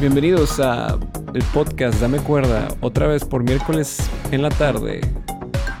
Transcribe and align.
Bienvenidos 0.00 0.58
a 0.58 0.98
el 1.32 1.44
podcast 1.54 2.00
Dame 2.00 2.18
Cuerda, 2.18 2.66
otra 2.80 3.06
vez 3.06 3.24
por 3.24 3.44
miércoles 3.44 4.10
en 4.32 4.42
la 4.42 4.48
tarde. 4.48 5.00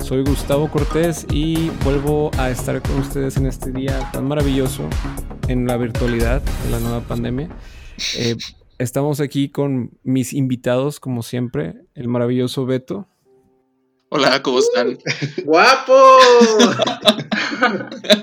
Soy 0.00 0.22
Gustavo 0.22 0.70
Cortés 0.70 1.26
y 1.32 1.70
vuelvo 1.82 2.30
a 2.38 2.50
estar 2.50 2.80
con 2.80 3.00
ustedes 3.00 3.36
en 3.36 3.46
este 3.46 3.72
día 3.72 4.08
tan 4.12 4.28
maravilloso 4.28 4.88
en 5.48 5.66
la 5.66 5.76
virtualidad 5.76 6.40
de 6.40 6.70
la 6.70 6.78
nueva 6.78 7.00
pandemia. 7.00 7.48
Eh, 8.16 8.36
estamos 8.78 9.18
aquí 9.18 9.48
con 9.48 9.90
mis 10.04 10.32
invitados, 10.32 11.00
como 11.00 11.24
siempre, 11.24 11.82
el 11.96 12.06
maravilloso 12.06 12.64
Beto. 12.64 13.08
Hola, 14.10 14.40
¿cómo 14.40 14.60
están? 14.60 14.98
¡Guapo! 15.44 15.94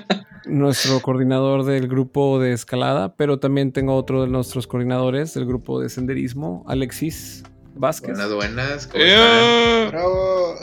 nuestro 0.48 1.00
coordinador 1.00 1.64
del 1.64 1.88
grupo 1.88 2.40
de 2.40 2.52
escalada, 2.52 3.14
pero 3.16 3.38
también 3.38 3.72
tengo 3.72 3.94
otro 3.94 4.22
de 4.22 4.28
nuestros 4.28 4.66
coordinadores 4.66 5.34
del 5.34 5.46
grupo 5.46 5.80
de 5.80 5.88
senderismo, 5.88 6.64
Alexis 6.66 7.42
Vázquez. 7.74 8.16
Buenas, 8.16 8.34
buenas. 8.34 8.86
¿cómo 8.86 9.04
están? 9.04 9.88
¡Bravo! 9.90 10.54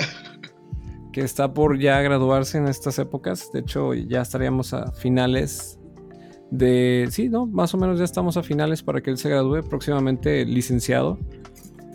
Que 1.14 1.22
está 1.22 1.54
por 1.54 1.80
ya 1.80 2.02
graduarse 2.02 2.58
en 2.58 2.68
estas 2.68 3.00
épocas. 3.00 3.52
De 3.54 3.62
hecho, 3.62 3.94
ya 3.94 4.22
estaríamos 4.22 4.74
a 4.74 4.92
finales 4.92 5.80
de. 6.52 7.08
Sí, 7.10 7.30
¿no? 7.30 7.46
Más 7.46 7.74
o 7.74 7.78
menos 7.78 8.00
ya 8.00 8.06
estamos 8.06 8.36
a 8.36 8.44
finales 8.44 8.84
para 8.84 9.02
que 9.02 9.12
él 9.12 9.18
se 9.18 9.30
gradúe. 9.30 9.64
Próximamente 9.64 10.46
licenciado. 10.46 11.18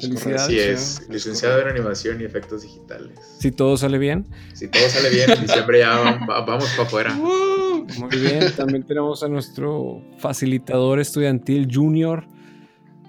Felicidades. 0.01 0.41
Así 0.41 0.59
es, 0.59 1.07
licenciado 1.11 1.61
en 1.61 1.69
animación 1.69 2.21
y 2.23 2.25
efectos 2.25 2.63
digitales. 2.63 3.19
Si 3.38 3.51
todo 3.52 3.77
sale 3.77 3.99
bien. 3.99 4.27
Si 4.55 4.69
todo 4.69 4.88
sale 4.88 5.11
bien, 5.11 5.30
en 5.30 5.43
diciembre 5.43 5.80
ya 5.80 6.19
vamos 6.27 6.71
para 6.71 6.88
afuera. 6.88 7.19
Muy 7.99 8.19
bien, 8.19 8.45
también 8.57 8.83
tenemos 8.85 9.23
a 9.23 9.29
nuestro 9.29 10.03
facilitador 10.19 11.01
estudiantil 11.01 11.69
junior, 11.73 12.25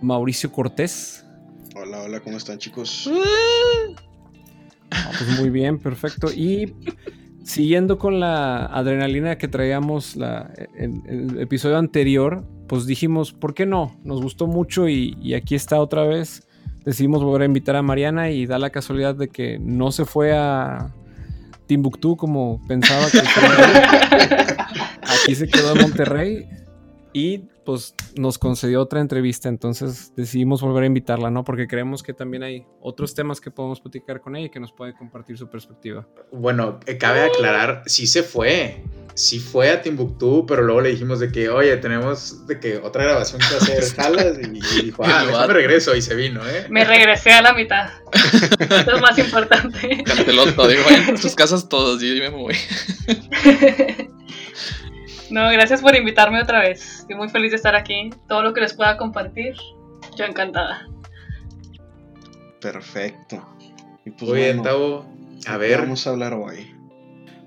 Mauricio 0.01 0.51
Cortés. 0.51 1.25
Hola, 1.75 2.01
hola, 2.01 2.19
¿cómo 2.19 2.37
están 2.37 2.57
chicos? 2.57 3.09
Ah, 4.91 5.11
pues 5.17 5.39
muy 5.39 5.49
bien, 5.49 5.79
perfecto. 5.79 6.31
Y 6.31 6.73
siguiendo 7.43 7.97
con 7.97 8.19
la 8.19 8.65
adrenalina 8.65 9.37
que 9.37 9.47
traíamos 9.47 10.15
la, 10.15 10.51
en, 10.75 11.03
el 11.07 11.39
episodio 11.39 11.77
anterior, 11.77 12.45
pues 12.67 12.85
dijimos, 12.85 13.31
¿por 13.33 13.53
qué 13.53 13.65
no? 13.65 13.99
Nos 14.03 14.21
gustó 14.21 14.47
mucho 14.47 14.89
y, 14.89 15.17
y 15.21 15.33
aquí 15.33 15.55
está 15.55 15.79
otra 15.79 16.03
vez 16.03 16.47
decidimos 16.85 17.23
volver 17.23 17.43
a 17.43 17.45
invitar 17.45 17.75
a 17.75 17.81
Mariana 17.81 18.31
y 18.31 18.45
da 18.45 18.57
la 18.59 18.69
casualidad 18.69 19.15
de 19.15 19.29
que 19.29 19.59
no 19.59 19.91
se 19.91 20.05
fue 20.05 20.33
a 20.35 20.91
Timbuktu 21.67 22.15
como 22.17 22.61
pensaba 22.67 23.09
que 23.09 23.19
Aquí 25.01 25.35
se 25.35 25.47
quedó 25.47 25.75
en 25.75 25.81
Monterrey 25.81 26.45
y 27.13 27.43
pues 27.65 27.95
nos 28.15 28.37
concedió 28.37 28.81
otra 28.81 29.01
entrevista, 29.01 29.49
entonces 29.49 30.13
decidimos 30.15 30.61
volver 30.61 30.83
a 30.83 30.87
invitarla, 30.87 31.29
¿no? 31.29 31.43
Porque 31.43 31.67
creemos 31.67 32.03
que 32.03 32.13
también 32.13 32.43
hay 32.43 32.65
otros 32.79 33.13
temas 33.13 33.39
que 33.39 33.51
podemos 33.51 33.79
platicar 33.79 34.21
con 34.21 34.35
ella 34.35 34.47
y 34.47 34.49
que 34.49 34.59
nos 34.59 34.71
puede 34.71 34.93
compartir 34.93 35.37
su 35.37 35.49
perspectiva. 35.49 36.07
Bueno, 36.31 36.79
cabe 36.99 37.21
aclarar, 37.21 37.83
sí 37.85 38.07
se 38.07 38.23
fue 38.23 38.83
sí 39.13 39.39
fue 39.39 39.69
a 39.69 39.81
Timbuktu, 39.81 40.45
pero 40.45 40.63
luego 40.63 40.81
le 40.81 40.89
dijimos 40.89 41.19
de 41.19 41.31
que, 41.31 41.49
oye, 41.49 41.75
tenemos 41.77 42.45
de 42.47 42.59
que 42.59 42.77
otra 42.77 43.03
grabación 43.03 43.41
que 43.41 43.55
hacer, 43.55 43.83
jalas, 43.95 44.37
y, 44.39 44.83
dijo, 44.83 45.03
ah, 45.05 45.45
me 45.47 45.53
regreso, 45.53 45.95
y 45.95 46.01
se 46.01 46.15
vino, 46.15 46.41
¿eh? 46.47 46.67
Me 46.69 46.85
regresé 46.85 47.31
a 47.31 47.41
la 47.41 47.53
mitad. 47.53 47.89
Eso 48.13 48.75
es 48.75 48.87
lo 48.87 48.99
más 48.99 49.17
importante. 49.17 50.03
Canteloto, 50.03 50.67
digo, 50.67 50.83
vayan 50.85 51.15
a 51.15 51.17
sus 51.17 51.35
casas 51.35 51.67
todos, 51.69 52.01
y 52.01 52.15
yo 52.15 52.23
me 52.23 52.29
voy. 52.29 52.55
no, 55.31 55.49
gracias 55.51 55.81
por 55.81 55.95
invitarme 55.95 56.41
otra 56.41 56.59
vez. 56.59 56.99
Estoy 56.99 57.15
muy 57.15 57.29
feliz 57.29 57.51
de 57.51 57.57
estar 57.57 57.75
aquí. 57.75 58.09
Todo 58.27 58.43
lo 58.43 58.53
que 58.53 58.61
les 58.61 58.73
pueda 58.73 58.97
compartir, 58.97 59.55
yo 60.17 60.25
encantada. 60.25 60.87
Perfecto. 62.59 63.43
Y 64.05 64.11
pues, 64.11 64.31
bien, 64.31 64.61
a 65.47 65.57
ver. 65.57 65.79
vamos 65.79 66.05
a 66.05 66.11
hablar 66.11 66.33
hoy? 66.33 66.75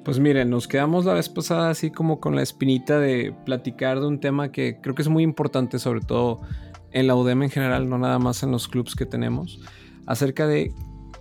Pues 0.04 0.18
miren, 0.18 0.50
nos 0.50 0.68
quedamos 0.68 1.04
la 1.04 1.14
vez 1.14 1.28
pasada 1.28 1.70
así 1.70 1.90
como 1.90 2.20
con 2.20 2.36
la 2.36 2.42
espinita 2.42 2.98
de 2.98 3.34
platicar 3.46 4.00
de 4.00 4.06
un 4.06 4.20
tema 4.20 4.52
que 4.52 4.78
creo 4.80 4.94
que 4.94 5.02
es 5.02 5.08
muy 5.08 5.22
importante, 5.22 5.78
sobre 5.78 6.00
todo 6.00 6.42
en 6.92 7.06
la 7.06 7.14
UDEM 7.14 7.44
en 7.44 7.50
general, 7.50 7.88
no 7.88 7.98
nada 7.98 8.18
más 8.18 8.42
en 8.42 8.50
los 8.50 8.68
clubs 8.68 8.94
que 8.94 9.06
tenemos, 9.06 9.60
acerca 10.06 10.46
de 10.46 10.72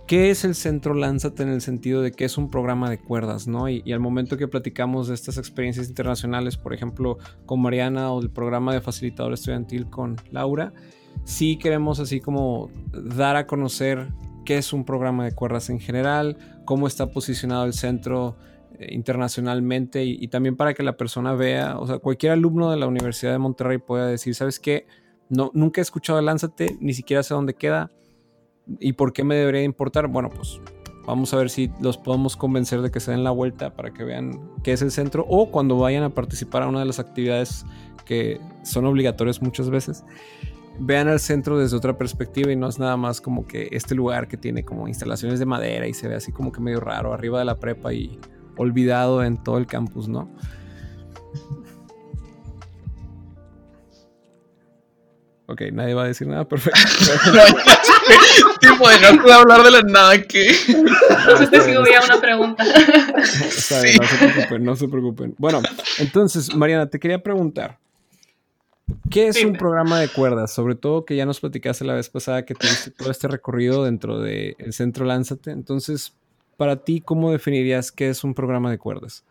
qué 0.06 0.30
es 0.30 0.44
el 0.44 0.54
Centro 0.54 0.94
Lánzate 0.94 1.42
en 1.42 1.48
el 1.48 1.60
sentido 1.60 2.02
de 2.02 2.12
que 2.12 2.24
es 2.24 2.36
un 2.36 2.50
programa 2.50 2.90
de 2.90 2.98
cuerdas, 2.98 3.46
¿no? 3.46 3.68
Y, 3.68 3.90
al 3.92 4.00
momento 4.00 4.36
que 4.36 4.48
platicamos 4.48 5.08
de 5.08 5.14
estas 5.14 5.38
experiencias 5.38 5.88
internacionales, 5.88 6.56
por 6.56 6.74
ejemplo, 6.74 7.18
con 7.46 7.60
Mariana 7.62 8.12
o 8.12 8.20
el 8.20 8.30
programa 8.30 8.74
de 8.74 8.80
facilitador 8.80 9.32
estudiantil 9.32 9.88
con 9.88 10.16
Laura, 10.30 10.72
sí 11.24 11.56
queremos 11.56 12.00
así 12.00 12.20
como 12.20 12.70
dar 12.92 13.36
a 13.36 13.46
conocer 13.46 14.08
qué 14.44 14.58
es 14.58 14.72
un 14.72 14.84
programa 14.84 15.24
de 15.24 15.32
cuerdas 15.32 15.70
en 15.70 15.80
general, 15.80 16.36
cómo 16.66 16.86
está 16.86 17.10
posicionado 17.10 17.64
el 17.64 17.72
centro 17.72 18.36
eh, 18.78 18.88
internacionalmente 18.92 20.04
y, 20.04 20.28
también 20.28 20.56
para 20.56 20.74
que 20.74 20.82
la 20.82 20.98
persona 20.98 21.32
vea, 21.34 21.78
o 21.78 21.86
sea, 21.86 21.98
cualquier 21.98 22.32
alumno 22.32 22.70
de 22.70 22.76
la 22.76 22.86
Universidad 22.86 23.32
de 23.32 23.38
Monterrey 23.38 23.78
pueda 23.78 24.06
decir, 24.06 24.34
¿sabes 24.34 24.60
qué? 24.60 24.86
No, 25.30 25.50
nunca 25.54 25.80
he 25.80 25.82
escuchado 25.82 26.20
Lánzate, 26.20 26.76
ni 26.80 26.92
siquiera 26.92 27.22
sé 27.22 27.32
dónde 27.32 27.54
queda 27.54 27.90
y 28.80 28.94
por 28.94 29.12
qué 29.12 29.24
me 29.24 29.34
debería 29.34 29.62
importar. 29.62 30.08
Bueno, 30.08 30.30
pues 30.30 30.60
vamos 31.06 31.32
a 31.34 31.36
ver 31.36 31.50
si 31.50 31.70
los 31.80 31.98
podemos 31.98 32.36
convencer 32.36 32.80
de 32.82 32.90
que 32.90 33.00
se 33.00 33.10
den 33.10 33.24
la 33.24 33.30
vuelta 33.30 33.74
para 33.74 33.92
que 33.92 34.04
vean 34.04 34.40
qué 34.62 34.72
es 34.72 34.82
el 34.82 34.90
centro 34.90 35.26
o 35.28 35.50
cuando 35.50 35.78
vayan 35.78 36.02
a 36.02 36.10
participar 36.10 36.62
a 36.62 36.68
una 36.68 36.80
de 36.80 36.86
las 36.86 36.98
actividades 36.98 37.66
que 38.06 38.40
son 38.62 38.86
obligatorias 38.86 39.42
muchas 39.42 39.68
veces 39.68 40.04
vean 40.78 41.08
al 41.08 41.20
centro 41.20 41.58
desde 41.58 41.76
otra 41.76 41.96
perspectiva 41.96 42.50
y 42.52 42.56
no 42.56 42.68
es 42.68 42.78
nada 42.78 42.96
más 42.96 43.20
como 43.20 43.46
que 43.46 43.68
este 43.72 43.94
lugar 43.94 44.28
que 44.28 44.36
tiene 44.36 44.64
como 44.64 44.88
instalaciones 44.88 45.38
de 45.38 45.46
madera 45.46 45.86
y 45.86 45.94
se 45.94 46.08
ve 46.08 46.16
así 46.16 46.32
como 46.32 46.52
que 46.52 46.60
medio 46.60 46.80
raro 46.80 47.12
arriba 47.12 47.38
de 47.38 47.44
la 47.44 47.58
prepa 47.58 47.92
y 47.92 48.18
olvidado 48.56 49.22
en 49.24 49.42
todo 49.42 49.58
el 49.58 49.66
campus, 49.66 50.08
¿no? 50.08 50.28
Ok, 55.46 55.60
nadie 55.72 55.92
va 55.92 56.04
a 56.04 56.06
decir 56.06 56.26
nada, 56.26 56.48
perfecto. 56.48 56.80
tipo 58.60 58.88
de 58.88 58.98
no 59.00 59.22
puedo 59.22 59.34
hablar 59.34 59.62
de 59.62 59.70
la 59.70 59.82
nada 59.82 60.22
que. 60.22 60.46
No 60.68 61.36
sé 61.36 61.62
si 61.62 61.76
hubiera 61.76 62.02
una 62.04 62.20
pregunta. 62.20 62.64
Está 63.46 63.82
bien, 63.82 63.96
no 64.00 64.06
se 64.06 64.16
preocupen, 64.16 64.64
no 64.64 64.76
se 64.76 64.88
preocupen. 64.88 65.34
Bueno, 65.36 65.60
entonces, 65.98 66.54
Mariana, 66.54 66.88
te 66.88 66.98
quería 66.98 67.22
preguntar. 67.22 67.78
¿Qué 69.10 69.28
es 69.28 69.42
un 69.44 69.54
programa 69.54 70.00
de 70.00 70.08
cuerdas? 70.08 70.52
Sobre 70.52 70.74
todo 70.74 71.04
que 71.04 71.16
ya 71.16 71.26
nos 71.26 71.40
platicaste 71.40 71.84
la 71.84 71.94
vez 71.94 72.08
pasada 72.08 72.44
que 72.44 72.54
tuviste 72.54 72.90
todo 72.90 73.10
este 73.10 73.28
recorrido 73.28 73.84
dentro 73.84 74.20
del 74.20 74.56
centro 74.72 75.04
Lánzate. 75.04 75.50
Entonces, 75.50 76.14
para 76.56 76.76
ti, 76.76 77.00
¿cómo 77.00 77.32
definirías 77.32 77.92
qué 77.92 78.08
es 78.08 78.24
un 78.24 78.34
programa 78.34 78.70
de 78.70 78.78
cuerdas? 78.78 79.24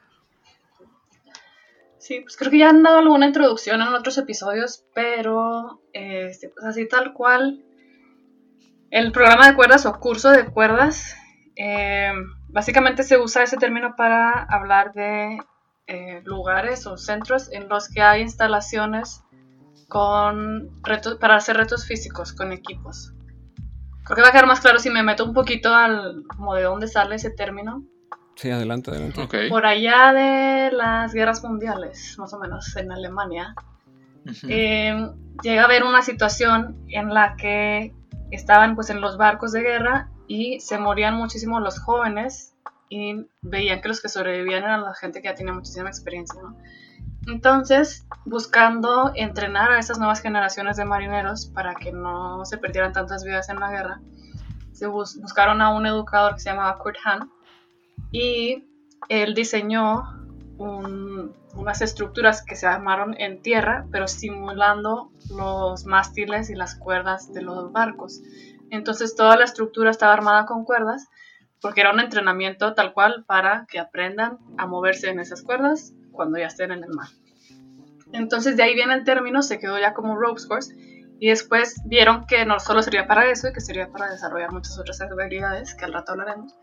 Sí, 2.03 2.19
pues 2.19 2.35
creo 2.35 2.51
que 2.51 2.57
ya 2.57 2.69
han 2.69 2.83
dado 2.83 2.97
alguna 2.97 3.27
introducción 3.27 3.81
en 3.81 3.87
otros 3.87 4.17
episodios, 4.17 4.83
pero 4.93 5.79
este, 5.93 6.49
pues 6.49 6.65
así 6.65 6.85
tal 6.85 7.13
cual, 7.13 7.63
el 8.91 9.13
programa 9.13 9.47
de 9.47 9.55
cuerdas 9.55 9.85
o 9.85 9.97
curso 10.01 10.29
de 10.29 10.51
cuerdas, 10.51 11.15
eh, 11.55 12.11
básicamente 12.49 13.03
se 13.03 13.17
usa 13.17 13.43
ese 13.43 13.55
término 13.55 13.95
para 13.95 14.33
hablar 14.33 14.91
de 14.91 15.37
eh, 15.87 16.21
lugares 16.25 16.85
o 16.87 16.97
centros 16.97 17.49
en 17.53 17.69
los 17.69 17.87
que 17.87 18.01
hay 18.01 18.23
instalaciones 18.23 19.23
con 19.87 20.83
retos, 20.83 21.15
para 21.19 21.37
hacer 21.37 21.55
retos 21.55 21.87
físicos 21.87 22.33
con 22.33 22.51
equipos. 22.51 23.13
Creo 24.03 24.17
que 24.17 24.23
va 24.23 24.27
a 24.27 24.31
quedar 24.33 24.47
más 24.47 24.59
claro 24.59 24.79
si 24.79 24.89
me 24.89 25.03
meto 25.03 25.23
un 25.23 25.33
poquito 25.33 25.73
al 25.73 26.23
como 26.27 26.53
de 26.53 26.63
dónde 26.63 26.89
sale 26.89 27.15
ese 27.15 27.29
término. 27.29 27.85
Sí, 28.35 28.49
adelante, 28.49 28.91
adelante. 28.91 29.49
Por 29.49 29.65
allá 29.65 30.11
de 30.13 30.71
las 30.71 31.13
guerras 31.13 31.43
mundiales, 31.43 32.17
más 32.17 32.33
o 32.33 32.39
menos, 32.39 32.75
en 32.75 32.91
Alemania, 32.91 33.53
em, 34.47 35.11
llega 35.43 35.61
a 35.61 35.65
haber 35.65 35.83
una 35.83 36.01
situación 36.01 36.77
en 36.87 37.13
la 37.13 37.35
que 37.35 37.93
estaban 38.31 38.75
pues 38.75 38.89
en 38.89 39.01
los 39.01 39.17
barcos 39.17 39.51
de 39.51 39.61
guerra 39.61 40.09
y 40.27 40.59
se 40.59 40.77
morían 40.77 41.15
muchísimo 41.15 41.59
los 41.59 41.79
jóvenes 41.79 42.55
y 42.89 43.27
veían 43.41 43.81
que 43.81 43.87
los 43.87 44.01
que 44.01 44.09
sobrevivían 44.09 44.63
eran 44.63 44.83
la 44.83 44.93
gente 44.95 45.21
que 45.21 45.27
ya 45.27 45.35
tenía 45.35 45.53
muchísima 45.53 45.89
experiencia, 45.89 46.41
¿no? 46.41 46.57
Entonces, 47.27 48.05
buscando 48.25 49.13
entrenar 49.15 49.71
a 49.71 49.79
esas 49.79 49.97
nuevas 49.97 50.21
generaciones 50.21 50.75
de 50.75 50.85
marineros 50.85 51.45
para 51.45 51.73
que 51.75 51.91
no 51.91 52.43
se 52.45 52.57
perdieran 52.57 52.91
tantas 52.91 53.23
vidas 53.23 53.49
en 53.49 53.59
la 53.59 53.71
guerra, 53.71 54.01
se 54.73 54.87
buscaron 54.87 55.61
a 55.61 55.69
un 55.69 55.85
educador 55.85 56.33
que 56.33 56.41
se 56.41 56.49
llamaba 56.49 56.77
Kurt 56.79 56.97
Hahn 57.05 57.31
y 58.13 58.63
él 59.09 59.33
diseñó 59.33 60.03
unas 60.57 61.81
estructuras 61.81 62.45
que 62.45 62.55
se 62.55 62.67
armaron 62.67 63.19
en 63.19 63.41
tierra, 63.41 63.85
pero 63.91 64.07
simulando 64.07 65.11
los 65.35 65.85
mástiles 65.85 66.49
y 66.49 66.55
las 66.55 66.75
cuerdas 66.75 67.33
de 67.33 67.41
los 67.41 67.73
barcos. 67.73 68.21
Entonces 68.69 69.15
toda 69.15 69.35
la 69.35 69.43
estructura 69.43 69.91
estaba 69.91 70.13
armada 70.13 70.45
con 70.45 70.63
cuerdas 70.63 71.09
porque 71.59 71.81
era 71.81 71.91
un 71.91 71.99
entrenamiento 71.99 72.73
tal 72.75 72.93
cual 72.93 73.25
para 73.25 73.65
que 73.69 73.79
aprendan 73.79 74.37
a 74.57 74.67
moverse 74.67 75.09
en 75.09 75.19
esas 75.19 75.41
cuerdas 75.41 75.93
cuando 76.11 76.37
ya 76.37 76.47
estén 76.47 76.71
en 76.71 76.83
el 76.83 76.91
mar. 76.91 77.07
Entonces 78.11 78.55
de 78.55 78.63
ahí 78.63 78.75
viene 78.75 78.93
el 78.93 79.03
término, 79.03 79.41
se 79.41 79.59
quedó 79.59 79.79
ya 79.79 79.95
como 79.95 80.15
ropes 80.15 80.45
course 80.45 80.75
Y 81.19 81.29
después 81.29 81.81
vieron 81.85 82.27
que 82.27 82.45
no 82.45 82.59
solo 82.59 82.83
sería 82.83 83.07
para 83.07 83.25
eso 83.25 83.47
y 83.47 83.53
que 83.53 83.61
sería 83.61 83.91
para 83.91 84.11
desarrollar 84.11 84.51
muchas 84.51 84.77
otras 84.77 85.01
habilidades 85.01 85.73
que 85.73 85.85
al 85.85 85.93
rato 85.93 86.11
hablaremos. 86.11 86.53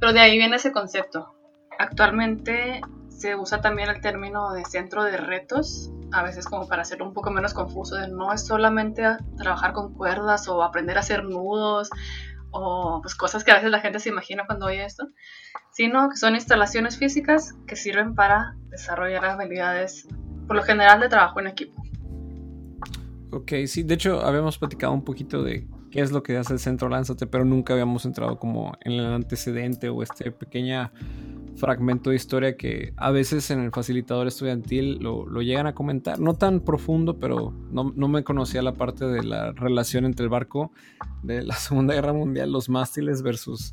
Pero 0.00 0.12
de 0.12 0.20
ahí 0.20 0.36
viene 0.36 0.56
ese 0.56 0.72
concepto. 0.72 1.34
Actualmente 1.78 2.80
se 3.08 3.36
usa 3.36 3.60
también 3.60 3.88
el 3.88 4.00
término 4.00 4.52
de 4.52 4.64
centro 4.64 5.04
de 5.04 5.16
retos, 5.16 5.90
a 6.12 6.22
veces 6.22 6.44
como 6.44 6.66
para 6.66 6.82
hacerlo 6.82 7.06
un 7.06 7.12
poco 7.12 7.30
menos 7.30 7.54
confuso, 7.54 7.96
de 7.96 8.08
no 8.08 8.32
es 8.32 8.46
solamente 8.46 9.04
trabajar 9.36 9.72
con 9.72 9.94
cuerdas 9.94 10.48
o 10.48 10.62
aprender 10.62 10.96
a 10.96 11.00
hacer 11.00 11.24
nudos 11.24 11.88
o 12.50 13.00
pues, 13.02 13.14
cosas 13.14 13.44
que 13.44 13.50
a 13.50 13.54
veces 13.54 13.70
la 13.70 13.80
gente 13.80 13.98
se 13.98 14.10
imagina 14.10 14.44
cuando 14.46 14.66
oye 14.66 14.84
esto, 14.84 15.08
sino 15.72 16.08
que 16.10 16.16
son 16.16 16.34
instalaciones 16.34 16.98
físicas 16.98 17.54
que 17.66 17.76
sirven 17.76 18.14
para 18.14 18.56
desarrollar 18.68 19.24
habilidades, 19.24 20.06
por 20.46 20.56
lo 20.56 20.62
general, 20.62 21.00
de 21.00 21.08
trabajo 21.08 21.40
en 21.40 21.46
equipo. 21.46 21.82
Ok, 23.30 23.52
sí, 23.66 23.82
de 23.82 23.94
hecho 23.94 24.20
habíamos 24.20 24.58
platicado 24.58 24.92
un 24.92 25.04
poquito 25.04 25.42
de 25.42 25.66
qué 25.92 26.00
es 26.00 26.10
lo 26.10 26.22
que 26.22 26.36
hace 26.36 26.54
el 26.54 26.58
centro 26.58 26.88
Lánzate, 26.88 27.26
pero 27.26 27.44
nunca 27.44 27.74
habíamos 27.74 28.04
entrado 28.06 28.38
como 28.38 28.72
en 28.80 28.92
el 28.92 29.06
antecedente 29.06 29.90
o 29.90 30.02
este 30.02 30.32
pequeña 30.32 30.90
fragmento 31.56 32.10
de 32.10 32.16
historia 32.16 32.56
que 32.56 32.94
a 32.96 33.10
veces 33.10 33.50
en 33.50 33.60
el 33.60 33.70
facilitador 33.70 34.26
estudiantil 34.26 34.98
lo, 35.00 35.26
llegan 35.42 35.66
a 35.66 35.74
comentar. 35.74 36.18
No 36.18 36.34
tan 36.34 36.60
profundo, 36.60 37.18
pero 37.18 37.54
no, 37.70 37.92
no, 37.94 38.08
me 38.08 38.24
conocía 38.24 38.62
la 38.62 38.72
parte 38.72 39.04
de 39.04 39.22
la 39.22 39.52
relación 39.52 40.06
entre 40.06 40.24
el 40.24 40.30
barco 40.30 40.72
de 41.22 41.42
la 41.42 41.54
Segunda 41.56 41.94
Guerra 41.94 42.12
Mundial, 42.12 42.50
los 42.50 42.68
mástiles 42.68 43.22
versus... 43.22 43.72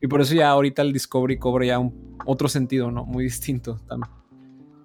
Y 0.00 0.06
por 0.06 0.20
eso 0.20 0.34
ya 0.34 0.50
ahorita 0.50 0.82
el 0.82 0.92
Discovery 0.92 1.36
cobra 1.38 1.66
ya 1.66 1.78
un, 1.78 2.16
otro 2.26 2.48
sentido, 2.48 2.90
¿no? 2.90 3.04
Muy 3.04 3.24
distinto 3.24 3.80
también. 3.88 4.12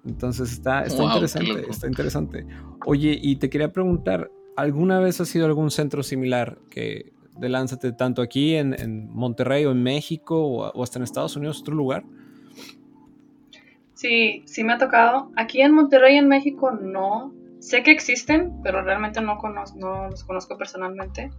Entonces 0.04 0.50
está, 0.50 0.82
está 0.82 1.04
interesante, 1.04 1.70
está 1.70 1.86
interesante. 1.86 2.46
Oye, 2.86 3.16
y 3.22 3.36
te 3.36 3.48
quería 3.48 3.72
preguntar, 3.72 4.30
¿alguna 4.56 5.00
vez 5.00 5.20
ha 5.20 5.24
sido 5.24 5.46
algún 5.46 5.70
centro 5.70 6.02
similar 6.02 6.58
que 6.70 7.12
de 7.36 7.48
Lánzate 7.48 7.92
tanto 7.92 8.22
aquí 8.22 8.54
en, 8.54 8.78
en 8.78 9.08
Monterrey 9.08 9.64
o 9.64 9.72
en 9.72 9.82
México 9.82 10.36
o, 10.36 10.70
o, 10.70 10.82
hasta 10.82 10.98
en 10.98 11.04
Estados 11.04 11.36
Unidos, 11.36 11.60
otro 11.60 11.74
lugar? 11.74 12.04
Sí, 13.94 14.42
sí 14.46 14.64
me 14.64 14.72
ha 14.72 14.78
tocado. 14.78 15.30
Aquí 15.36 15.60
en 15.60 15.72
Monterrey, 15.72 16.16
en 16.16 16.28
México, 16.28 16.72
no. 16.72 17.32
Sé 17.60 17.84
que 17.84 17.92
existen, 17.92 18.60
pero 18.64 18.82
realmente 18.82 19.20
no, 19.20 19.38
no 19.76 20.08
los 20.08 20.24
conozco 20.24 20.58
personalmente. 20.58 21.30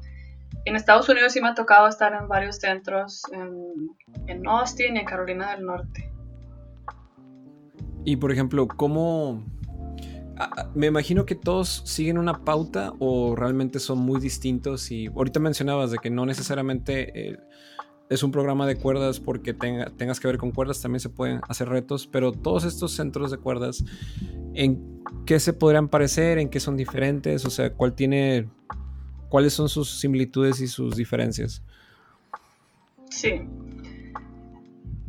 En 0.66 0.76
Estados 0.78 1.10
Unidos 1.10 1.34
sí 1.34 1.42
me 1.42 1.50
ha 1.50 1.54
tocado 1.54 1.88
estar 1.88 2.14
en 2.14 2.30
varios 2.30 2.58
centros, 2.58 3.24
en, 3.34 3.90
en 4.28 4.48
Austin 4.48 4.96
y 4.96 5.00
en 5.00 5.06
Carolina 5.06 5.52
del 5.52 5.66
Norte. 5.66 6.10
Y 8.06 8.16
por 8.16 8.32
ejemplo, 8.32 8.68
¿cómo... 8.68 9.44
Me 10.74 10.88
imagino 10.88 11.26
que 11.26 11.36
todos 11.36 11.84
siguen 11.86 12.18
una 12.18 12.44
pauta 12.44 12.94
o 13.00 13.36
realmente 13.36 13.80
son 13.80 14.00
muy 14.00 14.20
distintos 14.20 14.92
y 14.92 15.08
ahorita 15.08 15.40
mencionabas 15.40 15.92
de 15.92 15.98
que 16.00 16.10
no 16.10 16.26
necesariamente 16.26 17.32
eh, 17.32 17.38
es 18.10 18.24
un 18.24 18.32
programa 18.32 18.66
de 18.66 18.76
cuerdas 18.76 19.20
porque 19.20 19.54
tenga, 19.54 19.86
tengas 19.98 20.20
que 20.20 20.28
ver 20.28 20.38
con 20.38 20.52
cuerdas, 20.52 20.82
también 20.82 21.00
se 21.00 21.10
pueden 21.10 21.42
hacer 21.48 21.70
retos, 21.70 22.08
pero 22.08 22.32
todos 22.32 22.64
estos 22.64 22.92
centros 22.94 23.32
de 23.32 23.38
cuerdas, 23.38 23.84
¿en 24.54 25.04
qué 25.26 25.40
se 25.40 25.54
podrían 25.54 25.88
parecer? 25.88 26.38
¿En 26.38 26.50
qué 26.50 26.60
son 26.60 26.78
diferentes? 26.78 27.46
O 27.46 27.50
sea, 27.50 27.74
¿cuál 27.74 27.94
tiene, 27.94 28.50
¿cuáles 29.30 29.54
son 29.54 29.70
sus 29.70 30.00
similitudes 30.00 30.62
y 30.62 30.68
sus 30.68 30.96
diferencias? 30.96 31.64
Sí. 33.10 33.48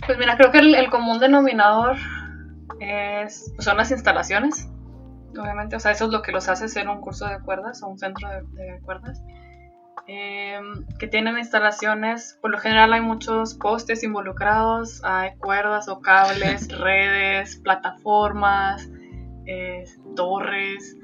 Pues 0.06 0.18
mira, 0.18 0.36
creo 0.36 0.50
que 0.50 0.58
el, 0.58 0.90
común 0.90 1.18
denominador 1.18 1.96
es, 2.80 3.52
pues 3.54 3.64
son 3.64 3.76
las 3.76 3.90
instalaciones, 3.90 4.68
obviamente, 5.40 5.76
o 5.76 5.80
sea, 5.80 5.92
eso 5.92 6.06
es 6.06 6.10
lo 6.10 6.22
que 6.22 6.32
los 6.32 6.48
hace 6.48 6.68
ser 6.68 6.88
un 6.88 7.00
curso 7.00 7.26
de 7.26 7.40
cuerdas 7.40 7.82
o 7.82 7.88
un 7.88 7.98
centro 7.98 8.28
de 8.28 8.80
cuerdas. 8.82 9.20
Em, 10.06 10.86
que 10.98 11.06
tienen 11.06 11.38
instalaciones, 11.38 12.38
por 12.42 12.50
lo 12.50 12.58
general 12.58 12.92
hay 12.92 13.00
muchos 13.00 13.54
postes 13.54 14.02
involucrados, 14.02 15.02
hay 15.02 15.34
cuerdas 15.36 15.88
o 15.88 16.00
cables, 16.00 16.68
redes, 16.78 17.56
plataformas, 17.56 18.86
eh, 19.46 19.84
torres. 20.14 20.96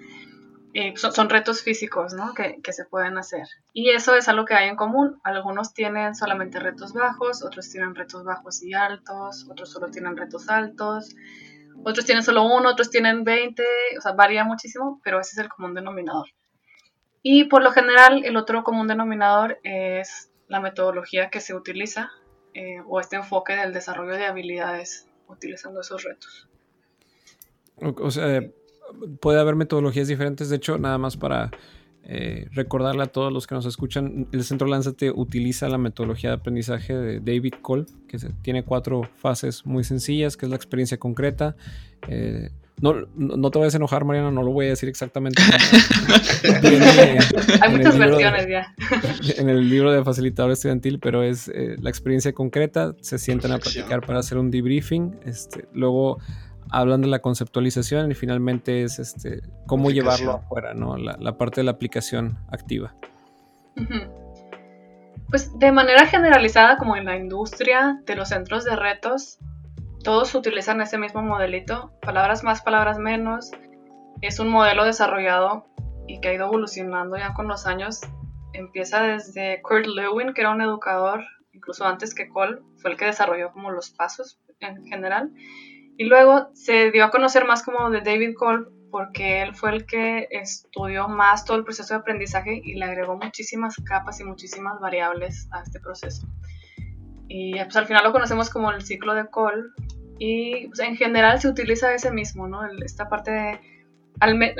Eh, 0.72 0.92
son, 0.96 1.28
retos 1.28 1.62
físicos 1.62 2.12
¿no? 2.12 2.32
que, 2.34 2.60
que, 2.62 2.72
se 2.72 2.84
pueden 2.84 3.18
hacer. 3.18 3.48
Y 3.72 3.90
eso 3.90 4.14
es 4.14 4.28
algo 4.28 4.44
que 4.44 4.54
hay 4.54 4.68
en 4.68 4.76
común. 4.76 5.18
Algunos 5.24 5.72
tienen 5.74 6.14
solamente 6.14 6.60
retos 6.60 6.92
bajos, 6.92 7.42
otros 7.42 7.70
tienen 7.70 7.94
retos 7.94 8.22
bajos 8.22 8.62
y 8.62 8.74
altos, 8.74 9.48
otros 9.50 9.72
solo 9.72 9.88
tienen 9.88 10.16
retos 10.16 10.48
altos, 10.48 11.16
otros 11.84 12.04
tienen 12.04 12.22
solo 12.22 12.44
uno, 12.44 12.70
otros 12.70 12.90
tienen 12.90 13.24
20, 13.24 13.62
o 13.98 14.00
sea, 14.00 14.12
varía 14.12 14.44
muchísimo, 14.44 15.00
pero 15.02 15.20
ese 15.20 15.32
es 15.32 15.38
el 15.38 15.48
común 15.48 15.74
denominador. 15.74 16.28
Y 17.22 17.44
por 17.44 17.62
lo 17.62 17.70
general 17.70 18.24
el 18.24 18.36
otro 18.36 18.64
común 18.64 18.86
denominador 18.86 19.58
es 19.62 20.30
la 20.48 20.60
metodología 20.60 21.30
que 21.30 21.40
se 21.40 21.54
utiliza 21.54 22.10
eh, 22.54 22.82
o 22.86 23.00
este 23.00 23.16
enfoque 23.16 23.54
del 23.54 23.72
desarrollo 23.72 24.14
de 24.14 24.26
habilidades 24.26 25.06
utilizando 25.28 25.80
esos 25.80 26.02
retos. 26.02 26.48
O, 27.76 28.10
sea, 28.10 28.42
puede 29.20 29.40
haber 29.40 29.54
metodologías 29.54 30.08
diferentes. 30.08 30.50
De 30.50 30.56
hecho, 30.56 30.76
nada 30.78 30.98
más 30.98 31.16
para 31.16 31.50
eh, 32.04 32.48
recordarle 32.52 33.02
a 33.02 33.06
todos 33.06 33.32
los 33.32 33.46
que 33.46 33.54
nos 33.54 33.66
escuchan, 33.66 34.28
el 34.32 34.44
Centro 34.44 34.66
Lánzate 34.66 35.10
utiliza 35.10 35.68
la 35.68 35.78
metodología 35.78 36.30
de 36.30 36.36
aprendizaje 36.36 36.94
de 36.94 37.20
David 37.20 37.54
Cole, 37.62 37.86
que 38.08 38.18
tiene 38.42 38.64
cuatro 38.64 39.02
fases 39.16 39.66
muy 39.66 39.84
sencillas, 39.84 40.36
que 40.36 40.46
es 40.46 40.50
la 40.50 40.56
experiencia 40.56 40.98
concreta, 40.98 41.56
eh, 42.08 42.50
no, 42.80 42.94
no 43.14 43.50
te 43.50 43.58
vayas 43.58 43.74
a 43.74 43.76
enojar, 43.76 44.06
Mariana, 44.06 44.30
no 44.30 44.42
lo 44.42 44.52
voy 44.52 44.64
a 44.66 44.68
decir 44.70 44.88
exactamente. 44.88 45.42
Hay 47.60 47.76
muchas 47.76 47.98
versiones 47.98 48.46
ya. 48.48 48.74
En 49.36 49.50
el 49.50 49.68
libro 49.68 49.92
de 49.92 50.02
facilitador 50.02 50.52
estudiantil, 50.52 50.98
pero 50.98 51.22
es 51.22 51.48
eh, 51.48 51.76
la 51.78 51.90
experiencia 51.90 52.32
concreta. 52.32 52.94
Se 53.02 53.18
sientan 53.18 53.52
a 53.52 53.58
practicar 53.58 54.00
para 54.00 54.20
hacer 54.20 54.38
un 54.38 54.50
debriefing. 54.50 55.14
Este, 55.26 55.66
luego 55.74 56.20
hablan 56.70 57.00
de 57.00 57.08
la 57.08 57.20
conceptualización 57.20 58.10
y 58.10 58.14
finalmente 58.14 58.82
es 58.82 58.98
este, 58.98 59.42
cómo 59.66 59.90
llevarlo 59.90 60.32
afuera, 60.32 60.74
¿no? 60.74 60.96
La, 60.96 61.16
la, 61.18 61.36
parte 61.36 61.60
de 61.60 61.64
la 61.64 61.72
aplicación 61.72 62.38
activa. 62.50 62.94
Pues 65.28 65.58
de 65.58 65.72
manera 65.72 66.06
generalizada, 66.06 66.76
como 66.76 66.96
en 66.96 67.04
la 67.04 67.16
industria 67.16 68.00
de 68.04 68.16
los 68.16 68.28
centros 68.28 68.64
de 68.64 68.76
retos, 68.76 69.38
todos 70.02 70.34
utilizan 70.34 70.80
ese 70.80 70.98
mismo 70.98 71.22
modelito, 71.22 71.92
palabras 72.00 72.42
más, 72.42 72.62
palabras 72.62 72.98
menos. 72.98 73.50
Es 74.22 74.40
un 74.40 74.48
modelo 74.48 74.84
desarrollado 74.84 75.66
y 76.06 76.20
que 76.20 76.28
ha 76.28 76.34
ido 76.34 76.46
evolucionando 76.46 77.16
ya 77.16 77.34
con 77.34 77.48
los 77.48 77.66
años. 77.66 78.00
Empieza 78.52 79.02
desde 79.02 79.62
Kurt 79.62 79.86
Lewin, 79.86 80.34
que 80.34 80.40
era 80.40 80.50
un 80.50 80.60
educador, 80.60 81.24
incluso 81.52 81.84
antes 81.84 82.14
que 82.14 82.28
Cole, 82.28 82.58
fue 82.78 82.92
el 82.92 82.96
que 82.96 83.06
desarrolló 83.06 83.52
como 83.52 83.70
los 83.70 83.90
pasos 83.90 84.40
en 84.60 84.84
general. 84.86 85.30
Y 86.00 86.04
luego 86.04 86.48
se 86.54 86.90
dio 86.92 87.04
a 87.04 87.10
conocer 87.10 87.44
más 87.44 87.62
como 87.62 87.90
de 87.90 88.00
David 88.00 88.32
Cole, 88.34 88.64
porque 88.90 89.42
él 89.42 89.54
fue 89.54 89.68
el 89.68 89.84
que 89.84 90.28
estudió 90.30 91.08
más 91.08 91.44
todo 91.44 91.58
el 91.58 91.64
proceso 91.64 91.92
de 91.92 92.00
aprendizaje 92.00 92.58
y 92.64 92.76
le 92.76 92.86
agregó 92.86 93.18
muchísimas 93.18 93.76
capas 93.84 94.18
y 94.18 94.24
muchísimas 94.24 94.80
variables 94.80 95.46
a 95.52 95.60
este 95.60 95.78
proceso. 95.78 96.26
Y 97.28 97.52
pues 97.52 97.76
al 97.76 97.84
final 97.84 98.02
lo 98.02 98.12
conocemos 98.12 98.48
como 98.48 98.72
el 98.72 98.80
ciclo 98.80 99.12
de 99.12 99.26
Cole. 99.26 99.62
Y 100.18 100.68
pues, 100.68 100.80
en 100.80 100.96
general 100.96 101.38
se 101.38 101.48
utiliza 101.48 101.92
ese 101.92 102.10
mismo, 102.10 102.48
¿no? 102.48 102.62
Esta 102.82 103.10
parte 103.10 103.30
de... 103.30 103.60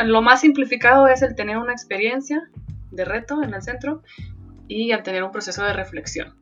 lo 0.05 0.21
más 0.21 0.43
simplificado 0.43 1.07
es 1.07 1.23
el 1.23 1.37
tener 1.37 1.57
una 1.57 1.73
experiencia 1.73 2.39
de 2.91 3.07
reto 3.07 3.43
en 3.43 3.55
el 3.55 3.63
centro 3.63 4.03
y 4.69 4.93
al 4.93 5.03
tener 5.03 5.25
un 5.25 5.33
proceso 5.33 5.65
de 5.65 5.73
reflexión. 5.73 6.39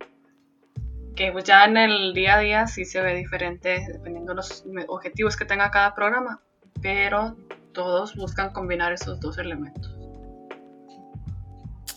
Que 1.19 1.33
pues 1.33 1.43
ya 1.43 1.65
en 1.65 1.77
el 1.77 2.15
día 2.15 2.37
a 2.37 2.39
día 2.39 2.67
sí 2.69 2.85
se 2.85 3.01
ve 3.03 3.17
diferente 3.17 3.85
dependiendo 3.93 4.31
de 4.31 4.37
los 4.37 4.65
objetivos 4.87 5.37
que 5.37 5.45
tenga 5.45 5.69
cada 5.73 5.93
programa. 5.97 6.41
Pero 6.81 7.37
todos 7.73 8.15
buscan 8.15 8.53
combinar 8.53 8.93
esos 8.93 9.19
dos 9.19 9.37
elementos. 9.39 9.99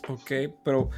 Ok, 0.10 0.32
pero 0.66 0.90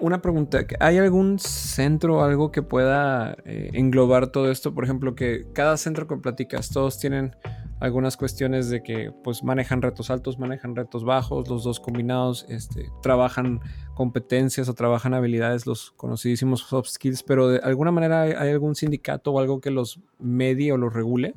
una 0.00 0.20
pregunta, 0.20 0.58
¿hay 0.80 0.98
algún 0.98 1.38
centro 1.38 2.18
o 2.18 2.22
algo 2.24 2.50
que 2.50 2.62
pueda 2.62 3.36
eh, 3.44 3.70
englobar 3.74 4.26
todo 4.32 4.50
esto? 4.50 4.74
Por 4.74 4.82
ejemplo, 4.82 5.14
que 5.14 5.46
cada 5.52 5.76
centro 5.76 6.08
que 6.08 6.16
platicas, 6.16 6.68
todos 6.68 6.98
tienen 6.98 7.36
algunas 7.82 8.16
cuestiones 8.16 8.70
de 8.70 8.82
que 8.82 9.12
pues 9.24 9.42
manejan 9.42 9.82
retos 9.82 10.10
altos, 10.10 10.38
manejan 10.38 10.76
retos 10.76 11.04
bajos, 11.04 11.48
los 11.48 11.64
dos 11.64 11.80
combinados, 11.80 12.46
este, 12.48 12.90
trabajan 13.02 13.60
competencias 13.94 14.68
o 14.68 14.74
trabajan 14.74 15.14
habilidades, 15.14 15.66
los 15.66 15.90
conocidísimos 15.90 16.60
soft 16.60 16.88
skills, 16.88 17.24
pero 17.24 17.48
de 17.48 17.58
alguna 17.58 17.90
manera 17.90 18.22
hay, 18.22 18.50
algún 18.50 18.76
sindicato 18.76 19.32
o 19.32 19.40
algo 19.40 19.60
que 19.60 19.70
los 19.70 19.98
medie 20.18 20.72
o 20.72 20.76
los 20.76 20.94
regule. 20.94 21.34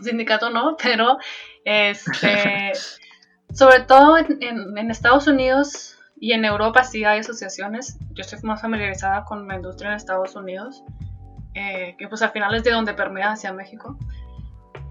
Sindicato 0.00 0.48
no, 0.48 0.76
pero 0.82 1.18
este, 1.64 2.72
sobre 3.52 3.80
todo 3.80 4.16
en 4.16 4.90
Estados 4.90 5.26
Unidos 5.26 5.98
y 6.22 6.32
en 6.34 6.44
Europa 6.44 6.84
sí 6.84 7.04
hay 7.04 7.18
asociaciones. 7.18 7.98
Yo 8.12 8.22
estoy 8.22 8.38
más 8.44 8.62
familiarizada 8.62 9.24
con 9.24 9.48
la 9.48 9.56
industria 9.56 9.90
en 9.90 9.96
Estados 9.96 10.36
Unidos, 10.36 10.84
eh, 11.52 11.96
que 11.98 12.06
pues 12.06 12.22
al 12.22 12.30
final 12.30 12.54
es 12.54 12.62
de 12.62 12.70
donde 12.70 12.94
permea 12.94 13.32
hacia 13.32 13.52
México. 13.52 13.98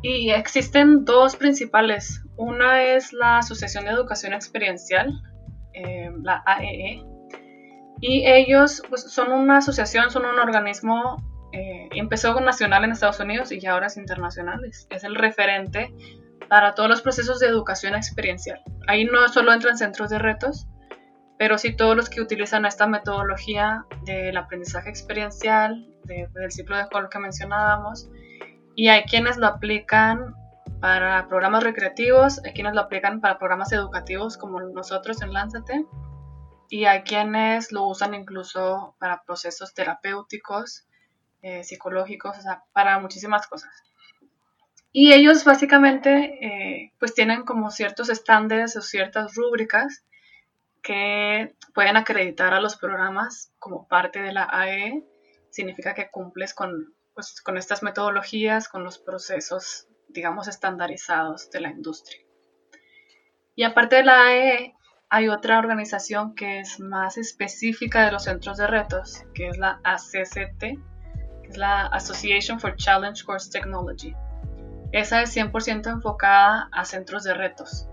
Y 0.01 0.31
existen 0.31 1.05
dos 1.05 1.35
principales. 1.35 2.23
Una 2.35 2.83
es 2.83 3.13
la 3.13 3.37
Asociación 3.37 3.85
de 3.85 3.91
Educación 3.91 4.33
Experiencial, 4.33 5.11
eh, 5.73 6.11
la 6.23 6.41
AEE. 6.45 6.93
E. 6.93 7.11
Y 8.01 8.25
ellos 8.25 8.81
pues, 8.89 9.03
son 9.03 9.31
una 9.31 9.57
asociación, 9.57 10.09
son 10.09 10.25
un 10.25 10.39
organismo, 10.39 11.17
eh, 11.53 11.87
empezó 11.91 12.39
nacional 12.41 12.83
en 12.83 12.91
Estados 12.91 13.19
Unidos 13.19 13.51
y 13.51 13.59
ya 13.59 13.73
ahora 13.73 13.87
es 13.87 13.97
internacional. 13.97 14.65
Es, 14.65 14.87
el 15.03 15.15
referente 15.15 15.93
para 16.49 16.73
todos 16.73 16.89
los 16.89 17.03
procesos 17.03 17.39
de 17.39 17.47
educación 17.47 17.93
experiencial. 17.93 18.59
Ahí 18.87 19.05
no 19.05 19.27
solo 19.29 19.53
entran 19.53 19.77
centros 19.77 20.09
de 20.09 20.17
retos, 20.17 20.67
pero 21.37 21.59
sí 21.59 21.75
todos 21.75 21.95
los 21.95 22.09
que 22.09 22.21
utilizan 22.21 22.65
esta 22.65 22.87
metodología 22.87 23.85
del 24.03 24.35
aprendizaje 24.35 24.89
experiencial, 24.89 25.87
del 26.05 26.51
ciclo 26.51 26.77
de 26.77 26.85
juego 26.85 27.07
que 27.07 27.19
mencionábamos, 27.19 28.09
y 28.75 28.89
hay 28.89 29.03
quienes 29.03 29.37
lo 29.37 29.47
aplican 29.47 30.35
para 30.79 31.27
programas 31.27 31.63
recreativos, 31.63 32.43
hay 32.43 32.53
quienes 32.53 32.73
lo 32.73 32.81
aplican 32.81 33.21
para 33.21 33.37
programas 33.37 33.71
educativos 33.71 34.37
como 34.37 34.59
nosotros 34.59 35.21
en 35.21 35.33
Lánzate, 35.33 35.85
y 36.69 36.85
hay 36.85 37.01
quienes 37.03 37.71
lo 37.71 37.83
usan 37.83 38.13
incluso 38.13 38.95
para 38.97 39.23
procesos 39.23 39.73
terapéuticos, 39.73 40.87
eh, 41.41 41.63
psicológicos, 41.63 42.37
o 42.37 42.41
sea, 42.41 42.63
para 42.71 42.97
muchísimas 42.99 43.45
cosas. 43.47 43.71
Y 44.93 45.13
ellos 45.13 45.43
básicamente 45.43 46.37
eh, 46.41 46.93
pues 46.99 47.13
tienen 47.13 47.43
como 47.43 47.71
ciertos 47.71 48.09
estándares 48.09 48.75
o 48.75 48.81
ciertas 48.81 49.35
rúbricas 49.35 50.05
que 50.81 51.55
pueden 51.73 51.97
acreditar 51.97 52.53
a 52.53 52.61
los 52.61 52.75
programas 52.77 53.51
como 53.59 53.87
parte 53.87 54.21
de 54.21 54.33
la 54.33 54.47
AE. 54.51 55.03
Significa 55.49 55.93
que 55.93 56.09
cumples 56.09 56.53
con 56.53 56.93
pues, 57.29 57.41
con 57.41 57.57
estas 57.57 57.83
metodologías, 57.83 58.67
con 58.67 58.83
los 58.83 58.97
procesos, 58.97 59.87
digamos, 60.09 60.47
estandarizados 60.47 61.49
de 61.51 61.61
la 61.61 61.69
industria. 61.69 62.19
Y 63.55 63.63
aparte 63.63 63.97
de 63.97 64.03
la 64.03 64.27
AE, 64.27 64.73
hay 65.09 65.27
otra 65.27 65.59
organización 65.59 66.35
que 66.35 66.59
es 66.59 66.79
más 66.79 67.17
específica 67.17 68.05
de 68.05 68.11
los 68.11 68.23
centros 68.23 68.57
de 68.57 68.67
retos, 68.67 69.23
que 69.33 69.49
es 69.49 69.57
la 69.57 69.81
ACCT, 69.83 70.59
que 70.59 71.47
es 71.49 71.57
la 71.57 71.87
Association 71.87 72.59
for 72.59 72.75
Challenge 72.75 73.23
Course 73.23 73.51
Technology. 73.51 74.15
Esa 74.91 75.21
es 75.21 75.35
100% 75.35 75.91
enfocada 75.91 76.69
a 76.71 76.85
centros 76.85 77.23
de 77.23 77.33
retos 77.33 77.90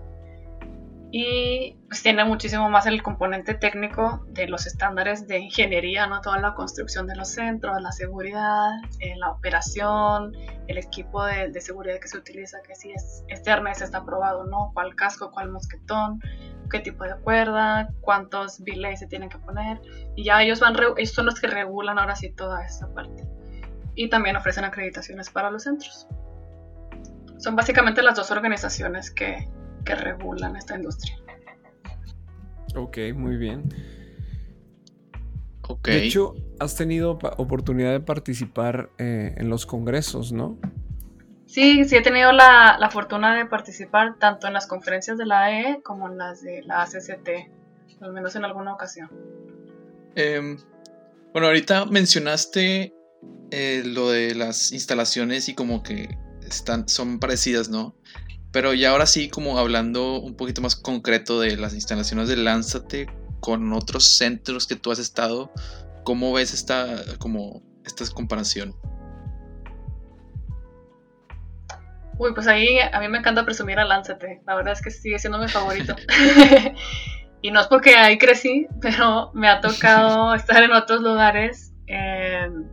y 1.11 1.75
pues 1.87 2.03
tiene 2.03 2.23
muchísimo 2.23 2.69
más 2.69 2.85
el 2.85 3.01
componente 3.01 3.55
técnico 3.55 4.23
de 4.27 4.47
los 4.47 4.67
estándares 4.67 5.27
de 5.27 5.39
ingeniería, 5.39 6.05
¿no? 6.05 6.21
Toda 6.21 6.39
la 6.39 6.53
construcción 6.53 7.07
de 7.07 7.15
los 7.15 7.29
centros, 7.29 7.81
la 7.81 7.91
seguridad, 7.91 8.69
eh, 8.99 9.15
la 9.17 9.31
operación, 9.31 10.35
el 10.67 10.77
equipo 10.77 11.25
de, 11.25 11.49
de, 11.49 11.61
seguridad 11.61 11.99
que 11.99 12.07
se 12.07 12.17
utiliza, 12.17 12.61
que 12.61 12.75
si 12.75 12.91
es, 12.91 13.23
este 13.27 13.49
arnés 13.49 13.81
está 13.81 13.99
aprobado 13.99 14.45
no, 14.45 14.69
cuál 14.75 14.93
casco, 14.95 15.31
cuál 15.31 15.49
mosquetón, 15.49 16.21
qué 16.69 16.79
tipo 16.79 17.03
de 17.03 17.15
cuerda, 17.15 17.89
cuántos 18.01 18.63
billets 18.63 18.99
se 18.99 19.07
tienen 19.07 19.29
que 19.29 19.39
poner. 19.39 19.81
Y 20.15 20.25
ya 20.25 20.43
ellos, 20.43 20.59
van, 20.59 20.75
ellos 20.97 21.11
son 21.11 21.25
los 21.25 21.39
que 21.39 21.47
regulan 21.47 21.97
ahora 21.97 22.15
sí 22.15 22.29
toda 22.29 22.63
esta 22.63 22.87
parte. 22.93 23.25
Y 23.95 24.09
también 24.09 24.35
ofrecen 24.35 24.63
acreditaciones 24.63 25.31
para 25.31 25.49
los 25.49 25.63
centros. 25.63 26.07
Son 27.39 27.55
básicamente 27.55 28.03
las 28.03 28.15
dos 28.15 28.29
organizaciones 28.31 29.11
que, 29.11 29.49
que 29.89 29.95
regulan 29.95 30.55
esta 30.55 30.75
industria. 30.75 31.17
Ok, 32.75 32.97
muy 33.15 33.37
bien. 33.37 33.63
De 35.83 36.05
hecho, 36.05 36.35
has 36.59 36.75
tenido 36.75 37.11
oportunidad 37.37 37.91
de 37.91 37.99
participar 37.99 38.91
eh, 38.97 39.33
en 39.37 39.49
los 39.49 39.65
congresos, 39.65 40.31
¿no? 40.31 40.57
Sí, 41.45 41.83
sí 41.85 41.95
he 41.95 42.01
tenido 42.01 42.31
la, 42.31 42.89
fortuna 42.91 43.35
de 43.35 43.45
participar 43.45 44.17
tanto 44.19 44.47
en 44.47 44.53
las 44.53 44.67
conferencias 44.67 45.17
de 45.17 45.25
la 45.25 45.45
AE 45.45 45.81
como 45.83 46.07
en 46.07 46.17
las 46.17 46.41
de 46.43 46.61
la 46.63 46.83
ACCT, 46.83 47.29
al 48.01 48.13
menos 48.13 48.35
en 48.35 48.45
alguna 48.45 48.73
ocasión. 48.73 49.09
Em, 50.15 50.57
bueno, 51.33 51.47
ahorita 51.47 51.85
mencionaste 51.85 52.93
eh, 53.51 53.83
lo 53.85 54.11
de 54.11 54.35
las 54.35 54.71
instalaciones 54.71 55.49
y 55.49 55.55
como 55.55 55.81
que 55.81 56.17
están, 56.47 56.87
son 56.87 57.19
parecidas, 57.19 57.69
¿no? 57.69 57.95
Pero 58.51 58.73
ya 58.73 58.91
ahora 58.91 59.05
sí, 59.05 59.29
como 59.29 59.57
hablando 59.57 60.19
un 60.19 60.35
poquito 60.35 60.61
más 60.61 60.75
concreto 60.75 61.39
de 61.39 61.55
las 61.57 61.73
instalaciones 61.73 62.27
de 62.27 62.37
Lánzate 62.37 63.07
con 63.39 63.73
otros 63.73 64.17
centros 64.17 64.65
que 64.65 64.75
tú 64.75 64.91
has 64.91 64.99
estado, 64.99 65.51
¿cómo 66.03 66.33
ves 66.33 66.53
esta, 66.53 67.03
como, 67.19 67.61
esta 67.85 68.03
comparación? 68.13 68.75
Uy, 72.17 72.33
pues 72.33 72.47
ahí 72.47 72.79
a 72.79 72.99
mí 72.99 73.07
me 73.07 73.19
encanta 73.19 73.45
presumir 73.45 73.79
a 73.79 73.85
Lánzate. 73.85 74.41
La 74.45 74.55
verdad 74.55 74.73
es 74.73 74.81
que 74.81 74.91
sigue 74.91 75.19
siendo 75.19 75.39
mi 75.39 75.47
favorito. 75.47 75.95
y 77.41 77.51
no 77.51 77.61
es 77.61 77.67
porque 77.67 77.95
ahí 77.95 78.17
crecí, 78.17 78.67
pero 78.81 79.31
me 79.33 79.47
ha 79.47 79.61
tocado 79.61 80.33
estar 80.35 80.63
en 80.63 80.71
otros 80.71 81.01
lugares, 81.01 81.73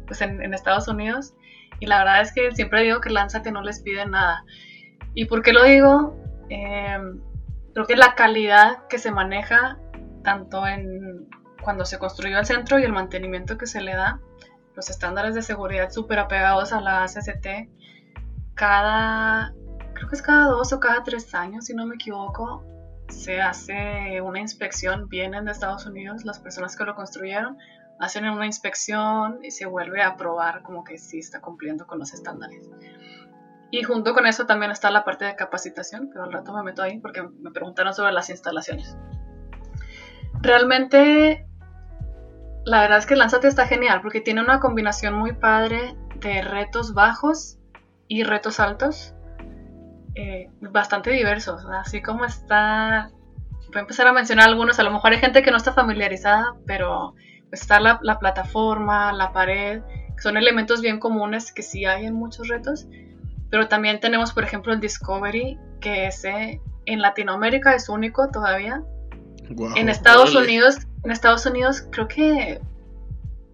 pues 0.07 0.21
en, 0.21 0.43
en, 0.43 0.55
Estados 0.55 0.89
Unidos. 0.89 1.35
Y 1.79 1.87
la 1.87 1.99
verdad 1.99 2.23
es 2.23 2.33
que 2.33 2.51
siempre 2.57 2.83
digo 2.83 3.01
que 3.01 3.11
Lánzate 3.11 3.53
no 3.53 3.63
les 3.63 3.81
pide 3.81 4.07
nada. 4.07 4.43
¿Y 5.17 5.25
por 5.25 5.43
qué 5.43 5.55
lo 5.55 5.65
digo? 5.65 6.15
Em, 6.51 7.23
creo 7.73 7.87
que 7.87 7.97
la 7.97 8.15
calidad 8.15 8.87
que 8.87 8.99
se 8.99 9.11
maneja, 9.11 9.79
tanto 10.23 10.67
en 10.67 11.27
cuando 11.63 11.87
se 11.87 11.99
construyó 11.99 12.39
el 12.39 12.45
centro 12.45 12.79
y 12.79 12.85
el 12.85 12.93
mantenimiento 12.93 13.57
que 13.57 13.67
se 13.67 13.81
le 13.81 13.95
da, 13.95 14.21
los 14.75 14.91
estándares 14.91 15.35
de 15.35 15.41
seguridad 15.41 15.91
súper 15.91 16.19
apegados 16.19 16.75
a 16.75 16.83
la 16.83 17.03
ACCT, 17.03 17.71
cada, 18.55 19.55
creo 19.95 20.07
que 20.07 20.17
es 20.17 20.21
cada 20.21 20.49
dos 20.49 20.75
o 20.75 20.81
cada 20.81 21.03
tres 21.03 21.35
años, 21.35 21.65
si 21.65 21.75
no 21.75 21.87
me 21.87 21.95
equivoco, 21.95 22.63
se 23.09 23.41
hace 23.41 24.21
una 24.21 24.41
inspección, 24.41 25.09
vienen 25.09 25.47
de 25.47 25.53
Estados 25.53 25.87
Unidos 25.87 26.27
las 26.27 26.41
personas 26.41 26.77
que 26.77 26.85
lo 26.85 26.95
construyeron, 26.95 27.57
hacen 27.99 28.29
una 28.29 28.45
inspección 28.45 29.39
y 29.43 29.51
se 29.51 29.65
vuelve 29.65 30.03
a 30.03 30.19
probar 30.19 30.63
como 30.63 30.85
que 30.85 30.99
sí 30.99 31.21
está 31.21 31.41
cumpliendo 31.41 31.87
con 31.87 31.99
los 31.99 32.13
estándares. 32.13 32.69
Y 33.71 33.83
junto 33.83 34.15
con 34.15 34.27
eso 34.27 34.47
también 34.47 34.71
está 34.71 34.91
la 34.91 35.05
parte 35.05 35.25
de 35.25 35.35
capacitación, 35.35 36.09
pero 36.13 36.25
al 36.25 36.33
rato 36.33 36.53
me 36.53 36.63
meto 36.63 36.83
ahí 36.83 36.99
porque 36.99 37.23
me 37.23 37.51
preguntaron 37.51 37.93
sobre 37.95 38.13
las 38.13 38.31
instalaciones. 38.31 38.97
Realmente, 40.41 41.47
la 42.65 42.83
verdad 42.83 42.99
es 42.99 43.07
que 43.07 43.17
Lanzate 43.17 43.49
está 43.49 43.67
genial 43.67 44.03
porque 44.03 44.21
tiene 44.21 44.41
una 44.41 44.61
combinación 44.61 45.15
muy 45.15 45.33
padre 45.33 45.97
de 46.21 46.43
retos 46.43 46.95
bajos 46.95 47.59
y 48.07 48.23
retos 48.23 48.61
altos, 48.61 49.15
eh, 50.15 50.49
bastante 50.61 51.11
diversos. 51.11 51.67
Así 51.67 52.01
como 52.03 52.25
está, 52.25 53.11
voy 53.69 53.77
a 53.77 53.81
empezar 53.81 54.07
a 54.07 54.13
mencionar 54.13 54.49
algunos, 54.49 54.79
a 54.79 54.85
lo 54.85 54.93
mejor 54.93 55.13
hay 55.13 55.19
gente 55.19 55.43
que 55.43 55.51
no 55.51 55.57
está 55.57 55.73
familiarizada, 55.73 56.55
pero 56.67 57.15
está 57.51 57.81
la, 57.81 57.99
la 58.03 58.21
plataforma, 58.21 59.13
la 59.13 59.33
pared, 59.33 59.83
que 60.15 60.23
son 60.23 60.37
elementos 60.37 60.81
bien 60.83 61.01
comunes 61.01 61.53
que 61.53 61.63
sí 61.63 61.85
hay 61.85 62.07
en 62.07 62.15
muchos 62.15 62.47
retos 62.47 62.87
pero 63.51 63.69
también 63.69 64.01
tenemos, 64.01 64.33
por 64.33 64.45
ejemplo, 64.45 64.73
el 64.73 64.81
Discovery, 64.81 65.59
que 65.81 66.07
ese 66.07 66.61
en 66.87 67.01
Latinoamérica 67.01 67.75
es 67.75 67.89
único 67.89 68.31
todavía. 68.31 68.83
en 69.77 69.89
Estados 69.89 70.35
Unidos, 70.35 70.79
en 71.05 71.11
Estados 71.11 71.47
Unidos 71.47 71.87
creo 71.91 72.09
que 72.09 72.61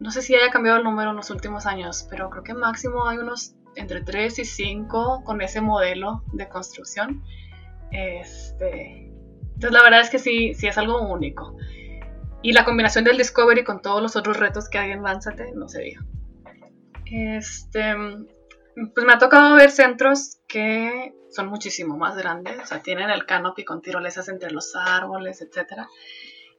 no 0.01 0.11
sé 0.11 0.23
si 0.23 0.35
haya 0.35 0.51
cambiado 0.51 0.79
el 0.79 0.85
número 0.85 1.11
en 1.11 1.17
los 1.17 1.31
últimos 1.31 1.67
años, 1.67 2.07
pero 2.11 2.29
creo 2.31 2.43
que 2.43 2.55
máximo 2.55 3.07
hay 3.09 3.19
unos 3.19 3.55
entre 3.77 4.03
3 4.03 4.39
y 4.41 4.45
5 4.45 5.23
con 5.25 5.41
ese 5.41 5.61
modelo 5.61 6.25
de 6.33 6.49
construcción. 6.49 7.23
Este, 7.91 9.13
entonces 9.55 9.73
la 9.73 9.83
verdad 9.83 10.01
es 10.01 10.11
que 10.11 10.19
sí, 10.19 10.55
sí 10.55 10.67
es 10.67 10.77
algo 10.77 11.01
único. 11.09 11.57
Y 12.43 12.53
la 12.53 12.65
combinación 12.65 13.05
del 13.05 13.19
Discovery 13.19 13.63
con 13.63 13.81
todos 13.81 14.03
los 14.03 14.17
otros 14.17 14.39
retos 14.39 14.69
que 14.69 14.79
hay 14.79 14.91
en 14.91 15.03
Lánzate, 15.03 15.53
no 15.55 15.69
se 15.69 15.83
diga. 15.83 16.05
Este, 17.07 17.95
pues 18.75 19.07
me 19.07 19.13
ha 19.13 19.19
tocado 19.19 19.55
ver 19.57 19.71
centros 19.71 20.39
que 20.49 21.15
son 21.31 21.49
muchísimo 21.49 21.97
más 21.97 22.17
grandes, 22.17 22.61
o 22.61 22.67
sea, 22.67 22.83
tienen 22.83 23.11
el 23.11 23.27
canopy 23.27 23.65
con 23.65 23.83
tirolesas 23.83 24.29
entre 24.29 24.51
los 24.51 24.75
árboles, 24.77 25.41
etc. 25.43 25.83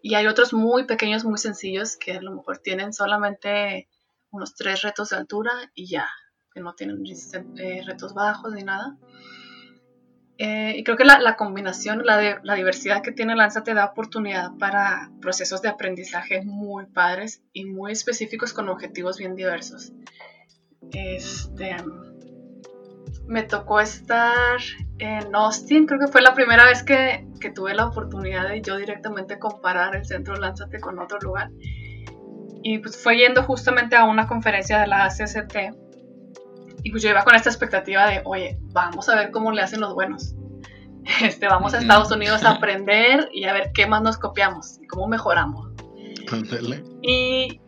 Y 0.01 0.15
hay 0.15 0.27
otros 0.27 0.53
muy 0.53 0.86
pequeños, 0.86 1.25
muy 1.25 1.38
sencillos, 1.38 1.98
que 1.98 2.13
a 2.13 2.22
lo 2.22 2.32
mejor 2.36 2.58
tienen 2.58 2.93
solamente 2.93 3.88
unos 4.32 4.55
tres 4.55 4.82
retos 4.82 5.10
de 5.10 5.17
altura 5.17 5.51
y 5.75 5.88
ya, 5.88 6.10
que 6.53 6.60
no 6.60 6.74
tienen 6.74 7.03
eh, 7.58 7.82
retos 7.86 8.13
bajos 8.13 8.53
ni 8.53 8.63
nada. 8.63 8.98
Eh, 10.39 10.74
y 10.77 10.84
creo 10.84 10.98
que 10.98 11.05
la, 11.05 11.36
combinación, 11.36 12.03
la, 12.03 12.41
la, 12.43 12.55
diversidad 12.55 13.03
que 13.03 13.12
tiene 13.12 13.36
Lanza 13.36 13.63
te 13.63 13.75
da 13.75 13.86
oportunidad 13.86 14.58
para 14.58 15.12
procesos 15.22 15.62
de 15.62 15.70
aprendizaje 15.70 16.41
muy 16.41 16.88
padres 16.88 17.43
y 17.53 17.65
muy 17.65 17.91
específicos 17.91 18.51
con 18.51 18.67
objetivos 18.67 19.20
bien 19.20 19.36
diversos. 19.36 19.93
Este, 20.92 21.75
me 23.28 23.44
tocó 23.44 23.80
estar 23.80 24.60
en 25.00 25.36
Austin, 25.36 25.86
creo 25.86 26.00
que 26.00 26.08
fue 26.08 26.22
la 26.22 26.34
primera 26.34 26.66
vez 26.66 26.84
que, 26.84 27.28
tuve 27.54 27.74
la 27.74 27.88
oportunidad 27.88 28.48
de 28.48 28.62
yo 28.62 28.78
directamente 28.78 29.38
comparar 29.38 29.98
el 29.98 30.06
centro 30.06 30.36
Lánzate 30.36 30.80
con 30.80 30.98
otro 31.00 31.20
lugar. 31.20 31.52
Y 32.63 32.80
pues 32.80 32.96
fue 33.02 33.18
yendo 33.18 33.44
justamente 33.44 33.98
a 33.98 34.06
una 34.06 34.28
conferencia 34.28 34.80
de 34.80 34.88
la 34.88 35.04
ACCT 35.04 35.75
y 36.84 36.92
pues 36.92 37.04
yo 37.04 37.10
iba 37.10 37.24
con 37.24 37.36
esta 37.36 37.50
expectativa 37.50 38.08
de, 38.08 38.22
oye, 38.25 38.60
vamos 38.72 39.10
a 39.10 39.16
ver 39.16 39.32
cómo 39.32 39.52
le 39.52 39.62
hacen 39.62 39.82
los 39.82 39.94
buenos. 39.94 40.36
Este, 41.22 41.48
vamos 41.48 41.74
a 41.74 41.80
Estados 41.80 42.10
Unidos 42.13 42.46
a 42.46 42.52
aprender 42.56 43.28
y 43.34 43.44
a 43.44 43.52
ver 43.52 43.72
qué 43.74 43.88
más 43.88 44.02
nos 44.02 44.18
copiamos 44.18 44.80
y 44.82 44.88
cómo 44.88 45.10
mejoramos. 45.10 45.70
Y 47.02 47.60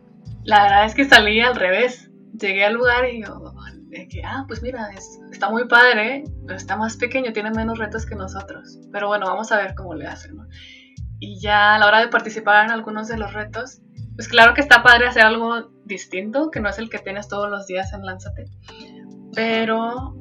la 0.44 0.62
verdad 0.62 0.86
es 0.86 0.94
que 0.94 1.04
salí 1.04 1.40
al 1.40 1.54
revés. 1.54 2.10
Llegué 2.38 2.64
al 2.64 2.74
lugar 2.74 3.08
y 3.08 3.22
yo, 3.22 3.54
que, 3.90 4.22
ah, 4.24 4.44
pues 4.46 4.62
mira, 4.62 4.90
está 5.30 5.50
muy 5.50 5.66
padre, 5.66 6.24
pero 6.46 6.56
está 6.56 6.76
más 6.76 6.96
pequeño, 6.96 7.32
tiene 7.32 7.50
menos 7.50 7.78
retos 7.78 8.04
que 8.04 8.14
nosotros. 8.14 8.78
Pero 8.92 9.08
bueno, 9.08 9.26
vamos 9.26 9.52
a 9.52 9.56
ver 9.56 9.74
cómo 9.74 9.94
le 9.94 10.06
hacen. 10.06 10.36
Y 11.18 11.40
ya 11.40 11.74
a 11.74 11.78
la 11.78 11.86
hora 11.86 12.00
de 12.00 12.08
participar 12.08 12.66
en 12.66 12.72
algunos 12.72 13.08
de 13.08 13.16
los 13.16 13.32
retos, 13.32 13.80
pues 14.14 14.28
claro 14.28 14.54
que 14.54 14.60
está 14.60 14.82
padre 14.82 15.06
hacer 15.06 15.24
algo 15.24 15.70
distinto, 15.84 16.50
que 16.50 16.60
no 16.60 16.68
es 16.68 16.78
el 16.78 16.90
que 16.90 16.98
tienes 16.98 17.28
todos 17.28 17.50
los 17.50 17.66
días 17.66 17.92
en 17.92 18.04
Lánzate. 18.04 18.46
Pero 19.34 20.14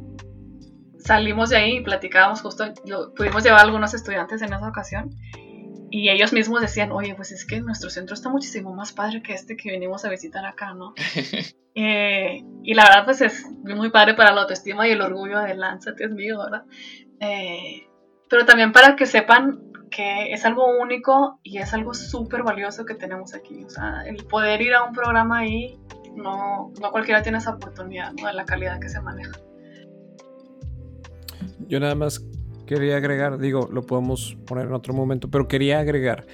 salimos 1.00 1.50
de 1.50 1.58
ahí 1.58 1.78
y 1.78 1.84
platicábamos 1.84 2.42
justo, 2.42 2.66
pudimos 3.16 3.44
llevar 3.44 3.60
a 3.60 3.64
algunos 3.64 3.94
estudiantes 3.94 4.42
en 4.42 4.54
esa 4.54 4.68
ocasión 4.68 5.12
y 5.98 6.10
ellos 6.10 6.34
mismos 6.34 6.60
decían, 6.60 6.92
oye, 6.92 7.16
pues 7.16 7.32
es 7.32 7.46
que 7.46 7.62
nuestro 7.62 7.90
centro 7.90 8.16
está 8.16 8.28
muchísimo 8.28 8.74
más 8.74 8.92
padre 8.92 9.24
que 9.24 9.32
este 9.32 9.56
que 9.56 9.72
venimos 9.72 10.04
a 10.04 10.10
visitar 10.10 10.46
acá, 10.46 10.74
¿no? 10.74 10.94
Eh, 11.78 12.42
y 12.64 12.74
la 12.74 12.86
verdad, 12.86 13.04
pues 13.04 13.20
es 13.20 13.46
muy 13.62 13.90
padre 13.90 14.14
para 14.14 14.32
la 14.32 14.44
autoestima 14.44 14.88
y 14.88 14.92
el 14.92 15.02
orgullo 15.02 15.42
de 15.42 15.56
Lánzate 15.56 16.06
es 16.06 16.12
mío, 16.12 16.38
¿verdad? 16.38 16.64
Eh, 17.20 17.90
pero 18.30 18.46
también 18.46 18.72
para 18.72 18.96
que 18.96 19.06
sepan 19.06 19.74
que 19.92 20.32
es 20.32 20.46
algo 20.46 20.80
único 20.80 21.42
y 21.44 21.58
es 21.58 21.74
algo 21.74 21.94
súper 21.94 22.44
valioso 22.44 22.86
que 22.86 22.96
tenemos 22.96 23.34
aquí. 23.34 23.66
O 23.66 23.70
sea, 23.70 24.04
el 24.08 24.24
poder 24.24 24.62
ir 24.62 24.74
a 24.74 24.84
un 24.84 24.94
programa 24.94 25.40
ahí, 25.40 25.78
no, 26.16 26.72
no 26.80 26.92
cualquiera 26.92 27.22
tiene 27.22 27.40
esa 27.40 27.52
oportunidad, 27.52 28.14
¿no? 28.14 28.28
De 28.28 28.34
la 28.34 28.46
calidad 28.46 28.80
que 28.80 28.88
se 28.88 29.02
maneja. 29.02 29.34
Yo 31.68 31.82
nada 31.82 31.96
más 31.96 32.22
quería 32.66 32.98
agregar, 32.98 33.38
digo, 33.40 33.70
lo 33.72 33.84
podemos 33.84 34.38
poner 34.46 34.66
en 34.68 34.74
otro 34.74 34.94
momento, 34.94 35.30
pero 35.30 35.48
quería 35.48 35.80
agregar 35.80 36.26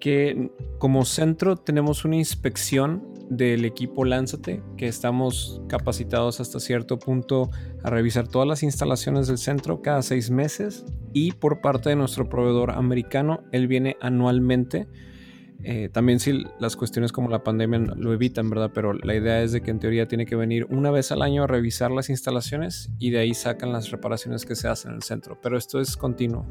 que 0.00 0.50
como 0.78 1.04
centro 1.04 1.56
tenemos 1.56 2.04
una 2.04 2.16
inspección 2.16 3.02
del 3.30 3.64
equipo 3.64 4.04
Lánzate, 4.04 4.62
que 4.76 4.86
estamos 4.86 5.60
capacitados 5.68 6.40
hasta 6.40 6.60
cierto 6.60 6.98
punto 6.98 7.50
a 7.82 7.90
revisar 7.90 8.28
todas 8.28 8.46
las 8.46 8.62
instalaciones 8.62 9.26
del 9.26 9.38
centro 9.38 9.82
cada 9.82 10.02
seis 10.02 10.30
meses 10.30 10.84
y 11.12 11.32
por 11.32 11.60
parte 11.60 11.88
de 11.88 11.96
nuestro 11.96 12.28
proveedor 12.28 12.70
americano, 12.72 13.42
él 13.52 13.66
viene 13.66 13.96
anualmente 14.00 14.86
eh, 15.68 15.88
también 15.88 16.20
si 16.20 16.44
las 16.60 16.76
cuestiones 16.76 17.10
como 17.10 17.28
la 17.28 17.42
pandemia 17.42 17.80
lo 17.96 18.12
evitan, 18.12 18.48
¿verdad? 18.48 18.70
Pero 18.72 18.92
la 18.92 19.16
idea 19.16 19.42
es 19.42 19.50
de 19.50 19.62
que 19.62 19.72
en 19.72 19.80
teoría 19.80 20.06
tiene 20.06 20.24
que 20.24 20.36
venir 20.36 20.64
una 20.70 20.92
vez 20.92 21.10
al 21.10 21.22
año 21.22 21.42
a 21.42 21.48
revisar 21.48 21.90
las 21.90 22.08
instalaciones 22.08 22.88
y 23.00 23.10
de 23.10 23.18
ahí 23.18 23.34
sacan 23.34 23.72
las 23.72 23.90
reparaciones 23.90 24.46
que 24.46 24.54
se 24.54 24.68
hacen 24.68 24.92
en 24.92 24.98
el 24.98 25.02
centro. 25.02 25.40
Pero 25.42 25.58
esto 25.58 25.80
es 25.80 25.96
continuo. 25.96 26.46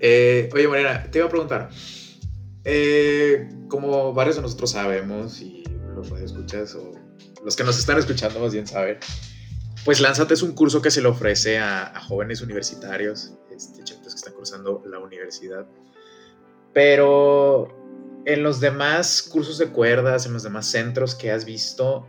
Eh, 0.00 0.50
oye, 0.52 0.66
Mariana, 0.66 1.08
te 1.08 1.18
iba 1.18 1.28
a 1.28 1.30
preguntar. 1.30 1.68
Eh, 2.64 3.48
como 3.68 4.12
varios 4.12 4.34
de 4.34 4.42
nosotros 4.42 4.72
sabemos 4.72 5.40
y 5.40 5.62
los 5.94 6.10
escuchas 6.20 6.74
o 6.74 6.90
los 7.44 7.54
que 7.54 7.62
nos 7.62 7.78
están 7.78 7.96
escuchando 7.96 8.40
más 8.40 8.52
bien 8.52 8.66
saben, 8.66 8.98
pues 9.84 10.00
Lánzate 10.00 10.34
es 10.34 10.42
un 10.42 10.56
curso 10.56 10.82
que 10.82 10.90
se 10.90 11.00
le 11.00 11.06
ofrece 11.06 11.60
a, 11.60 11.92
jóvenes 12.08 12.42
universitarios, 12.42 13.34
este, 13.54 13.84
que 13.84 14.08
están 14.08 14.32
cursando 14.32 14.82
la 14.84 14.98
universidad. 14.98 15.64
Pero 16.72 17.77
en 18.28 18.42
los 18.42 18.60
demás 18.60 19.22
cursos 19.22 19.56
de 19.56 19.68
cuerdas, 19.68 20.26
en 20.26 20.34
los 20.34 20.42
demás 20.42 20.66
centros 20.66 21.14
que 21.14 21.30
has 21.30 21.46
visto, 21.46 22.06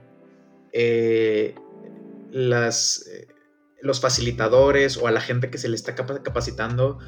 eh, 0.74 1.56
las, 2.30 3.08
eh, 3.08 3.30
los 3.82 4.02
facilitadores 4.02 4.98
o 4.98 5.08
a 5.08 5.12
la 5.12 5.22
gente 5.22 5.50
que 5.50 5.58
se 5.58 5.70
le 5.70 5.78
está 5.78 5.96
capacitando, 5.96 7.00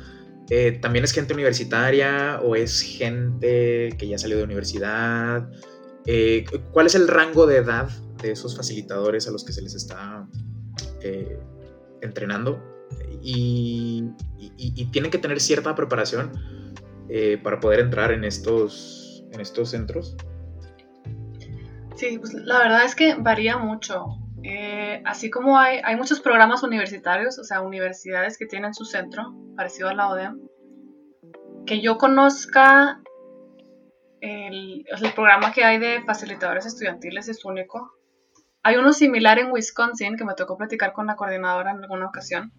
eh, 0.49 0.79
¿también 0.81 1.03
es 1.03 1.11
gente 1.11 1.33
universitaria 1.33 2.39
o 2.41 2.55
es 2.55 2.79
gente 2.79 3.93
que 3.97 4.07
ya 4.07 4.17
salió 4.17 4.37
de 4.37 4.45
universidad? 4.45 5.49
¿Cuál 6.71 6.85
es 6.85 6.95
el 6.95 7.09
rango 7.09 7.45
de 7.45 7.57
edad 7.57 7.89
de 8.21 8.31
esos 8.31 8.55
facilitadores 8.55 9.27
a 9.27 9.31
los 9.31 9.43
que 9.43 9.51
se 9.51 9.61
les 9.61 9.75
está 9.75 10.25
entrenando? 12.01 12.63
Y, 13.21 14.05
y, 14.57 14.85
tienen 14.85 15.11
que 15.11 15.17
tener 15.17 15.39
cierta 15.41 15.75
preparación 15.75 16.31
para 17.43 17.59
poder 17.59 17.81
entrar 17.81 18.11
en 18.11 18.23
estos 18.23 19.00
en 19.31 19.39
estos 19.39 19.69
centros? 19.71 20.15
Sí, 21.95 22.17
pues 22.17 22.33
la 22.33 22.59
verdad 22.59 22.85
es 22.85 22.95
que 22.95 23.15
varía 23.15 23.57
mucho. 23.57 24.17
Eh, 24.43 25.01
así 25.05 25.29
como 25.29 25.59
hay, 25.59 25.95
muchos 25.95 26.19
programas 26.19 26.63
universitarios, 26.63 27.37
o 27.37 27.43
sea, 27.43 27.61
universidades 27.61 28.37
que 28.37 28.47
tienen 28.47 28.73
su 28.73 28.85
centro, 28.85 29.35
parecido 29.55 29.89
a 29.89 29.93
la 29.93 30.09
ODEM, 30.09 30.39
que 31.65 31.79
yo 31.81 31.97
conozca, 31.97 33.01
el, 34.19 34.85
el 34.87 35.13
programa 35.13 35.51
que 35.51 35.63
hay 35.63 35.79
de 35.79 36.03
facilitadores 36.03 36.65
estudiantiles 36.65 37.27
es 37.27 37.45
único. 37.45 37.91
Hay 38.63 38.77
uno 38.77 38.93
similar 38.93 39.37
en 39.39 39.51
Wisconsin 39.51 40.17
que 40.17 40.25
me 40.25 40.33
tocó 40.33 40.57
platicar 40.57 40.93
con 40.93 41.07
la 41.07 41.15
coordinadora 41.15 41.71
en 41.71 41.83
alguna 41.83 42.07
ocasión, 42.07 42.51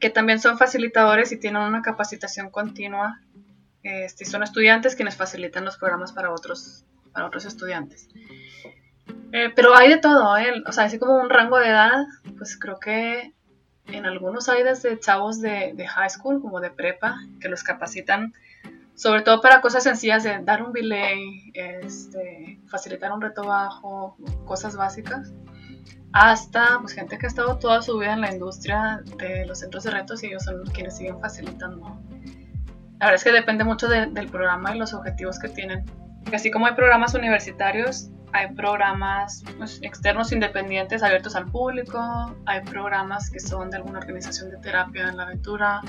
que 0.00 0.10
también 0.10 0.38
son 0.38 0.58
facilitadores 0.58 1.32
y 1.32 1.40
tienen 1.40 1.62
una 1.62 1.82
capacitación 1.82 2.50
continua 2.50 3.20
este, 3.84 4.24
son 4.24 4.42
estudiantes 4.42 4.96
quienes 4.96 5.16
facilitan 5.16 5.64
los 5.64 5.76
programas 5.76 6.12
para 6.12 6.32
otros, 6.32 6.84
para 7.12 7.26
otros 7.26 7.44
estudiantes. 7.44 8.08
Eh, 9.32 9.52
pero 9.54 9.76
hay 9.76 9.90
de 9.90 9.98
todo, 9.98 10.36
¿eh? 10.36 10.62
o 10.66 10.72
sea, 10.72 10.84
así 10.84 10.98
como 10.98 11.16
un 11.16 11.28
rango 11.28 11.58
de 11.58 11.68
edad, 11.68 12.06
pues 12.38 12.58
creo 12.58 12.80
que 12.80 13.32
en 13.86 14.06
algunos 14.06 14.48
hay 14.48 14.62
desde 14.62 14.98
chavos 14.98 15.40
de, 15.40 15.74
high 15.86 16.10
school, 16.10 16.40
como 16.40 16.60
de 16.60 16.70
prepa, 16.70 17.16
que 17.40 17.48
los 17.48 17.62
capacitan 17.62 18.32
sobre 18.94 19.22
todo 19.22 19.40
para 19.40 19.60
cosas 19.60 19.82
sencillas 19.82 20.22
de 20.22 20.38
dar 20.44 20.62
un 20.62 20.72
belay, 20.72 21.50
este, 21.52 22.60
facilitar 22.68 23.10
un 23.12 23.20
reto 23.20 23.44
bajo, 23.44 24.16
cosas 24.44 24.76
básicas, 24.76 25.32
hasta 26.12 26.78
pues, 26.80 26.92
gente 26.92 27.18
que 27.18 27.26
ha 27.26 27.28
estado 27.28 27.58
toda 27.58 27.82
su 27.82 27.98
vida 27.98 28.12
en 28.12 28.20
la 28.20 28.32
industria 28.32 29.02
de 29.18 29.46
los 29.46 29.58
centros 29.58 29.82
de 29.82 29.90
retos 29.90 30.22
y 30.22 30.28
ellos 30.28 30.44
son 30.44 30.64
quienes 30.66 30.96
siguen 30.96 31.20
facilitando 31.20 31.98
la 33.00 33.06
verdad 33.06 33.14
es 33.14 33.24
que 33.24 33.32
depende 33.32 33.64
mucho 33.64 33.88
del 33.88 34.28
programa 34.28 34.74
y 34.74 34.78
los 34.78 34.94
objetivos 34.94 35.38
que 35.38 35.48
tienen. 35.48 35.84
así 36.32 36.50
como 36.50 36.66
hay 36.66 36.74
programas 36.74 37.14
universitarios, 37.14 38.10
hay 38.32 38.52
programas 38.54 39.42
pues, 39.58 39.80
externos 39.82 40.32
independientes 40.32 41.02
abiertos 41.02 41.36
al 41.36 41.46
público, 41.50 42.00
hay 42.46 42.60
programas 42.62 43.30
que 43.30 43.40
son 43.40 43.70
de 43.70 43.78
alguna 43.78 43.98
organización 43.98 44.50
de 44.50 44.56
terapia 44.58 45.08
en 45.08 45.16
la 45.16 45.24
aventura, 45.24 45.80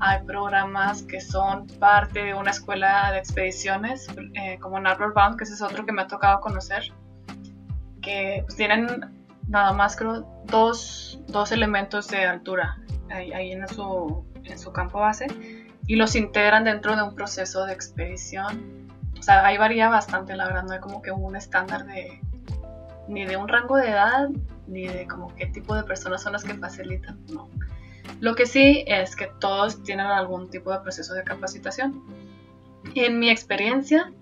hay 0.00 0.22
programas 0.24 1.02
que 1.02 1.20
son 1.20 1.66
parte 1.78 2.22
de 2.22 2.34
una 2.34 2.50
escuela 2.50 3.12
de 3.12 3.18
expediciones, 3.18 4.06
eh, 4.34 4.58
como 4.60 4.78
Narrow 4.78 5.12
Bound, 5.14 5.36
que 5.36 5.44
ese 5.44 5.54
es 5.54 5.62
otro 5.62 5.84
que 5.84 5.92
me 5.92 6.02
ha 6.02 6.06
tocado 6.06 6.40
conocer, 6.40 6.92
que 8.02 8.42
pues, 8.44 8.56
tienen 8.56 8.86
nada 9.48 9.72
más 9.72 9.96
creo 9.96 10.26
dos, 10.46 11.20
dos 11.28 11.50
elementos 11.50 12.08
de 12.08 12.24
altura 12.24 12.78
ahí, 13.10 13.32
ahí 13.32 13.52
en, 13.52 13.66
su, 13.68 14.26
en 14.44 14.58
su 14.58 14.72
campo 14.72 15.00
base 15.00 15.26
y 15.86 15.96
los 15.96 16.16
integran 16.16 16.64
dentro 16.64 16.96
de 16.96 17.02
un 17.02 17.14
proceso 17.14 17.64
de 17.66 17.72
expedición. 17.72 18.88
O 19.18 19.22
sea, 19.22 19.44
ahí 19.46 19.56
varía 19.56 19.88
bastante, 19.88 20.36
la 20.36 20.46
verdad, 20.46 20.64
no 20.64 20.72
hay 20.72 20.80
como 20.80 21.02
que 21.02 21.10
un 21.10 21.36
estándar 21.36 21.86
de 21.86 22.20
ni 23.08 23.24
de 23.24 23.36
un 23.36 23.48
rango 23.48 23.76
de 23.76 23.90
edad, 23.90 24.28
ni 24.66 24.88
de 24.88 25.06
como 25.06 25.34
qué 25.36 25.46
tipo 25.46 25.74
de 25.74 25.84
personas 25.84 26.22
son 26.22 26.32
las 26.32 26.44
que 26.44 26.54
facilitan, 26.54 27.18
no. 27.32 27.48
Lo 28.20 28.34
que 28.34 28.46
sí 28.46 28.84
es 28.86 29.14
que 29.14 29.30
todos 29.40 29.82
tienen 29.82 30.06
algún 30.06 30.50
tipo 30.50 30.72
de 30.72 30.80
proceso 30.80 31.14
de 31.14 31.22
capacitación. 31.22 32.02
En 32.94 33.18
mi 33.18 33.30
experiencia, 33.30 34.12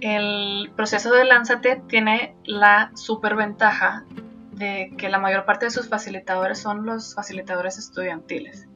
el 0.00 0.72
proceso 0.76 1.12
de 1.12 1.24
Lánzate 1.24 1.82
tiene 1.88 2.34
la 2.44 2.90
superventaja 2.94 4.04
de 4.52 4.92
que 4.96 5.08
la 5.08 5.18
mayor 5.18 5.44
parte 5.44 5.66
de 5.66 5.70
sus 5.70 5.88
facilitadores 5.88 6.58
son 6.58 6.86
los 6.86 7.14
facilitadores 7.14 7.78
estudiantiles. 7.78 8.68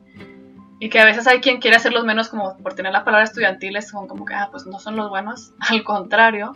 Y 0.78 0.90
que 0.90 1.00
a 1.00 1.04
veces 1.04 1.26
hay 1.26 1.40
quien 1.40 1.58
quiere 1.60 1.76
hacerlos 1.76 2.04
menos 2.04 2.28
como 2.28 2.56
por 2.58 2.74
tener 2.74 2.92
la 2.92 3.04
palabra 3.04 3.24
estudiantiles, 3.24 3.88
son 3.88 4.06
como 4.06 4.24
que, 4.24 4.34
ah, 4.34 4.48
pues 4.50 4.66
no 4.66 4.78
son 4.78 4.96
los 4.96 5.08
buenos. 5.08 5.54
Al 5.60 5.84
contrario, 5.84 6.52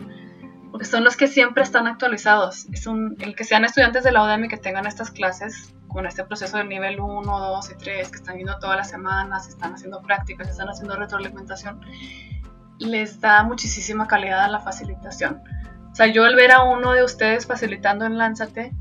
porque 0.71 0.85
son 0.85 1.03
los 1.03 1.17
que 1.17 1.27
siempre 1.27 1.63
están 1.63 1.87
actualizados. 1.87 2.65
Es 2.71 2.87
un, 2.87 3.15
el 3.19 3.35
que 3.35 3.43
sean 3.43 3.65
estudiantes 3.65 4.03
de 4.03 4.11
la 4.11 4.23
UDEM 4.23 4.45
y 4.45 4.47
que 4.47 4.57
tengan 4.57 4.85
estas 4.85 5.11
clases 5.11 5.73
con 5.87 6.05
este 6.05 6.23
proceso 6.23 6.57
del 6.57 6.69
nivel 6.69 6.99
1, 6.99 7.39
2 7.39 7.71
y 7.71 7.75
3, 7.75 8.09
que 8.09 8.15
están 8.15 8.35
viendo 8.35 8.57
todas 8.59 8.77
las 8.77 8.89
semanas, 8.89 9.49
están 9.49 9.73
haciendo 9.73 10.01
prácticas, 10.01 10.47
están 10.47 10.69
haciendo 10.69 10.95
retroalimentación, 10.95 11.81
les 12.79 13.19
da 13.19 13.43
muchísima 13.43 14.07
calidad 14.07 14.45
a 14.45 14.47
la 14.47 14.59
facilitación. 14.59 15.41
O 15.91 15.95
sea, 15.95 16.07
yo 16.07 16.23
al 16.23 16.35
ver 16.35 16.51
a 16.51 16.63
uno 16.63 16.93
de 16.93 17.03
ustedes 17.03 17.45
facilitando 17.45 18.05
en 18.05 18.17
Lánzate, 18.17 18.73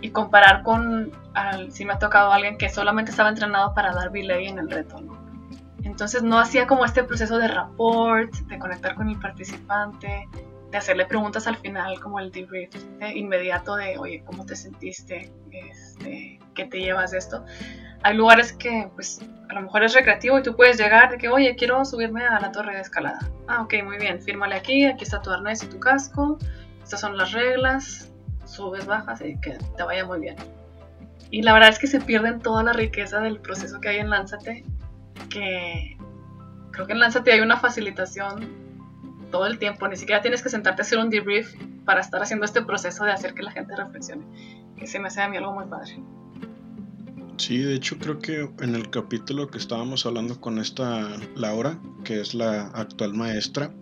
y 0.00 0.10
comparar 0.10 0.62
con 0.62 1.12
si 1.70 1.84
me 1.84 1.92
ha 1.92 1.98
tocado 1.98 2.32
alguien 2.32 2.58
que 2.58 2.68
solamente 2.68 3.10
estaba 3.10 3.28
entrenado 3.28 3.74
para 3.74 3.92
dar 3.92 4.10
belay 4.10 4.48
en 4.48 4.58
el 4.58 4.70
reto, 4.70 5.00
¿no? 5.00 5.18
Entonces 5.82 6.22
no 6.22 6.38
hacía 6.38 6.66
como 6.66 6.84
este 6.84 7.04
proceso 7.04 7.38
de 7.38 7.48
rapport, 7.48 8.32
de 8.32 8.58
conectar 8.58 8.94
con 8.94 9.08
el 9.08 9.18
participante, 9.18 10.28
de 10.70 10.76
hacerle 10.76 11.06
preguntas 11.06 11.46
al 11.46 11.56
final, 11.56 11.98
como 12.00 12.20
el 12.20 12.30
debrief 12.30 12.70
inmediato 13.14 13.76
de, 13.76 13.98
oye, 13.98 14.22
¿cómo 14.24 14.44
te 14.44 14.56
sentiste? 14.56 15.32
Este, 15.50 16.38
¿Qué 16.54 16.64
te 16.66 16.80
llevas 16.80 17.12
de 17.12 17.18
esto? 17.18 17.44
Hay 18.02 18.16
lugares 18.16 18.52
que, 18.52 18.90
pues, 18.94 19.20
a 19.48 19.54
lo 19.54 19.62
mejor 19.62 19.82
es 19.82 19.94
recreativo 19.94 20.38
y 20.38 20.42
tú 20.42 20.54
puedes 20.54 20.78
llegar 20.78 21.10
de 21.10 21.18
que, 21.18 21.28
oye, 21.28 21.56
quiero 21.56 21.84
subirme 21.84 22.24
a 22.24 22.38
la 22.40 22.52
torre 22.52 22.74
de 22.74 22.82
escalada. 22.82 23.18
Ah, 23.48 23.62
ok, 23.62 23.74
muy 23.84 23.98
bien, 23.98 24.22
fírmale 24.22 24.54
aquí, 24.54 24.84
aquí 24.84 25.04
está 25.04 25.20
tu 25.22 25.30
arnés 25.30 25.62
y 25.62 25.66
tu 25.66 25.80
casco, 25.80 26.38
estas 26.82 27.00
son 27.00 27.16
las 27.16 27.32
reglas, 27.32 28.09
subes, 28.50 28.86
bajas 28.86 29.20
y 29.22 29.38
que 29.40 29.58
te 29.76 29.82
vaya 29.82 30.04
muy 30.04 30.20
bien. 30.20 30.36
Y 31.30 31.42
la 31.42 31.52
verdad 31.52 31.68
es 31.70 31.78
que 31.78 31.86
se 31.86 32.00
pierden 32.00 32.40
toda 32.40 32.62
la 32.62 32.72
riqueza 32.72 33.20
del 33.20 33.40
proceso 33.40 33.80
que 33.80 33.88
hay 33.88 33.98
en 33.98 34.10
Lánzate, 34.10 34.64
que 35.28 35.96
creo 36.72 36.86
que 36.86 36.92
en 36.92 36.98
Lánzate 36.98 37.32
hay 37.32 37.40
una 37.40 37.56
facilitación 37.56 38.48
todo 39.30 39.46
el 39.46 39.58
tiempo, 39.58 39.86
ni 39.86 39.96
siquiera 39.96 40.20
tienes 40.22 40.42
que 40.42 40.48
sentarte 40.48 40.82
a 40.82 40.84
hacer 40.84 40.98
un 40.98 41.08
debrief 41.08 41.54
para 41.84 42.00
estar 42.00 42.20
haciendo 42.22 42.44
este 42.44 42.62
proceso 42.62 43.04
de 43.04 43.12
hacer 43.12 43.34
que 43.34 43.42
la 43.42 43.52
gente 43.52 43.76
reflexione, 43.76 44.24
que 44.76 44.86
se 44.86 44.98
me 44.98 45.06
hace 45.06 45.22
a 45.22 45.28
mí 45.28 45.36
algo 45.36 45.52
muy 45.52 45.66
padre. 45.66 46.02
Sí, 47.36 47.58
de 47.58 47.74
hecho 47.74 47.96
creo 47.98 48.18
que 48.18 48.50
en 48.60 48.74
el 48.74 48.90
capítulo 48.90 49.48
que 49.48 49.58
estábamos 49.58 50.04
hablando 50.04 50.40
con 50.40 50.58
esta 50.58 51.08
Laura, 51.36 51.78
que 52.04 52.20
es 52.20 52.34
la 52.34 52.66
actual 52.68 53.14
maestra, 53.14 53.72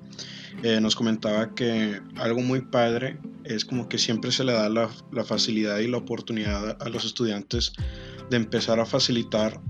eh, 0.62 0.80
nos 0.80 0.96
comentaba 0.96 1.54
que 1.54 2.00
algo 2.16 2.40
muy 2.40 2.62
padre 2.62 3.18
es 3.44 3.64
como 3.64 3.88
que 3.88 3.98
siempre 3.98 4.32
se 4.32 4.44
le 4.44 4.52
da 4.52 4.68
la, 4.68 4.88
facilidad 5.24 5.78
y 5.78 5.88
la 5.88 5.98
oportunidad 5.98 6.76
a 6.80 6.88
los 6.88 7.04
estudiantes 7.04 7.72
de 8.30 8.36
empezar 8.36 8.80
a 8.80 8.86
facilitar 8.86 9.60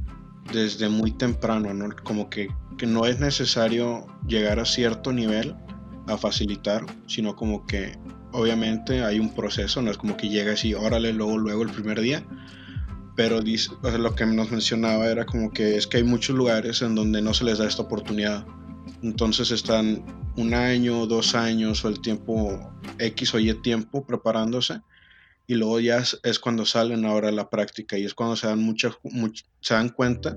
desde 0.53 0.88
muy 0.88 1.12
temprano, 1.12 1.74
¿no? 1.74 1.94
Como 2.05 2.31
que, 2.31 2.48
que 2.79 2.87
no 2.87 3.05
es 3.05 3.20
necesario 3.20 4.07
llegar 4.27 4.59
a 4.61 4.64
cierto 4.64 5.12
nivel 5.12 5.55
a 6.07 6.16
facilitar, 6.16 6.87
sino 7.07 7.37
como 7.37 7.66
que 7.66 7.92
obviamente 8.33 9.05
hay 9.05 9.20
un 9.20 9.35
proceso, 9.35 9.83
no 9.83 9.90
es 9.90 9.98
como 9.98 10.16
que 10.16 10.29
llega 10.29 10.53
así, 10.53 10.74
órale, 10.74 11.12
luego, 11.12 11.38
luego 11.38 11.62
el 11.62 11.70
primer 11.70 12.01
día, 12.01 12.24
pero 13.14 13.40
dice, 13.42 13.70
lo 13.98 14.14
que 14.14 14.27
nos 14.27 14.51
mencionaba 14.51 15.09
era 15.09 15.27
como 15.27 15.51
que 15.51 15.77
es 15.77 15.87
que 15.87 15.98
hay 15.98 16.05
muchos 16.05 16.37
lugares 16.37 16.83
en 16.83 16.94
donde 16.94 17.20
no 17.20 17.35
se 17.35 17.44
les 17.44 17.59
da 17.59 17.66
esta 17.66 17.83
oportunidad. 17.83 18.46
Entonces 19.03 19.51
están 19.51 20.05
un 20.37 20.55
año, 20.55 21.07
dos 21.07 21.35
años 21.35 21.85
o 21.85 21.88
el 21.88 22.01
tiempo 22.01 22.72
X 22.98 23.35
o 23.35 23.38
Y 23.38 23.53
tiempo 23.62 24.07
preparándose 24.07 24.81
y 25.48 25.55
luego 25.55 25.81
ya 25.81 26.05
es, 26.22 26.38
cuando 26.38 26.66
salen 26.66 27.07
ahora 27.07 27.31
a 27.31 27.33
la 27.33 27.48
práctica 27.48 27.96
y 27.96 28.05
es 28.05 28.14
cuando 28.14 28.37
se 28.37 28.46
dan, 28.46 28.62
mucha, 28.62 28.90
se 29.61 29.74
dan 29.74 29.88
cuenta 29.88 30.37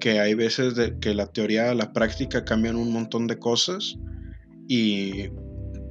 que 0.00 0.20
hay 0.20 0.34
veces 0.34 0.74
de 0.74 0.98
que 0.98 1.14
la 1.14 1.26
teoría 1.26 1.72
y 1.72 1.76
la 1.76 1.92
práctica 1.92 2.44
cambian 2.44 2.76
un 2.76 2.92
montón 2.92 3.26
de 3.26 3.38
cosas 3.38 3.94
y 4.68 5.28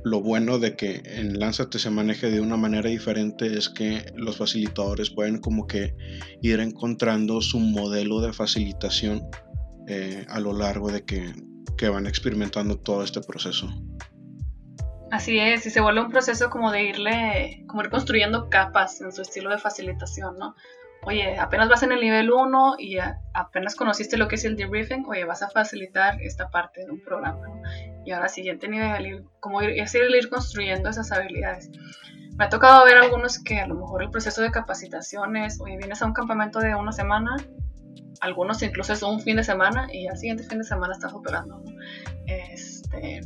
lo 0.04 0.22
bueno 0.22 0.58
de 0.58 0.76
que 0.76 1.04
en 1.06 1.40
Lánzate 1.40 1.78
se 1.78 1.92
maneje 1.92 2.32
de 2.32 2.42
una 2.42 2.58
manera 2.58 2.90
diferente 2.90 3.56
es 3.56 3.70
que 3.70 4.12
los 4.16 4.38
facilitadores 4.38 5.12
pueden 5.12 5.38
como 5.38 5.68
que 5.68 5.94
ir 6.42 6.60
encontrando 6.60 7.42
su 7.42 7.60
modelo 7.60 8.22
de 8.22 8.34
facilitación 8.34 9.22
eh, 9.88 10.26
a 10.30 10.40
lo 10.40 10.54
largo 10.54 10.92
de 10.92 11.04
que, 11.04 11.32
que 11.78 11.90
van 11.90 12.08
experimentando 12.08 12.78
todo 12.78 13.04
este 13.04 13.22
proceso. 13.22 13.70
Así 15.12 15.40
es, 15.40 15.66
y 15.66 15.70
se 15.70 15.82
vuelve 15.82 16.02
un 16.02 16.10
proceso 16.10 16.50
como 16.50 16.72
de 16.72 16.84
irle, 16.84 17.66
como 17.68 17.82
ir 17.84 17.90
construyendo 17.90 18.50
capas 18.50 19.02
en 19.02 19.12
su 19.12 19.22
estilo 19.22 19.50
de 19.50 19.58
facilitación, 19.58 20.38
¿no? 20.38 20.56
Oye, 21.04 21.38
apenas 21.38 21.68
vas 21.68 21.82
en 21.84 21.92
el 21.92 22.00
nivel 22.00 22.32
1 22.32 22.76
y 22.78 22.98
apenas 23.34 23.76
conociste 23.76 24.18
lo 24.18 24.28
que 24.28 24.36
es 24.36 24.46
el 24.46 24.56
debriefing, 24.56 25.06
oye, 25.08 25.26
vas 25.26 25.42
a 25.42 25.50
facilitar 25.50 26.22
esta 26.22 26.50
parte 26.50 26.86
de 26.86 26.92
un 26.92 27.02
programa, 27.02 27.48
¿no? 27.48 27.62
Y 28.06 28.12
ahora 28.12 28.30
siguiente 28.30 28.70
nivel, 28.70 29.26
como 29.40 29.62
ir, 29.64 29.72
es 29.72 29.94
ir, 29.96 30.30
construyendo 30.30 30.90
esas 30.90 31.12
habilidades. 31.12 31.72
Me 32.38 32.46
ha 32.46 32.50
tocado 32.50 32.86
ver 32.86 32.98
algunos 32.98 33.40
que 33.40 33.60
a 33.60 33.68
lo 33.68 33.76
mejor 33.76 34.04
el 34.04 34.12
proceso 34.12 34.42
de 34.42 34.52
capacitaciones, 34.52 35.60
oye, 35.60 35.76
vienes 35.78 36.02
a 36.02 36.06
un 36.06 36.14
campamento 36.14 36.60
de 36.60 36.76
una 36.76 36.92
semana, 36.92 37.36
algunos 38.22 38.62
incluso 38.62 38.94
es 38.94 39.04
un 39.04 39.20
fin 39.20 39.38
de 39.38 39.44
semana 39.44 39.88
y 39.92 40.08
al 40.08 40.18
siguiente 40.18 40.44
fin 40.44 40.60
de 40.60 40.64
semana 40.64 40.94
estás 40.94 41.14
operando, 41.14 41.60
¿no? 41.60 41.72
Este, 42.28 43.22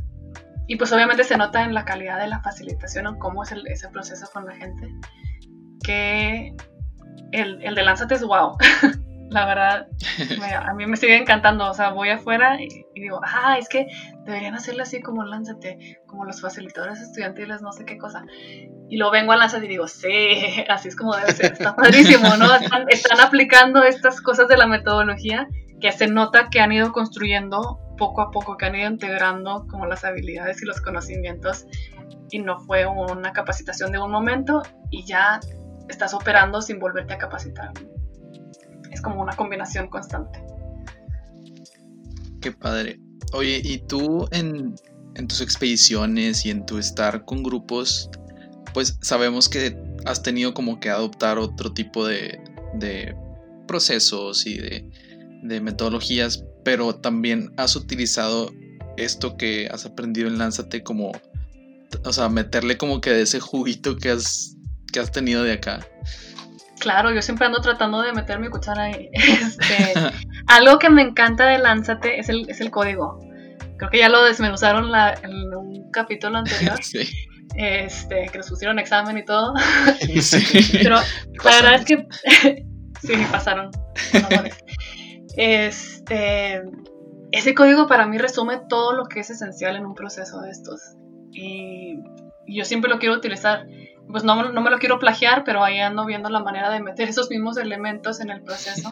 y 0.67 0.75
pues 0.77 0.91
obviamente 0.93 1.23
se 1.23 1.37
nota 1.37 1.63
en 1.63 1.73
la 1.73 1.85
calidad 1.85 2.19
de 2.19 2.27
la 2.27 2.41
facilitación 2.41 3.07
o 3.07 3.19
cómo 3.19 3.43
es 3.43 3.51
ese 3.51 3.89
proceso 3.89 4.27
con 4.33 4.45
la 4.45 4.55
gente. 4.55 4.89
Que 5.83 6.55
el, 7.31 7.61
el 7.61 7.75
de 7.75 7.83
Lánzate 7.83 8.15
es 8.15 8.23
wow. 8.23 8.57
la 9.29 9.45
verdad, 9.45 9.87
a 10.63 10.73
mí 10.73 10.85
me 10.85 10.97
sigue 10.97 11.17
encantando. 11.17 11.69
O 11.69 11.73
sea, 11.73 11.91
voy 11.91 12.09
afuera 12.09 12.57
y, 12.61 12.85
digo, 12.95 13.19
ah, 13.23 13.57
es 13.57 13.67
que 13.69 13.87
deberían 14.25 14.55
hacerlo 14.55 14.83
así 14.83 15.01
como 15.01 15.23
Lánzate, 15.23 15.99
como 16.07 16.25
los 16.25 16.41
facilitadores 16.41 17.01
estudiantiles, 17.01 17.61
no 17.61 17.71
sé 17.71 17.85
qué 17.85 17.97
cosa. 17.97 18.23
Y 18.89 18.97
lo 18.97 19.09
vengo 19.11 19.31
a 19.31 19.37
Lánzate 19.37 19.65
y 19.65 19.69
digo, 19.69 19.87
sí, 19.87 20.07
así 20.69 20.89
es 20.89 20.95
como 20.95 21.15
debe 21.15 21.31
ser. 21.31 21.53
Está 21.53 21.75
padrísimo, 21.75 22.35
¿no? 22.37 22.53
Están, 22.61 22.85
están 22.89 23.19
aplicando 23.19 23.83
estas 23.83 24.21
cosas 24.21 24.47
de 24.47 24.57
la 24.57 24.67
metodología 24.67 25.47
que 25.81 25.91
se 25.91 26.07
nota 26.07 26.49
que 26.49 26.59
han 26.59 26.71
ido 26.71 26.91
construyendo 26.91 27.79
poco 27.97 28.21
a 28.21 28.31
poco, 28.31 28.57
que 28.57 28.65
han 28.65 28.75
ido 28.75 28.89
integrando 28.89 29.67
como 29.69 29.85
las 29.85 30.03
habilidades 30.03 30.61
y 30.61 30.65
los 30.65 30.81
conocimientos 30.81 31.65
y 32.31 32.39
no 32.39 32.59
fue 32.59 32.85
una 32.85 33.31
capacitación 33.33 33.91
de 33.91 33.99
un 33.99 34.11
momento 34.11 34.61
y 34.91 35.05
ya 35.05 35.39
estás 35.89 36.13
operando 36.13 36.61
sin 36.61 36.79
volverte 36.79 37.13
a 37.13 37.17
capacitar. 37.17 37.71
Es 38.91 39.01
como 39.01 39.21
una 39.21 39.35
combinación 39.35 39.89
constante. 39.89 40.43
Qué 42.41 42.51
padre. 42.51 42.99
Oye, 43.33 43.61
¿y 43.63 43.79
tú 43.79 44.27
en, 44.31 44.75
tus 45.27 45.41
expediciones 45.41 46.45
y 46.45 46.51
en 46.51 46.65
tu 46.65 46.77
estar 46.77 47.25
con 47.25 47.43
grupos, 47.43 48.09
pues 48.75 48.97
sabemos 49.01 49.47
que 49.47 49.77
has 50.05 50.21
tenido 50.21 50.53
como 50.53 50.81
que 50.81 50.89
adoptar 50.89 51.37
otro 51.37 51.71
tipo 51.71 52.05
de, 52.05 52.41
de 52.73 53.15
procesos 53.69 54.45
y 54.45 54.57
de, 54.57 54.91
de 55.43 55.61
metodologías, 55.61 56.43
pero 56.65 56.93
también 56.93 57.53
has 57.55 57.77
utilizado 57.77 58.51
esto 58.97 59.37
que 59.37 59.69
has 59.71 59.85
aprendido 59.85 60.27
en 60.27 60.37
Lánzate 60.37 60.83
como, 60.83 61.13
o 62.03 62.11
sea, 62.11 62.27
meterle 62.27 62.77
como 62.77 62.99
que 62.99 63.11
de 63.11 63.21
ese 63.21 63.39
juguito 63.39 63.95
que 63.95 64.09
has, 64.09 64.57
que 64.91 64.99
has 64.99 65.09
tenido 65.09 65.43
de 65.43 65.53
acá. 65.53 65.79
Claro, 66.81 67.13
yo 67.13 67.21
siempre 67.21 67.45
ando 67.45 67.61
tratando 67.61 68.01
de 68.01 68.11
meter 68.11 68.39
mi 68.39 68.49
cuchara 68.49 68.83
ahí. 68.83 69.09
Este, 69.13 69.93
algo 70.47 70.79
que 70.79 70.89
me 70.89 71.01
encanta 71.01 71.45
de 71.45 71.59
Lánzate 71.59 72.19
es 72.19 72.27
el, 72.27 72.49
es 72.49 72.59
el 72.59 72.71
código. 72.71 73.21
Creo 73.77 73.89
que 73.89 73.99
ya 73.99 74.09
lo 74.09 74.21
desmenuzaron 74.25 74.91
en 75.23 75.55
un 75.55 75.91
capítulo 75.91 76.39
anterior. 76.39 76.77
sí. 76.83 77.07
Este, 77.57 78.27
que 78.31 78.37
nos 78.37 78.49
pusieron 78.49 78.79
examen 78.79 79.17
y 79.17 79.25
todo. 79.25 79.53
Sí. 80.21 80.43
Pero 80.73 80.95
la 80.95 81.61
verdad 81.61 81.75
es 81.75 81.85
que 81.85 82.07
sí, 83.01 83.13
pasaron. 83.31 83.71
Este, 85.37 86.63
ese 87.31 87.53
código 87.53 87.87
para 87.87 88.05
mí 88.05 88.17
resume 88.17 88.61
todo 88.69 88.93
lo 88.93 89.05
que 89.05 89.19
es 89.19 89.29
esencial 89.29 89.75
en 89.75 89.85
un 89.85 89.93
proceso 89.93 90.41
de 90.41 90.51
estos. 90.51 90.81
Y, 91.31 91.99
yo 92.47 92.63
siempre 92.63 92.89
lo 92.89 92.99
quiero 92.99 93.15
utilizar. 93.15 93.67
Pues 94.07 94.23
no, 94.23 94.51
no, 94.51 94.61
me 94.61 94.69
lo 94.69 94.77
quiero 94.77 94.99
plagiar, 94.99 95.43
pero 95.43 95.63
ahí 95.63 95.79
ando 95.79 96.05
viendo 96.05 96.29
la 96.29 96.41
manera 96.41 96.69
de 96.69 96.79
meter 96.79 97.09
esos 97.09 97.29
mismos 97.29 97.57
elementos 97.57 98.19
en 98.19 98.29
el 98.29 98.41
proceso. 98.41 98.89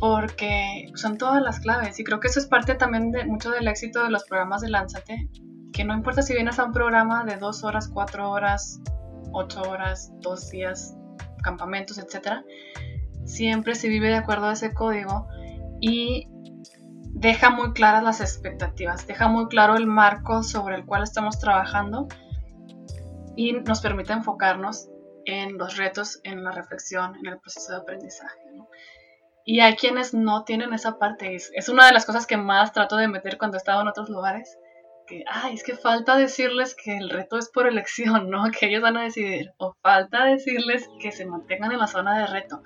Porque 0.00 0.86
son 0.94 1.18
todas 1.18 1.42
las 1.42 1.60
claves. 1.60 1.98
Y 2.00 2.04
creo 2.04 2.20
que 2.20 2.28
eso 2.28 2.40
es 2.40 2.46
parte 2.46 2.74
también 2.74 3.10
de 3.10 3.24
mucho 3.24 3.50
del 3.50 3.68
éxito 3.68 4.02
de 4.02 4.10
los 4.10 4.24
programas 4.24 4.62
de 4.62 4.70
Lánzate. 4.70 5.28
Que 5.74 5.84
no 5.84 5.92
importa 5.92 6.22
si 6.22 6.32
vienes 6.32 6.58
a 6.58 6.64
un 6.64 6.72
programa 6.72 7.24
de 7.24 7.36
dos 7.36 7.64
horas, 7.64 7.88
cuatro 7.88 8.30
horas, 8.30 8.80
ocho 9.32 9.60
horas, 9.62 10.12
dos 10.20 10.48
días, 10.50 10.96
campamentos, 11.42 11.98
etc. 11.98 12.44
Siempre 13.24 13.74
se 13.74 13.88
vive 13.88 14.08
de 14.08 14.16
acuerdo 14.16 14.46
a 14.46 14.52
ese 14.52 14.72
código 14.72 15.26
y 15.80 16.28
deja 17.10 17.50
muy 17.50 17.72
claras 17.72 18.02
las 18.02 18.20
expectativas, 18.20 19.06
deja 19.06 19.28
muy 19.28 19.48
claro 19.48 19.76
el 19.76 19.86
marco 19.86 20.42
sobre 20.42 20.76
el 20.76 20.86
cual 20.86 21.02
estamos 21.02 21.38
trabajando 21.38 22.08
y 23.36 23.52
nos 23.52 23.80
permite 23.80 24.12
enfocarnos 24.12 24.88
en 25.24 25.58
los 25.58 25.76
retos, 25.76 26.20
en 26.24 26.44
la 26.44 26.52
reflexión, 26.52 27.16
en 27.16 27.26
el 27.26 27.38
proceso 27.38 27.72
de 27.72 27.78
aprendizaje. 27.78 28.38
Y 29.46 29.60
hay 29.60 29.76
quienes 29.76 30.14
no 30.14 30.44
tienen 30.44 30.72
esa 30.72 30.98
parte. 30.98 31.34
Es, 31.34 31.68
una 31.68 31.86
de 31.86 31.92
las 31.92 32.06
cosas 32.06 32.26
que 32.26 32.36
más 32.36 32.72
trato 32.72 32.96
de 32.96 33.08
meter 33.08 33.36
cuando 33.36 33.56
he 33.56 33.58
estado 33.58 33.82
en 33.82 33.88
otros 33.88 34.08
lugares. 34.08 34.56
Que, 35.06 35.24
ay, 35.30 35.54
es 35.54 35.62
que 35.62 35.76
falta 35.76 36.16
decirles 36.16 36.74
que 36.74 36.96
el 36.96 37.10
reto 37.10 37.36
es 37.36 37.50
por 37.50 37.66
elección, 37.66 38.30
¿no? 38.30 38.44
Que 38.58 38.66
ellos 38.66 38.82
van 38.82 38.96
a 38.96 39.02
decidir. 39.02 39.52
O 39.58 39.74
falta 39.82 40.24
decirles 40.24 40.88
que 41.00 41.12
se 41.12 41.26
mantengan 41.26 41.72
en 41.72 41.78
la 41.78 41.86
zona 41.86 42.18
de 42.18 42.26
reto. 42.26 42.62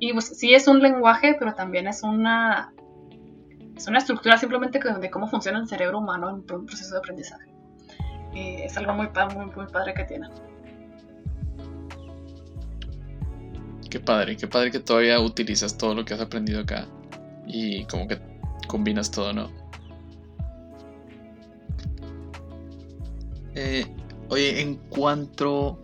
Y 0.00 0.12
pues 0.12 0.26
sí 0.26 0.54
es 0.54 0.68
un 0.68 0.80
lenguaje, 0.80 1.36
pero 1.38 1.54
también 1.54 1.88
es 1.88 2.02
una, 2.02 2.72
es 3.76 3.86
una 3.86 3.98
estructura 3.98 4.38
simplemente 4.38 4.78
de 4.78 5.10
cómo 5.10 5.28
funciona 5.28 5.58
el 5.58 5.68
cerebro 5.68 5.98
humano 5.98 6.28
en 6.28 6.34
un 6.36 6.66
proceso 6.66 6.94
de 6.94 6.98
aprendizaje. 6.98 7.48
Y 8.32 8.62
es 8.62 8.76
algo 8.76 8.94
muy, 8.94 9.08
muy, 9.34 9.46
muy 9.46 9.66
padre 9.66 9.94
que 9.94 10.04
tienen. 10.04 10.30
Qué 13.90 14.00
padre, 14.00 14.36
qué 14.36 14.46
padre 14.46 14.70
que 14.70 14.80
todavía 14.80 15.18
utilizas 15.18 15.78
todo 15.78 15.94
lo 15.94 16.04
que 16.04 16.14
has 16.14 16.20
aprendido 16.20 16.60
acá 16.60 16.86
y 17.46 17.84
como 17.86 18.06
que 18.06 18.18
combinas 18.66 19.10
todo, 19.10 19.32
¿no? 19.32 19.50
Eh, 23.60 23.84
oye, 24.28 24.60
en 24.60 24.76
cuanto 24.76 25.80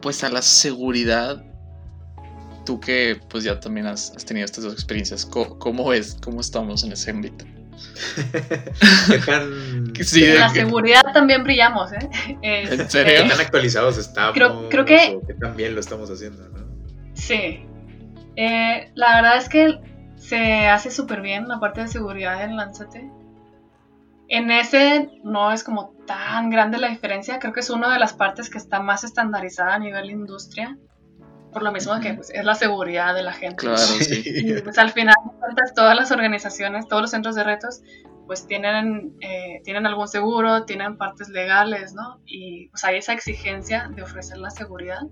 pues 0.00 0.24
a 0.24 0.30
la 0.30 0.40
seguridad, 0.40 1.44
tú 2.64 2.80
que 2.80 3.20
pues 3.28 3.44
ya 3.44 3.60
también 3.60 3.86
has, 3.86 4.10
tenido 4.24 4.46
estas 4.46 4.64
dos 4.64 4.72
experiencias, 4.72 5.26
¿cómo, 5.26 5.92
es? 5.92 6.16
¿Cómo 6.24 6.40
estamos 6.40 6.82
en 6.82 6.92
ese 6.92 7.10
ámbito? 7.10 7.44
en 10.16 10.34
la 10.38 10.48
seguridad 10.54 11.02
también 11.12 11.44
brillamos, 11.44 11.92
¿eh? 11.92 12.08
¿En 12.40 12.88
serio? 12.88 13.22
¿Qué 13.22 13.28
tan 13.28 13.40
actualizados 13.40 13.98
estamos? 13.98 14.32
Creo, 14.32 14.70
creo 14.70 14.86
que... 14.86 15.18
también 15.38 15.74
lo 15.74 15.80
estamos 15.80 16.10
haciendo, 16.10 16.48
¿no? 16.48 16.64
Sí. 17.12 17.66
Eh, 18.36 18.90
la 18.94 19.16
verdad 19.16 19.36
es 19.36 19.50
que 19.50 19.78
se 20.16 20.68
hace 20.68 20.90
súper 20.90 21.20
bien 21.20 21.48
la 21.48 21.60
parte 21.60 21.82
de 21.82 21.88
seguridad 21.88 22.42
en 22.42 22.56
Lánzate. 22.56 23.10
En 24.28 24.50
ese 24.50 25.10
no 25.22 25.52
es 25.52 25.64
como 25.64 25.94
tan 26.06 26.50
grande 26.50 26.78
la 26.78 26.88
diferencia, 26.88 27.38
creo 27.38 27.52
que 27.52 27.60
es 27.60 27.70
una 27.70 27.92
de 27.92 27.98
las 27.98 28.14
partes 28.14 28.48
que 28.50 28.58
está 28.58 28.80
más 28.80 29.04
estandarizada 29.04 29.74
a 29.74 29.78
nivel 29.78 30.10
industria, 30.10 30.78
por 31.52 31.62
lo 31.62 31.72
mismo 31.72 31.98
que 32.00 32.14
pues, 32.14 32.30
es 32.30 32.44
la 32.44 32.54
seguridad 32.54 33.14
de 33.14 33.22
la 33.22 33.32
gente. 33.32 33.56
Claro, 33.56 33.76
sí. 33.78 34.22
Y 34.24 34.60
pues 34.62 34.78
al 34.78 34.90
final 34.90 35.14
todas 35.74 35.96
las 35.96 36.10
organizaciones, 36.10 36.88
todos 36.88 37.02
los 37.02 37.10
centros 37.10 37.34
de 37.34 37.44
retos, 37.44 37.82
pues 38.26 38.46
tienen, 38.46 39.16
eh, 39.20 39.60
tienen 39.64 39.86
algún 39.86 40.08
seguro, 40.08 40.64
tienen 40.64 40.96
partes 40.96 41.28
legales, 41.28 41.94
¿no? 41.94 42.20
Y 42.26 42.68
pues 42.68 42.84
hay 42.84 42.96
esa 42.96 43.12
exigencia 43.12 43.90
de 43.94 44.02
ofrecer 44.02 44.38
la 44.38 44.50
seguridad. 44.50 45.02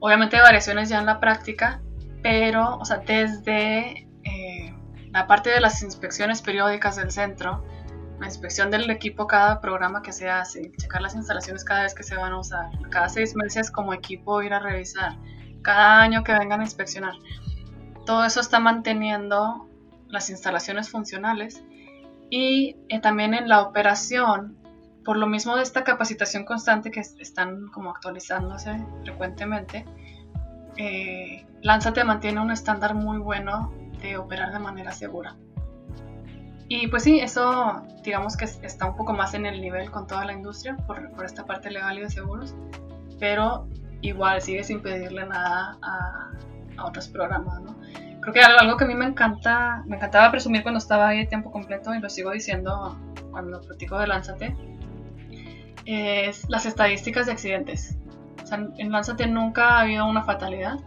Obviamente 0.00 0.36
hay 0.36 0.42
variaciones 0.42 0.88
ya 0.88 1.00
en 1.00 1.06
la 1.06 1.20
práctica, 1.20 1.82
pero, 2.22 2.76
o 2.76 2.84
sea, 2.84 2.98
desde 2.98 4.08
eh, 4.24 4.74
la 5.10 5.26
parte 5.26 5.50
de 5.50 5.60
las 5.60 5.82
inspecciones 5.82 6.42
periódicas 6.42 6.96
del 6.96 7.10
centro, 7.10 7.64
la 8.18 8.26
inspección 8.26 8.70
del 8.70 8.88
equipo 8.90 9.26
cada 9.26 9.60
programa 9.60 10.02
que 10.02 10.12
se 10.12 10.28
hace, 10.28 10.72
checar 10.78 11.02
las 11.02 11.14
instalaciones 11.14 11.64
cada 11.64 11.82
vez 11.82 11.94
que 11.94 12.02
se 12.02 12.16
van 12.16 12.32
a 12.32 12.38
usar, 12.38 12.70
cada 12.90 13.08
seis 13.08 13.34
meses 13.36 13.70
como 13.70 13.92
equipo 13.92 14.42
ir 14.42 14.52
a 14.52 14.58
revisar, 14.58 15.16
cada 15.62 16.00
año 16.00 16.24
que 16.24 16.32
vengan 16.32 16.60
a 16.60 16.64
inspeccionar. 16.64 17.14
Todo 18.04 18.24
eso 18.24 18.40
está 18.40 18.60
manteniendo 18.60 19.68
las 20.08 20.30
instalaciones 20.30 20.88
funcionales 20.90 21.62
y 22.30 22.76
eh, 22.88 23.00
también 23.00 23.34
en 23.34 23.48
la 23.48 23.62
operación, 23.62 24.56
por 25.04 25.16
lo 25.16 25.26
mismo 25.26 25.56
de 25.56 25.62
esta 25.62 25.84
capacitación 25.84 26.44
constante 26.44 26.90
que 26.90 27.00
están 27.00 27.68
como 27.68 27.90
actualizándose 27.90 28.84
frecuentemente, 29.02 29.84
eh, 30.76 31.46
Lánzate 31.62 32.04
mantiene 32.04 32.40
un 32.40 32.50
estándar 32.50 32.94
muy 32.94 33.18
bueno 33.18 33.72
de 34.00 34.16
operar 34.18 34.52
de 34.52 34.58
manera 34.58 34.92
segura. 34.92 35.36
Y 36.68 36.88
pues 36.88 37.04
sí, 37.04 37.20
eso 37.20 37.82
digamos 38.02 38.36
que 38.36 38.44
está 38.44 38.86
un 38.86 38.96
poco 38.96 39.12
más 39.12 39.34
en 39.34 39.46
el 39.46 39.60
nivel 39.60 39.90
con 39.90 40.06
toda 40.06 40.24
la 40.24 40.32
industria 40.32 40.76
por, 40.86 41.10
por 41.12 41.24
esta 41.24 41.44
parte 41.44 41.70
legal 41.70 41.98
y 41.98 42.02
de 42.02 42.10
seguros, 42.10 42.54
pero 43.20 43.68
igual 44.00 44.42
sigue 44.42 44.64
sin 44.64 44.82
pedirle 44.82 45.26
nada 45.26 45.78
a, 45.82 46.32
a 46.76 46.84
otros 46.84 47.08
programas, 47.08 47.60
¿no? 47.62 47.76
Creo 48.20 48.34
que 48.34 48.40
algo, 48.40 48.58
algo, 48.58 48.76
que 48.76 48.84
a 48.84 48.86
mí 48.88 48.94
me 48.94 49.04
encanta, 49.04 49.84
me 49.86 49.96
encantaba 49.96 50.32
presumir 50.32 50.62
cuando 50.62 50.78
estaba 50.78 51.08
ahí 51.08 51.18
de 51.18 51.26
tiempo 51.26 51.52
completo 51.52 51.94
y 51.94 52.00
lo 52.00 52.10
sigo 52.10 52.32
diciendo 52.32 52.98
cuando 53.30 53.60
platico 53.60 53.98
de 53.98 54.08
Lánzate, 54.08 54.56
es 55.84 56.48
las 56.48 56.66
estadísticas 56.66 57.26
de 57.26 57.32
accidentes. 57.32 57.96
O 58.42 58.46
sea, 58.46 58.66
en 58.76 58.90
Lánzate 58.90 59.28
nunca 59.28 59.76
ha 59.76 59.80
habido 59.82 60.06
una 60.06 60.24
fatalidad 60.24 60.80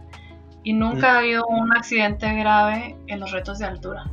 y 0.62 0.74
nunca 0.74 1.14
ha 1.14 1.18
habido 1.18 1.46
un 1.46 1.74
accidente 1.74 2.30
grave 2.34 2.96
en 3.06 3.20
los 3.20 3.32
retos 3.32 3.58
de 3.58 3.64
altura 3.64 4.04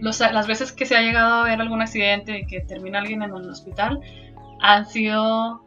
las 0.00 0.46
veces 0.46 0.72
que 0.72 0.86
se 0.86 0.96
ha 0.96 1.02
llegado 1.02 1.34
a 1.34 1.44
ver 1.44 1.60
algún 1.60 1.82
accidente 1.82 2.38
y 2.38 2.46
que 2.46 2.60
termina 2.60 2.98
alguien 2.98 3.22
en 3.22 3.32
un 3.32 3.48
hospital 3.48 4.00
han 4.60 4.86
sido 4.86 5.62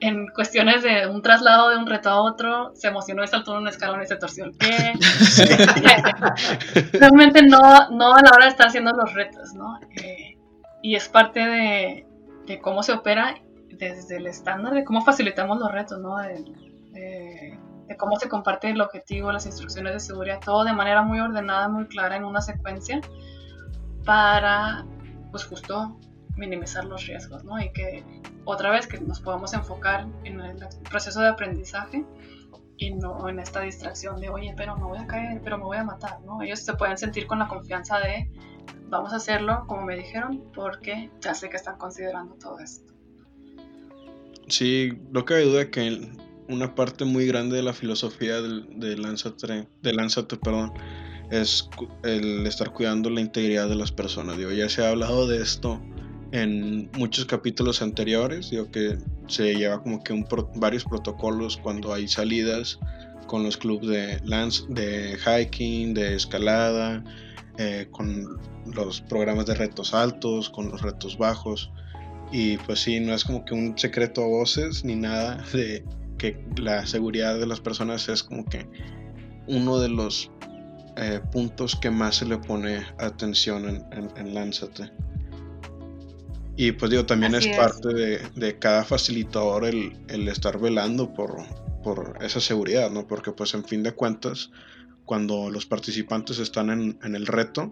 en 0.00 0.28
cuestiones 0.28 0.82
de 0.82 1.06
un 1.06 1.22
traslado 1.22 1.70
de 1.70 1.76
un 1.76 1.86
reto 1.86 2.08
a 2.08 2.22
otro, 2.22 2.72
se 2.74 2.88
emocionó 2.88 3.24
y 3.24 3.26
saltó 3.26 3.52
en 3.52 3.62
un 3.62 3.68
escalón 3.68 4.02
y 4.02 4.06
se 4.06 4.16
torció 4.16 4.44
el 4.44 4.52
pie. 4.52 4.94
Realmente 6.92 7.42
no, 7.42 7.90
no 7.90 8.14
a 8.14 8.22
la 8.22 8.30
hora 8.30 8.44
de 8.44 8.50
estar 8.50 8.68
haciendo 8.68 8.92
los 8.92 9.12
retos, 9.14 9.54
¿no? 9.54 9.80
Eh, 9.96 10.38
y 10.82 10.94
es 10.94 11.08
parte 11.08 11.40
de, 11.40 12.06
de, 12.46 12.60
cómo 12.60 12.82
se 12.84 12.92
opera 12.92 13.34
desde 13.70 14.18
el 14.18 14.28
estándar, 14.28 14.72
de 14.74 14.84
cómo 14.84 15.02
facilitamos 15.04 15.58
los 15.58 15.72
retos, 15.72 15.98
¿no? 15.98 16.16
De, 16.18 16.44
de, 16.92 17.58
cómo 17.96 18.16
se 18.16 18.28
comparte 18.28 18.70
el 18.70 18.80
objetivo, 18.80 19.32
las 19.32 19.46
instrucciones 19.46 19.94
de 19.94 20.00
seguridad, 20.00 20.38
todo 20.44 20.62
de 20.62 20.72
manera 20.72 21.02
muy 21.02 21.18
ordenada, 21.18 21.68
muy 21.68 21.88
clara 21.88 22.16
en 22.16 22.24
una 22.24 22.40
secuencia 22.40 23.00
para, 24.08 24.86
pues 25.30 25.44
justo, 25.44 26.00
minimizar 26.34 26.86
los 26.86 27.06
riesgos, 27.06 27.44
¿no? 27.44 27.60
Y 27.60 27.70
que 27.74 28.02
otra 28.46 28.70
vez 28.70 28.86
que 28.86 28.98
nos 28.98 29.20
podamos 29.20 29.52
enfocar 29.52 30.06
en 30.24 30.40
el 30.40 30.56
proceso 30.88 31.20
de 31.20 31.28
aprendizaje 31.28 32.06
y 32.78 32.94
no 32.94 33.28
en 33.28 33.38
esta 33.38 33.60
distracción 33.60 34.18
de, 34.18 34.30
oye, 34.30 34.54
pero 34.56 34.78
me 34.78 34.84
voy 34.84 34.96
a 34.96 35.06
caer, 35.06 35.42
pero 35.44 35.58
me 35.58 35.64
voy 35.64 35.76
a 35.76 35.84
matar, 35.84 36.22
¿no? 36.22 36.40
Ellos 36.40 36.60
se 36.60 36.72
pueden 36.72 36.96
sentir 36.96 37.26
con 37.26 37.38
la 37.38 37.48
confianza 37.48 37.98
de, 37.98 38.30
vamos 38.88 39.12
a 39.12 39.16
hacerlo 39.16 39.66
como 39.66 39.84
me 39.84 39.94
dijeron, 39.94 40.42
porque 40.54 41.10
ya 41.20 41.34
sé 41.34 41.50
que 41.50 41.58
están 41.58 41.76
considerando 41.76 42.34
todo 42.36 42.60
esto. 42.60 42.90
Sí, 44.46 45.02
no 45.10 45.26
cabe 45.26 45.42
duda 45.42 45.70
que 45.70 46.10
una 46.48 46.74
parte 46.74 47.04
muy 47.04 47.26
grande 47.26 47.56
de 47.56 47.62
la 47.62 47.74
filosofía 47.74 48.40
de, 48.40 48.62
de 48.70 48.96
Lanzate, 48.96 49.68
de 49.82 49.92
Lanzate 49.92 50.38
perdón, 50.38 50.72
es 51.30 51.68
el 52.04 52.46
estar 52.46 52.72
cuidando 52.72 53.10
la 53.10 53.20
integridad 53.20 53.68
de 53.68 53.74
las 53.74 53.92
personas. 53.92 54.36
Digo, 54.36 54.50
ya 54.50 54.68
se 54.68 54.84
ha 54.84 54.90
hablado 54.90 55.26
de 55.26 55.42
esto 55.42 55.80
en 56.32 56.90
muchos 56.96 57.24
capítulos 57.24 57.80
anteriores, 57.80 58.50
digo 58.50 58.70
que 58.70 58.98
se 59.28 59.54
lleva 59.54 59.82
como 59.82 60.02
que 60.02 60.24
varios 60.56 60.84
protocolos 60.84 61.56
cuando 61.56 61.92
hay 61.92 62.06
salidas 62.06 62.78
con 63.26 63.42
los 63.42 63.56
clubes 63.56 63.88
de 63.88 64.20
de 64.68 65.18
hiking, 65.18 65.94
de 65.94 66.16
escalada, 66.16 67.04
eh, 67.58 67.88
con 67.90 68.38
los 68.66 69.00
programas 69.02 69.46
de 69.46 69.54
retos 69.54 69.94
altos, 69.94 70.50
con 70.50 70.70
los 70.70 70.82
retos 70.82 71.16
bajos. 71.16 71.70
Y 72.30 72.58
pues 72.58 72.80
sí, 72.80 73.00
no 73.00 73.14
es 73.14 73.24
como 73.24 73.44
que 73.44 73.54
un 73.54 73.78
secreto 73.78 74.22
a 74.22 74.26
voces 74.26 74.84
ni 74.84 74.96
nada 74.96 75.42
de 75.52 75.84
que 76.18 76.38
la 76.56 76.84
seguridad 76.86 77.38
de 77.38 77.46
las 77.46 77.60
personas 77.60 78.08
es 78.08 78.22
como 78.22 78.44
que 78.44 78.66
uno 79.46 79.78
de 79.78 79.88
los 79.88 80.30
eh, 80.98 81.20
puntos 81.32 81.76
que 81.76 81.90
más 81.90 82.16
se 82.16 82.26
le 82.26 82.38
pone 82.38 82.84
atención 82.98 83.68
en, 83.68 84.10
en, 84.16 84.34
Lánzate. 84.34 84.90
Y 86.56 86.72
pues 86.72 86.90
digo, 86.90 87.06
también 87.06 87.34
es, 87.34 87.46
parte 87.56 87.94
de, 87.94 88.18
de, 88.34 88.58
cada 88.58 88.84
facilitador 88.84 89.64
el, 89.64 89.96
el 90.08 90.26
estar 90.28 90.58
velando 90.58 91.14
por, 91.14 91.36
por, 91.84 92.18
esa 92.20 92.40
seguridad, 92.40 92.90
¿no? 92.90 93.06
Porque 93.06 93.30
pues 93.30 93.54
en 93.54 93.64
fin 93.64 93.84
de 93.84 93.92
cuentas, 93.92 94.50
cuando 95.04 95.50
los 95.50 95.66
participantes 95.66 96.40
están 96.40 96.70
en, 96.70 96.98
en 97.04 97.14
el 97.14 97.26
reto, 97.26 97.70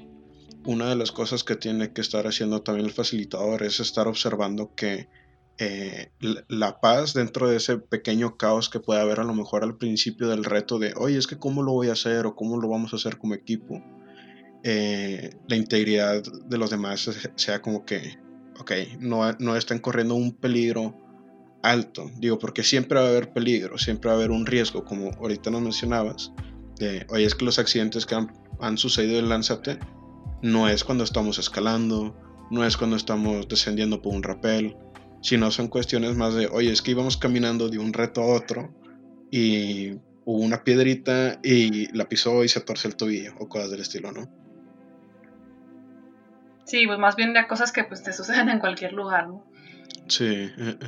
una 0.65 0.89
de 0.89 0.97
las 0.97 1.11
cosas 1.11 1.43
que 1.43 1.57
tiene 1.57 1.93
que 1.93 2.01
estar 2.01 2.27
haciendo 2.27 2.63
también 2.63 2.87
el 2.87 2.93
facilitador 2.93 3.63
es 3.63 3.81
estar 3.81 4.07
observando 4.09 4.75
que 4.75 5.09
eh, 5.59 6.11
la 6.49 6.81
paz 6.81 7.15
dentro 7.15 7.49
de 7.49 7.57
ese 7.57 7.79
pequeño 7.79 8.37
caos 8.37 8.69
que 8.69 8.81
puede 8.81 9.01
haber 9.01 9.21
a 9.21 9.25
lo 9.25 9.35
mejor 9.35 9.65
al 9.65 9.77
principio 9.77 10.29
del 10.29 10.45
reto 10.45 10.79
de, 10.79 10.93
oye, 10.97 11.17
es 11.17 11.27
que 11.27 11.39
cómo 11.39 11.63
lo 11.63 11.73
voy 11.73 11.89
a 11.89 11.93
hacer 11.93 12.27
o 12.27 12.37
cómo 12.37 12.61
lo 12.61 12.69
vamos 12.69 12.93
a 12.93 12.97
hacer 12.97 13.19
como 13.19 13.35
equipo, 13.35 13.83
eh, 14.63 15.31
la 15.49 15.57
integridad 15.57 16.23
de 16.23 16.59
los 16.59 16.71
demás 16.71 17.09
sea 17.37 17.63
como 17.63 17.85
que, 17.85 18.19
ok, 18.59 18.73
no, 18.99 19.33
no 19.39 19.57
estén 19.57 19.79
corriendo 19.79 20.15
un 20.15 20.33
peligro 20.33 20.95
alto, 21.63 22.11
digo, 22.19 22.39
porque 22.39 22.63
siempre 22.63 22.99
va 22.99 23.07
a 23.07 23.09
haber 23.09 23.33
peligro, 23.33 23.79
siempre 23.79 24.09
va 24.09 24.15
a 24.15 24.19
haber 24.19 24.31
un 24.31 24.47
riesgo, 24.47 24.85
como 24.85 25.11
ahorita 25.13 25.51
nos 25.51 25.63
mencionabas, 25.63 26.33
de, 26.79 27.07
oye, 27.09 27.25
es 27.25 27.35
que 27.35 27.45
los 27.45 27.59
accidentes 27.59 28.07
que 28.07 28.15
han, 28.15 28.79
sucedido 28.79 29.19
en 29.19 29.29
Lánzate 29.29 29.79
no 30.43 30.69
es 30.69 30.85
cuando 30.85 31.05
estamos 31.05 31.39
escalando, 31.39 32.15
no 32.51 32.65
es 32.65 32.77
cuando 32.77 32.97
estamos 32.97 33.49
descendiendo 33.49 34.03
por 34.03 34.15
un 34.15 34.23
rappel, 34.23 34.77
no 35.35 35.51
son 35.51 35.67
cuestiones 35.67 36.15
más 36.17 36.35
de, 36.35 36.47
oye, 36.47 36.71
es 36.71 36.83
que 36.83 36.93
íbamos 36.93 37.17
caminando 37.17 37.69
de 37.69 37.79
un 37.79 37.93
reto 37.93 38.23
a 38.23 38.27
otro 38.27 38.73
y 39.31 39.95
hubo 40.25 40.39
una 40.39 40.63
piedrita 40.63 41.41
y 41.43 41.93
la 41.97 42.09
pisó 42.09 42.45
y 42.45 42.49
se 42.49 42.61
torce 42.61 42.87
el 42.87 42.97
tobillo 42.97 43.35
o 43.41 43.49
cosas 43.49 43.71
del 43.73 43.81
estilo, 43.81 44.13
¿no? 44.13 44.29
Sí, 46.65 46.87
pues 46.87 46.99
más 46.99 47.17
bien 47.17 47.33
de 47.33 47.47
cosas 47.47 47.73
que 47.73 47.85
pues 47.85 48.03
te 48.03 48.13
suceden 48.13 48.49
en 48.49 48.61
cualquier 48.61 48.93
lugar, 48.93 49.29
¿no? 49.29 49.45
Sí. 50.09 50.27
Eh, 50.27 50.53
eh. 50.59 50.79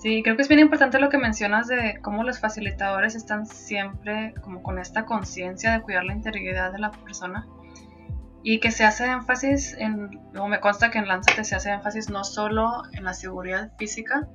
Sí, 0.00 0.22
creo 0.22 0.36
que 0.36 0.42
es 0.42 0.48
bien 0.48 0.60
importante 0.60 0.98
lo 0.98 1.08
que 1.08 1.16
mencionas 1.16 1.66
de 1.66 1.98
cómo 2.02 2.24
los 2.24 2.38
facilitadores 2.38 3.14
están 3.14 3.46
siempre 3.46 4.34
como 4.42 4.62
con 4.62 4.78
esta 4.78 5.06
conciencia 5.06 5.72
de 5.72 5.80
cuidar 5.80 6.04
la 6.04 6.12
integridad 6.12 6.72
de 6.72 6.78
la 6.78 6.90
persona 6.90 7.46
y 8.44 8.60
que 8.60 8.70
se 8.70 8.84
hace 8.84 9.06
énfasis 9.06 9.74
en, 9.78 10.20
o 10.38 10.46
me 10.46 10.60
consta 10.60 10.90
que 10.90 10.98
en 10.98 11.08
Lanzate 11.08 11.42
se 11.42 11.56
hace 11.56 11.70
énfasis 11.70 12.10
no 12.10 12.22
solo 12.22 12.82
en 12.92 13.02
la 13.02 13.14
seguridad 13.14 13.72
física, 13.78 14.28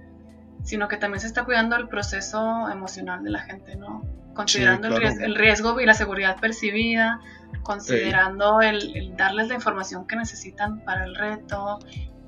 sino 0.63 0.89
que 0.89 0.97
también 0.97 1.21
se 1.21 1.27
está 1.27 1.45
cuidando 1.45 1.77
el 1.77 1.87
proceso 1.87 2.67
emocional 2.69 3.23
de 3.23 3.29
la 3.29 3.39
gente, 3.39 3.77
¿no? 3.77 4.03
Considerando 4.33 4.87
el, 4.87 5.35
riesgo, 5.35 5.79
y 5.79 5.85
la 5.85 5.93
seguridad 5.93 6.37
percibida, 6.39 7.19
considerando 7.63 8.61
el, 8.61 9.15
darles 9.15 9.47
la 9.47 9.55
información 9.55 10.07
que 10.07 10.15
necesitan 10.15 10.83
para 10.83 11.05
el 11.05 11.15
reto, 11.15 11.79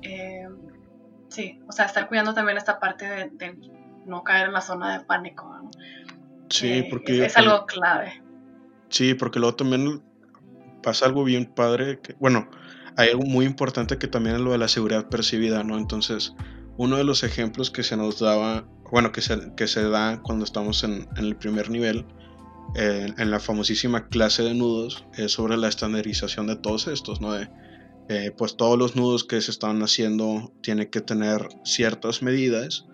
eh, 0.02 0.48
Sí, 1.32 1.58
o 1.66 1.72
sea, 1.72 1.86
estar 1.86 2.08
cuidando 2.08 2.34
también 2.34 2.58
esta 2.58 2.78
parte 2.78 3.06
de, 3.06 3.56
no 4.04 4.22
caer 4.22 4.48
en 4.48 4.52
la 4.52 4.60
zona 4.60 4.98
de 4.98 5.04
pánico. 5.06 5.50
Sí, 6.50 6.70
eh, 6.70 6.88
porque... 6.90 7.24
Es, 7.24 7.38
algo 7.38 7.64
clave. 7.64 8.22
Sí, 8.90 9.14
porque 9.14 9.38
luego 9.38 9.56
también 9.56 10.02
pasa 10.82 11.06
algo 11.06 11.24
bien 11.24 11.46
padre, 11.46 12.00
bueno, 12.18 12.48
hay 12.96 13.10
algo 13.10 13.24
muy 13.24 13.46
importante 13.46 13.98
que 13.98 14.08
también 14.08 14.36
es 14.36 14.42
lo 14.42 14.52
de 14.52 14.58
la 14.58 14.68
seguridad 14.68 15.08
percibida, 15.08 15.64
¿no? 15.64 15.78
Entonces, 15.78 16.34
uno 16.76 16.96
de 16.96 17.04
los 17.04 17.22
ejemplos 17.22 17.70
que 17.70 17.82
se 17.82 17.96
nos 17.96 18.18
daba, 18.18 18.66
bueno, 18.90 19.12
que 19.12 19.20
se, 19.20 19.54
que 19.56 19.66
se 19.66 19.88
da 19.88 20.20
cuando 20.22 20.44
estamos 20.44 20.84
en, 20.84 21.08
el 21.16 21.36
primer 21.36 21.70
nivel, 21.70 22.04
eh, 22.74 23.12
en 23.16 23.30
la 23.30 23.40
famosísima 23.40 24.08
clase 24.08 24.42
de 24.42 24.54
nudos, 24.54 25.04
es 25.16 25.32
sobre 25.32 25.56
la 25.56 25.68
estandarización 25.68 26.46
de 26.46 26.56
todos 26.56 26.86
estos, 26.86 27.20
¿no? 27.20 27.34
Eh, 28.08 28.32
pues 28.36 28.56
todos 28.56 28.78
los 28.78 28.96
nudos 28.96 29.24
que 29.24 29.40
se 29.40 29.50
están 29.50 29.82
haciendo 29.82 30.52
tienen 30.60 30.90
que 30.90 31.00
tener 31.00 31.48
ciertas 31.64 32.22
medidas 32.22 32.86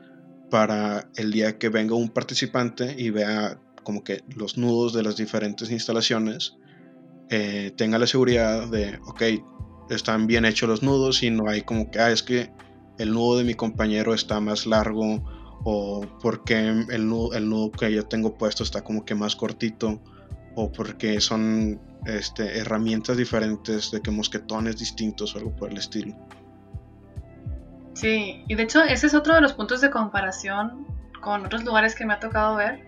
para 0.50 1.10
el 1.16 1.32
día 1.32 1.58
que 1.58 1.70
venga 1.70 1.94
un 1.94 2.10
participante 2.10 2.94
y 2.96 3.10
vea 3.10 3.58
como 3.82 4.04
que 4.04 4.22
los 4.36 4.58
nudos 4.58 4.92
de 4.92 5.02
las 5.02 5.16
diferentes 5.16 5.70
instalaciones 5.70 6.54
eh, 7.30 7.72
tenga 7.76 7.98
la 7.98 8.06
seguridad 8.06 8.68
de, 8.68 8.98
ok, 9.06 9.22
están 9.90 10.26
bien 10.26 10.44
hechos 10.44 10.68
los 10.68 10.82
nudos 10.82 11.22
y 11.22 11.30
no 11.30 11.48
hay 11.48 11.62
como 11.62 11.90
que, 11.90 11.98
ah, 11.98 12.10
es 12.10 12.22
que 12.22 12.50
el 12.98 13.12
nudo 13.12 13.38
de 13.38 13.44
mi 13.44 13.54
compañero 13.54 14.14
está 14.14 14.40
más 14.40 14.66
largo 14.66 15.22
o 15.64 16.00
porque 16.22 16.56
el 16.56 17.08
nudo, 17.08 17.34
el 17.34 17.48
nudo 17.48 17.70
que 17.72 17.92
yo 17.92 18.04
tengo 18.06 18.36
puesto 18.36 18.62
está 18.62 18.82
como 18.82 19.04
que 19.04 19.14
más 19.14 19.36
cortito 19.36 20.00
o 20.54 20.72
porque 20.72 21.20
son 21.20 21.80
este, 22.06 22.58
herramientas 22.58 23.16
diferentes 23.16 23.90
de 23.90 24.00
que 24.00 24.10
mosquetones 24.10 24.78
distintos 24.78 25.34
o 25.34 25.38
algo 25.38 25.54
por 25.54 25.70
el 25.70 25.78
estilo. 25.78 26.16
Sí, 27.94 28.44
y 28.46 28.54
de 28.54 28.62
hecho 28.62 28.82
ese 28.82 29.08
es 29.08 29.14
otro 29.14 29.34
de 29.34 29.40
los 29.40 29.52
puntos 29.52 29.80
de 29.80 29.90
comparación 29.90 30.86
con 31.20 31.44
otros 31.44 31.64
lugares 31.64 31.94
que 31.94 32.06
me 32.06 32.14
ha 32.14 32.20
tocado 32.20 32.56
ver, 32.56 32.87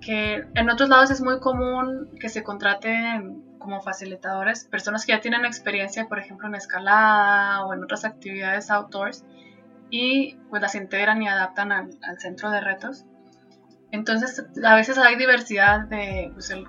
que 0.00 0.44
en 0.54 0.70
otros 0.70 0.88
lados 0.88 1.10
es 1.10 1.20
muy 1.20 1.40
común 1.40 2.10
que 2.18 2.28
se 2.28 2.42
contraten 2.42 3.44
como 3.58 3.80
facilitadores 3.82 4.64
personas 4.64 5.04
que 5.04 5.12
ya 5.12 5.20
tienen 5.20 5.44
experiencia, 5.44 6.08
por 6.08 6.18
ejemplo, 6.18 6.48
en 6.48 6.54
escalada 6.54 7.64
o 7.66 7.74
en 7.74 7.84
otras 7.84 8.04
actividades 8.04 8.70
outdoors 8.70 9.24
y 9.90 10.36
pues 10.48 10.62
las 10.62 10.74
integran 10.74 11.22
y 11.22 11.28
adaptan 11.28 11.72
al, 11.72 11.90
centro 12.18 12.50
de 12.50 12.60
retos. 12.60 13.04
Entonces, 13.92 14.44
a 14.64 14.74
veces 14.74 14.96
hay 14.98 15.16
diversidad 15.16 15.80
de, 15.88 16.30
pues 16.32 16.50
el, 16.50 16.66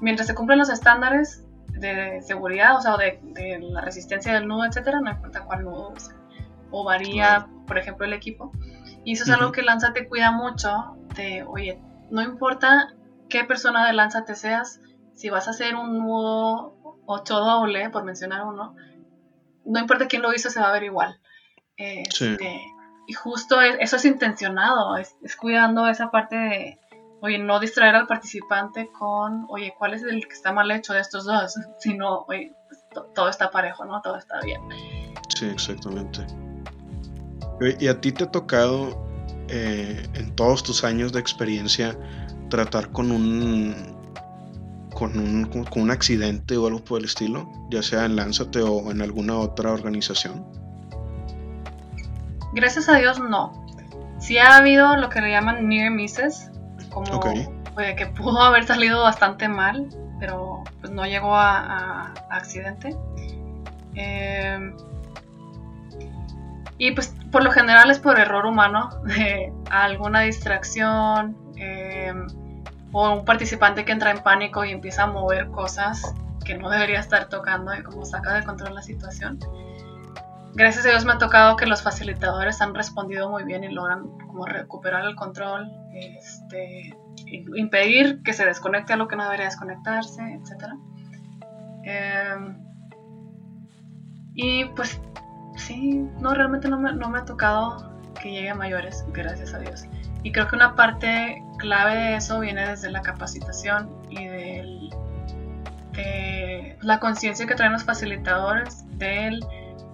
mientras 0.00 0.26
se 0.26 0.34
cumplen 0.34 0.58
los 0.58 0.70
estándares 0.70 1.44
de 1.68 2.20
seguridad, 2.22 2.76
o 2.76 2.80
sea, 2.80 2.96
de, 2.96 3.20
de 3.22 3.58
la 3.60 3.82
resistencia 3.82 4.34
del 4.34 4.48
nudo, 4.48 4.64
etcétera, 4.64 5.00
no 5.00 5.10
importa 5.10 5.44
cuál 5.44 5.64
nudo 5.64 5.94
o 6.70 6.84
varía, 6.84 7.46
por 7.66 7.78
ejemplo, 7.78 8.06
el 8.06 8.12
equipo. 8.12 8.50
Y 9.04 9.12
eso 9.12 9.24
es 9.24 9.30
algo 9.30 9.52
que 9.52 9.62
Lanza 9.62 9.92
te 9.92 10.08
cuida 10.08 10.32
mucho 10.32 10.96
de, 11.14 11.42
oye, 11.44 11.80
no 12.10 12.22
importa 12.22 12.94
qué 13.28 13.44
persona 13.44 13.86
de 13.86 13.92
Lanza 13.92 14.24
te 14.24 14.34
seas, 14.34 14.80
si 15.14 15.30
vas 15.30 15.48
a 15.48 15.50
hacer 15.50 15.74
un 15.74 15.98
nudo 15.98 17.02
8 17.06 17.34
doble, 17.34 17.90
por 17.90 18.04
mencionar 18.04 18.44
uno, 18.44 18.76
no 19.64 19.78
importa 19.78 20.06
quién 20.06 20.22
lo 20.22 20.32
hizo, 20.32 20.50
se 20.50 20.60
va 20.60 20.68
a 20.68 20.72
ver 20.72 20.84
igual. 20.84 21.20
Este, 21.76 22.60
y 23.06 23.12
justo 23.12 23.60
eso 23.60 23.96
es 23.96 24.04
intencionado, 24.04 24.96
es, 24.96 25.16
cuidando 25.36 25.86
esa 25.88 26.10
parte 26.10 26.36
de, 26.36 26.80
oye, 27.20 27.38
no 27.38 27.60
distraer 27.60 27.94
al 27.94 28.06
participante 28.06 28.90
con, 28.90 29.46
oye, 29.48 29.74
¿cuál 29.78 29.94
es 29.94 30.02
el 30.02 30.26
que 30.26 30.34
está 30.34 30.52
mal 30.52 30.70
hecho 30.70 30.92
de 30.92 31.00
estos 31.00 31.24
dos? 31.24 31.54
Sino, 31.78 32.24
oye, 32.28 32.52
pues, 32.68 32.84
todo 33.14 33.28
está 33.28 33.50
parejo, 33.50 33.84
¿no? 33.84 34.00
Todo 34.02 34.16
está 34.16 34.40
bien. 34.40 34.60
Sí, 35.34 35.46
exactamente. 35.46 36.26
¿Y 37.80 37.88
a 37.88 38.00
ti 38.00 38.12
te 38.12 38.24
ha 38.24 38.30
tocado 38.30 39.07
eh, 39.48 40.06
en 40.14 40.34
todos 40.36 40.62
tus 40.62 40.84
años 40.84 41.12
de 41.12 41.20
experiencia 41.20 41.96
tratar 42.48 42.90
con 42.90 43.10
un 43.10 43.96
con 44.94 45.16
un, 45.16 45.44
con 45.44 45.82
un 45.82 45.90
accidente 45.92 46.56
o 46.56 46.66
algo 46.66 46.82
por 46.82 46.98
el 46.98 47.04
estilo, 47.04 47.48
ya 47.70 47.82
sea 47.82 48.04
en 48.04 48.16
Lánzate 48.16 48.62
o 48.62 48.90
en 48.90 49.00
alguna 49.00 49.38
otra 49.38 49.70
organización? 49.70 50.44
Gracias 52.52 52.88
a 52.88 52.96
Dios 52.96 53.20
no. 53.20 53.64
Sí 54.18 54.38
ha 54.38 54.56
habido 54.56 54.96
lo 54.96 55.08
que 55.08 55.20
le 55.20 55.30
llaman 55.30 55.68
near 55.68 55.92
misses, 55.92 56.50
como 56.90 57.20
que 57.20 58.06
pudo 58.06 58.40
haber 58.40 58.66
salido 58.66 59.02
bastante 59.02 59.48
mal, 59.48 59.88
pero 60.18 60.64
pues 60.80 60.92
no 60.92 61.04
llegó 61.06 61.34
a, 61.34 62.12
accidente. 62.30 62.96
Em, 63.94 64.74
y 66.78 66.92
pues 66.92 67.14
por 67.30 67.44
lo 67.44 67.50
general 67.50 67.90
es 67.90 67.98
por 67.98 68.18
error 68.18 68.46
humano, 68.46 68.88
de 69.04 69.52
alguna 69.70 70.20
distracción 70.20 71.36
em, 71.56 72.26
o 72.92 73.12
un 73.12 73.24
participante 73.24 73.84
que 73.84 73.92
entra 73.92 74.12
en 74.12 74.22
pánico 74.22 74.64
y 74.64 74.70
empieza 74.70 75.02
a 75.02 75.06
mover 75.08 75.48
cosas 75.48 76.14
que 76.44 76.56
no 76.56 76.70
debería 76.70 77.00
estar 77.00 77.28
tocando 77.28 77.74
y 77.74 77.82
como 77.82 78.04
saca 78.06 78.34
de 78.34 78.44
control 78.44 78.74
la 78.74 78.82
situación. 78.82 79.38
Gracias 80.54 80.86
a 80.86 80.88
Dios 80.88 81.04
me 81.04 81.12
ha 81.12 81.18
tocado 81.18 81.56
que 81.56 81.66
los 81.66 81.82
facilitadores 81.82 82.62
han 82.62 82.74
respondido 82.74 83.28
muy 83.28 83.44
bien 83.44 83.64
y 83.64 83.68
logran 83.68 84.08
como 84.26 84.46
recuperar 84.46 85.04
el 85.04 85.14
control, 85.14 85.70
este, 85.92 86.96
impedir 87.26 88.22
que 88.22 88.32
se 88.32 88.46
desconecte 88.46 88.94
a 88.94 88.96
lo 88.96 89.08
que 89.08 89.16
no 89.16 89.24
debería 89.24 89.44
desconectarse, 89.44 90.22
etc. 90.22 90.72
Em, 91.84 92.56
y 94.34 94.64
pues 94.66 95.00
sí, 95.58 96.08
no, 96.20 96.34
realmente 96.34 96.68
no 96.68 96.78
me, 96.78 96.92
no 96.92 97.08
me 97.10 97.18
ha 97.18 97.24
tocado 97.24 97.92
que 98.20 98.30
llegue 98.30 98.50
a 98.50 98.54
mayores, 98.54 99.04
gracias 99.12 99.54
a 99.54 99.58
Dios. 99.58 99.84
Y 100.22 100.32
creo 100.32 100.48
que 100.48 100.56
una 100.56 100.74
parte 100.74 101.42
clave 101.58 101.94
de 101.96 102.16
eso 102.16 102.40
viene 102.40 102.66
desde 102.66 102.90
la 102.90 103.02
capacitación 103.02 103.90
y 104.10 104.26
de 104.26 104.88
la 106.80 107.00
conciencia 107.00 107.46
que 107.46 107.54
traen 107.54 107.72
los 107.72 107.84
facilitadores 107.84 108.84
del 108.98 109.44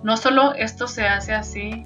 no 0.02 0.16
solo 0.16 0.54
esto 0.54 0.86
se 0.86 1.06
hace 1.06 1.32
así 1.32 1.84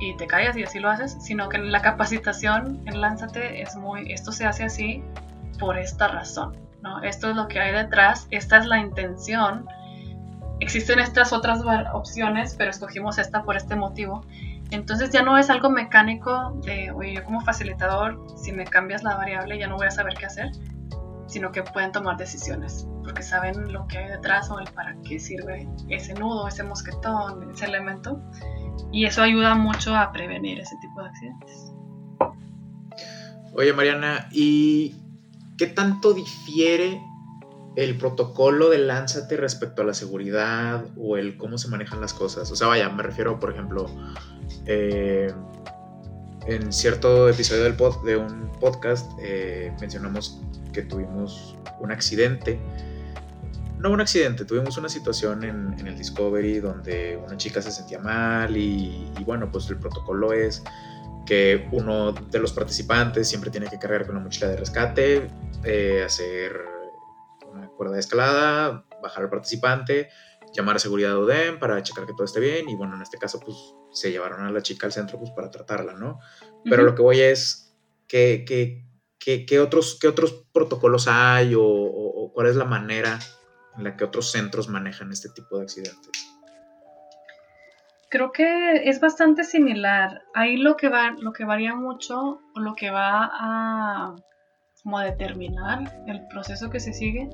y 0.00 0.16
te 0.16 0.26
callas 0.26 0.56
y 0.56 0.62
así 0.62 0.78
lo 0.78 0.90
haces, 0.90 1.16
sino 1.20 1.48
que 1.48 1.58
la 1.58 1.80
capacitación 1.80 2.82
en 2.86 3.00
Lánzate 3.00 3.62
es 3.62 3.74
muy, 3.74 4.12
esto 4.12 4.32
se 4.32 4.46
hace 4.46 4.64
así 4.64 5.02
por 5.58 5.78
esta 5.78 6.08
razón, 6.08 6.56
¿no? 6.82 7.02
Esto 7.02 7.30
es 7.30 7.36
lo 7.36 7.48
que 7.48 7.58
hay 7.58 7.72
detrás, 7.72 8.28
esta 8.30 8.58
es 8.58 8.66
la 8.66 8.78
intención 8.78 9.66
existen 10.60 10.98
estas 10.98 11.32
otras 11.32 11.60
opciones, 11.92 12.54
pero 12.56 12.70
escogimos 12.70 13.18
esta 13.18 13.42
por 13.42 13.56
este 13.56 13.76
motivo. 13.76 14.24
Entonces 14.70 15.10
ya 15.10 15.22
no 15.22 15.38
es 15.38 15.48
algo 15.48 15.70
mecánico 15.70 16.52
de, 16.64 16.90
oye, 16.90 17.14
yo 17.14 17.24
como 17.24 17.40
facilitador, 17.40 18.20
si 18.36 18.52
me 18.52 18.64
cambias 18.64 19.02
la 19.02 19.16
variable 19.16 19.58
ya 19.58 19.66
no 19.66 19.76
voy 19.76 19.86
a 19.86 19.90
saber 19.90 20.14
qué 20.14 20.26
hacer, 20.26 20.50
sino 21.26 21.52
que 21.52 21.62
pueden 21.62 21.92
tomar 21.92 22.16
decisiones, 22.16 22.86
porque 23.02 23.22
saben 23.22 23.72
lo 23.72 23.86
que 23.86 23.98
hay 23.98 24.08
detrás 24.10 24.50
o 24.50 24.56
para 24.74 24.94
qué 25.04 25.18
sirve 25.18 25.68
ese 25.88 26.14
nudo, 26.14 26.48
ese 26.48 26.64
mosquetón, 26.64 27.50
ese 27.50 27.66
elemento, 27.66 28.20
y 28.92 29.06
eso 29.06 29.22
ayuda 29.22 29.54
mucho 29.54 29.94
a 29.96 30.12
prevenir 30.12 30.60
ese 30.60 30.76
tipo 30.80 31.02
de 31.02 31.08
accidentes. 31.08 31.72
Oye 33.54 33.72
Mariana, 33.72 34.28
¿y 34.32 34.96
qué 35.56 35.66
tanto 35.66 36.12
difiere 36.12 37.00
el 37.78 37.96
protocolo 37.96 38.70
de 38.70 38.78
Lánzate 38.78 39.36
respecto 39.36 39.82
a 39.82 39.84
la 39.84 39.94
seguridad 39.94 40.84
o 40.96 41.16
el 41.16 41.36
cómo 41.36 41.58
se 41.58 41.68
manejan 41.68 42.00
las 42.00 42.12
cosas. 42.12 42.50
O 42.50 42.56
sea, 42.56 42.66
vaya, 42.66 42.88
me 42.88 43.04
refiero, 43.04 43.38
por 43.38 43.52
ejemplo, 43.52 43.86
eh, 44.66 45.32
en 46.48 46.72
cierto 46.72 47.28
episodio 47.28 47.62
del 47.62 47.74
pod, 47.74 48.04
de 48.04 48.16
un 48.16 48.50
podcast 48.58 49.08
eh, 49.22 49.72
mencionamos 49.80 50.40
que 50.72 50.82
tuvimos 50.82 51.56
un 51.78 51.92
accidente. 51.92 52.58
No 53.78 53.92
un 53.92 54.00
accidente, 54.00 54.44
tuvimos 54.44 54.76
una 54.76 54.88
situación 54.88 55.44
en, 55.44 55.86
el 55.86 55.96
Discovery 55.96 56.58
donde 56.58 57.16
una 57.24 57.36
chica 57.36 57.62
se 57.62 57.70
sentía 57.70 58.00
mal 58.00 58.56
y, 58.56 59.08
bueno, 59.24 59.52
pues 59.52 59.70
el 59.70 59.76
protocolo 59.76 60.32
es 60.32 60.64
que 61.26 61.68
uno 61.70 62.10
de 62.10 62.40
los 62.40 62.52
participantes 62.52 63.28
siempre 63.28 63.52
tiene 63.52 63.68
que 63.68 63.78
cargar 63.78 64.04
con 64.04 64.16
una 64.16 64.24
mochila 64.24 64.48
de 64.48 64.56
rescate, 64.56 65.28
eh, 65.62 66.02
hacer 66.04 66.77
cuerda 67.78 67.94
de 67.94 68.00
escalada, 68.00 68.84
bajar 69.00 69.22
al 69.24 69.30
participante, 69.30 70.10
llamar 70.52 70.76
a 70.76 70.78
seguridad 70.80 71.16
ODEM 71.16 71.58
para 71.58 71.82
checar 71.82 72.04
que 72.04 72.12
todo 72.12 72.24
esté 72.24 72.40
bien 72.40 72.68
y 72.68 72.74
bueno, 72.74 72.96
en 72.96 73.02
este 73.02 73.16
caso 73.16 73.40
pues 73.40 73.56
se 73.92 74.10
llevaron 74.10 74.42
a 74.42 74.50
la 74.50 74.62
chica 74.62 74.86
al 74.86 74.92
centro 74.92 75.18
pues 75.18 75.30
para 75.30 75.50
tratarla, 75.50 75.94
¿no? 75.94 76.18
Pero 76.64 76.82
lo 76.82 76.94
que 76.94 77.02
voy 77.02 77.20
es, 77.20 77.74
¿qué, 78.08 78.44
qué, 78.44 79.60
otros, 79.60 79.98
qué 80.00 80.08
otros 80.08 80.46
protocolos 80.52 81.06
hay 81.08 81.54
o, 81.56 82.30
cuál 82.34 82.48
es 82.48 82.56
la 82.56 82.64
manera 82.64 83.18
en 83.76 83.84
la 83.84 83.96
que 83.96 84.04
otros 84.04 84.32
centros 84.32 84.68
manejan 84.68 85.12
este 85.12 85.28
tipo 85.30 85.56
de 85.56 85.62
accidentes? 85.62 86.12
Creo 88.10 88.32
que 88.32 88.88
es 88.88 89.00
bastante 89.00 89.44
similar. 89.44 90.22
Ahí 90.34 90.56
lo 90.56 90.76
que 90.76 90.88
va, 90.88 91.10
lo 91.18 91.32
que 91.32 91.44
varía 91.44 91.74
mucho, 91.74 92.40
o 92.54 92.60
lo 92.60 92.74
que 92.74 92.90
va 92.90 93.30
a 93.30 94.14
como 94.82 95.00
determinar 95.00 96.02
el 96.06 96.26
proceso 96.28 96.70
que 96.70 96.80
se 96.80 96.94
sigue, 96.94 97.28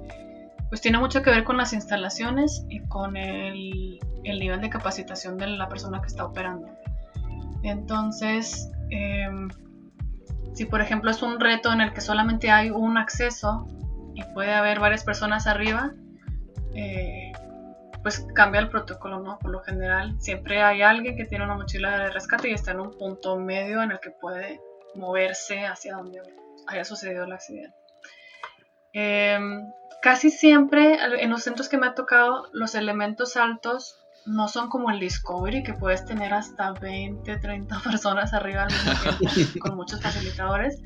pues 0.75 0.81
tiene 0.81 0.99
mucho 0.99 1.22
que 1.22 1.31
ver 1.31 1.45
con 1.45 1.57
las 1.57 1.72
instalaciones 1.72 2.66
y 2.68 2.81
con 2.89 3.16
el, 3.16 4.01
el 4.25 4.41
nivel 4.41 4.61
de 4.61 4.70
capacitación 4.70 5.39
de 5.39 5.47
la 5.47 5.68
persona 5.68 6.01
que 6.01 6.09
está 6.09 6.25
operando. 6.25 6.66
Entonces, 7.62 8.72
em, 8.91 9.49
si 10.53 10.64
por 10.64 10.81
ejemplo 10.81 11.12
es 11.12 11.22
un 11.22 11.39
reto 11.39 11.72
en 11.72 11.81
el 11.81 11.93
que 11.93 12.01
solamente 12.01 12.51
hay 12.51 12.70
un 12.70 12.99
acceso 12.99 13.68
y 14.16 14.25
puede 14.35 14.53
haber 14.53 14.81
varias 14.81 15.05
personas 15.05 15.47
arriba, 15.47 15.93
eh, 16.75 17.31
pues 18.03 18.27
cambia 18.35 18.61
el 18.61 18.68
protocolo, 18.68 19.20
¿no? 19.20 19.39
Por 19.39 19.53
lo 19.53 19.61
general, 19.61 20.20
siempre 20.20 20.61
hay 20.61 20.83
alguien 20.83 21.14
que 21.14 21.25
tiene 21.25 21.45
una 21.45 21.55
mochila 21.55 21.99
de 21.99 22.11
rescate 22.11 22.51
y 22.51 22.53
está 22.53 22.72
en 22.72 22.81
un 22.81 22.99
punto 22.99 23.37
medio 23.37 23.81
en 23.81 23.93
el 23.93 24.01
que 24.01 24.11
puede 24.11 24.61
moverse 24.97 25.66
hacia 25.66 25.95
donde 25.95 26.20
haya 26.66 26.85
sucedido 26.85 27.27
el 27.27 27.33
accidente. 27.33 27.77
Em, 28.93 29.72
casi 30.05 30.29
siempre 30.29 30.99
en 31.23 31.31
los 31.31 31.45
centros 31.45 31.71
que 31.71 31.79
me 31.79 31.87
ha 31.87 31.95
tocado, 31.95 32.51
los 32.53 32.75
elementos 32.75 33.39
altos 33.39 33.97
no 34.27 34.49
son 34.49 34.69
como 34.69 34.91
el 34.91 35.01
Discovery, 35.01 35.63
que 35.63 35.73
puedes 35.73 36.05
tener 36.05 36.35
hasta 36.35 36.73
20, 36.73 37.39
30 37.39 37.81
personas 37.85 38.35
arriba 38.35 38.65
al 38.65 38.69
mismo 38.71 38.93
tiempo, 39.01 39.59
con 39.61 39.77
muchos 39.77 40.03
facilitadores. 40.03 40.83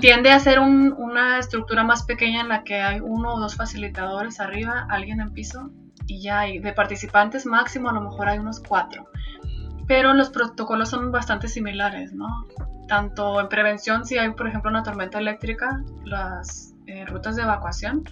Tiende 0.00 0.30
a 0.30 0.40
ser 0.40 0.58
una 0.58 1.38
estructura 1.38 1.84
más 1.84 2.04
pequeña 2.04 2.40
en 2.40 2.48
la 2.48 2.64
que 2.64 2.76
hay 2.76 3.00
uno 3.00 3.34
o 3.34 3.40
dos 3.40 3.56
facilitadores 3.56 4.40
arriba, 4.40 4.86
alguien 4.88 5.20
en 5.20 5.34
piso, 5.34 5.70
y 6.06 6.22
ya 6.22 6.40
hay 6.40 6.60
de 6.60 6.72
participantes 6.72 7.44
máximo, 7.44 7.90
a 7.90 7.92
lo 7.92 8.00
mejor 8.00 8.30
hay 8.30 8.38
unos 8.38 8.60
cuatro. 8.66 9.06
Pero 9.86 10.14
los 10.14 10.30
protocolos 10.30 10.88
son 10.88 11.12
bastante 11.12 11.46
similares, 11.46 12.14
¿no? 12.14 12.26
Tanto 12.88 13.38
en 13.38 13.50
prevención, 13.50 14.06
si 14.06 14.16
hay, 14.16 14.30
por 14.30 14.48
ejemplo, 14.48 14.70
una 14.70 14.82
tormenta 14.82 15.18
eléctrica, 15.18 15.84
las 16.06 16.72
eh, 16.86 17.04
rutas 17.04 17.36
de 17.36 17.42
evacuación, 17.42 18.02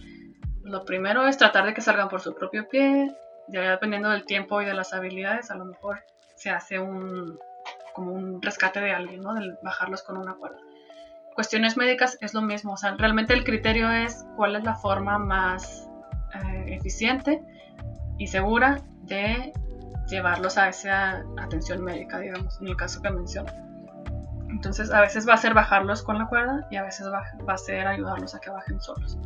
lo 0.68 0.84
primero 0.84 1.26
es 1.26 1.38
tratar 1.38 1.64
de 1.64 1.74
que 1.74 1.80
salgan 1.80 2.08
por 2.08 2.20
su 2.20 2.34
propio 2.34 2.68
pie, 2.68 3.14
ya 3.48 3.70
dependiendo 3.70 4.10
del 4.10 4.24
tiempo 4.24 4.60
y 4.60 4.66
de 4.66 4.74
las 4.74 4.92
habilidades, 4.92 5.50
a 5.50 5.56
lo 5.56 5.64
mejor 5.64 6.04
se 6.34 6.50
hace 6.50 6.78
un, 6.78 7.38
como 7.94 8.12
un 8.12 8.42
rescate 8.42 8.80
de 8.80 8.92
alguien, 8.92 9.22
¿no? 9.22 9.34
De 9.34 9.56
bajarlos 9.62 10.02
con 10.02 10.18
una 10.18 10.34
cuerda. 10.34 10.58
Cuestiones 11.34 11.76
médicas 11.76 12.18
es 12.20 12.34
lo 12.34 12.42
mismo, 12.42 12.72
o 12.72 12.76
sea, 12.76 12.96
realmente 12.96 13.32
el 13.32 13.44
criterio 13.44 13.90
es 13.90 14.26
cuál 14.36 14.56
es 14.56 14.64
la 14.64 14.74
forma 14.74 15.18
más 15.18 15.88
eh, 16.34 16.74
eficiente 16.74 17.42
y 18.18 18.26
segura 18.26 18.82
de 19.02 19.52
llevarlos 20.08 20.58
a 20.58 20.68
esa 20.68 21.24
atención 21.38 21.82
médica, 21.82 22.18
digamos, 22.18 22.60
en 22.60 22.68
el 22.68 22.76
caso 22.76 23.00
que 23.00 23.10
menciono. 23.10 23.52
Entonces, 24.50 24.90
a 24.90 25.00
veces 25.00 25.28
va 25.28 25.34
a 25.34 25.36
ser 25.36 25.54
bajarlos 25.54 26.02
con 26.02 26.18
la 26.18 26.26
cuerda 26.26 26.66
y 26.70 26.76
a 26.76 26.82
veces 26.82 27.06
va, 27.06 27.22
va 27.48 27.52
a 27.52 27.58
ser 27.58 27.86
ayudarlos 27.86 28.34
a 28.34 28.40
que 28.40 28.50
bajen 28.50 28.80
solos. 28.80 29.18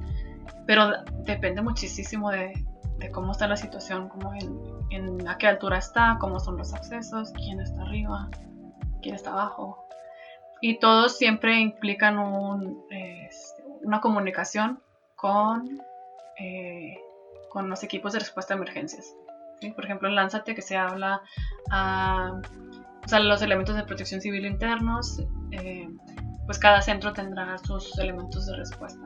Pero 0.66 1.03
depende 1.24 1.62
muchísimo 1.62 2.30
de, 2.30 2.53
de 2.99 3.11
cómo 3.11 3.32
está 3.32 3.49
la 3.49 3.57
situación, 3.57 4.09
cómo 4.09 4.32
en, 4.90 5.28
a 5.28 5.38
qué 5.38 5.49
altura 5.49 5.78
está, 5.78 6.16
cómo 6.20 6.38
son 6.40 6.57
los 6.57 6.72
accesos, 6.72 7.32
quién 7.32 7.61
está 7.61 7.82
arriba, 7.82 8.28
quién 9.03 9.14
está 9.14 9.32
abajo. 9.32 9.84
Y 10.61 10.78
todos 10.78 11.18
siempre 11.18 11.59
implican 11.59 12.18
un, 12.18 12.84
una 13.82 14.01
comunicación 14.01 14.80
con, 15.16 15.80
eh, 16.38 16.97
con 17.51 17.68
los 17.68 17.82
equipos 17.82 18.12
de 18.12 18.20
respuesta 18.20 18.55
a 18.55 18.57
emergencias. 18.57 19.14
Por 19.74 19.84
ejemplo, 19.84 20.09
en 20.09 20.14
Lánzate 20.14 20.55
que 20.55 20.62
se 20.62 20.76
habla 20.76 21.22
a 21.70 22.40
o 23.05 23.09
sea, 23.09 23.18
los 23.20 23.43
elementos 23.43 23.74
de 23.74 23.82
protección 23.82 24.20
civil 24.20 24.47
internos, 24.47 25.20
eh, 25.51 25.88
pues 26.47 26.59
cada 26.59 26.80
centro 26.82 27.12
tendrá 27.12 27.59
sus 27.59 27.99
elementos 27.99 28.47
de 28.47 28.57
respuesta. 28.57 29.01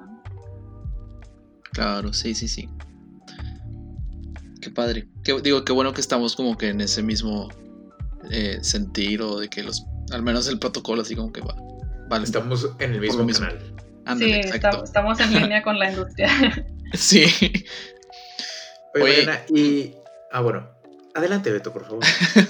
Claro, 1.76 2.10
sí, 2.14 2.34
sí, 2.34 2.48
sí. 2.48 2.70
Qué 4.62 4.70
padre. 4.70 5.06
digo, 5.42 5.62
qué 5.62 5.72
bueno 5.74 5.92
que 5.92 6.00
estamos 6.00 6.34
como 6.34 6.56
que 6.56 6.68
en 6.68 6.80
ese 6.80 7.02
mismo 7.02 7.50
eh, 8.30 8.60
sentido 8.62 9.38
de 9.40 9.50
que 9.50 9.62
los, 9.62 9.84
al 10.10 10.22
menos 10.22 10.48
el 10.48 10.58
protocolo 10.58 11.02
así 11.02 11.14
como 11.14 11.34
que 11.34 11.42
va. 11.42 11.54
Vale, 12.08 12.24
estamos 12.24 12.66
en 12.78 12.94
el 12.94 13.00
mismo, 13.00 13.26
canal. 13.26 13.58
sí, 14.18 14.40
estamos 14.84 15.20
en 15.20 15.34
línea 15.34 15.62
con 15.62 15.78
la 15.78 15.90
industria. 15.90 16.30
sí. 16.94 17.26
Oye, 18.94 19.28
y... 19.50 19.94
Ah, 20.32 20.40
bueno. 20.40 20.66
Adelante, 21.14 21.52
Beto, 21.52 21.74
por 21.74 21.84
favor. 21.84 22.04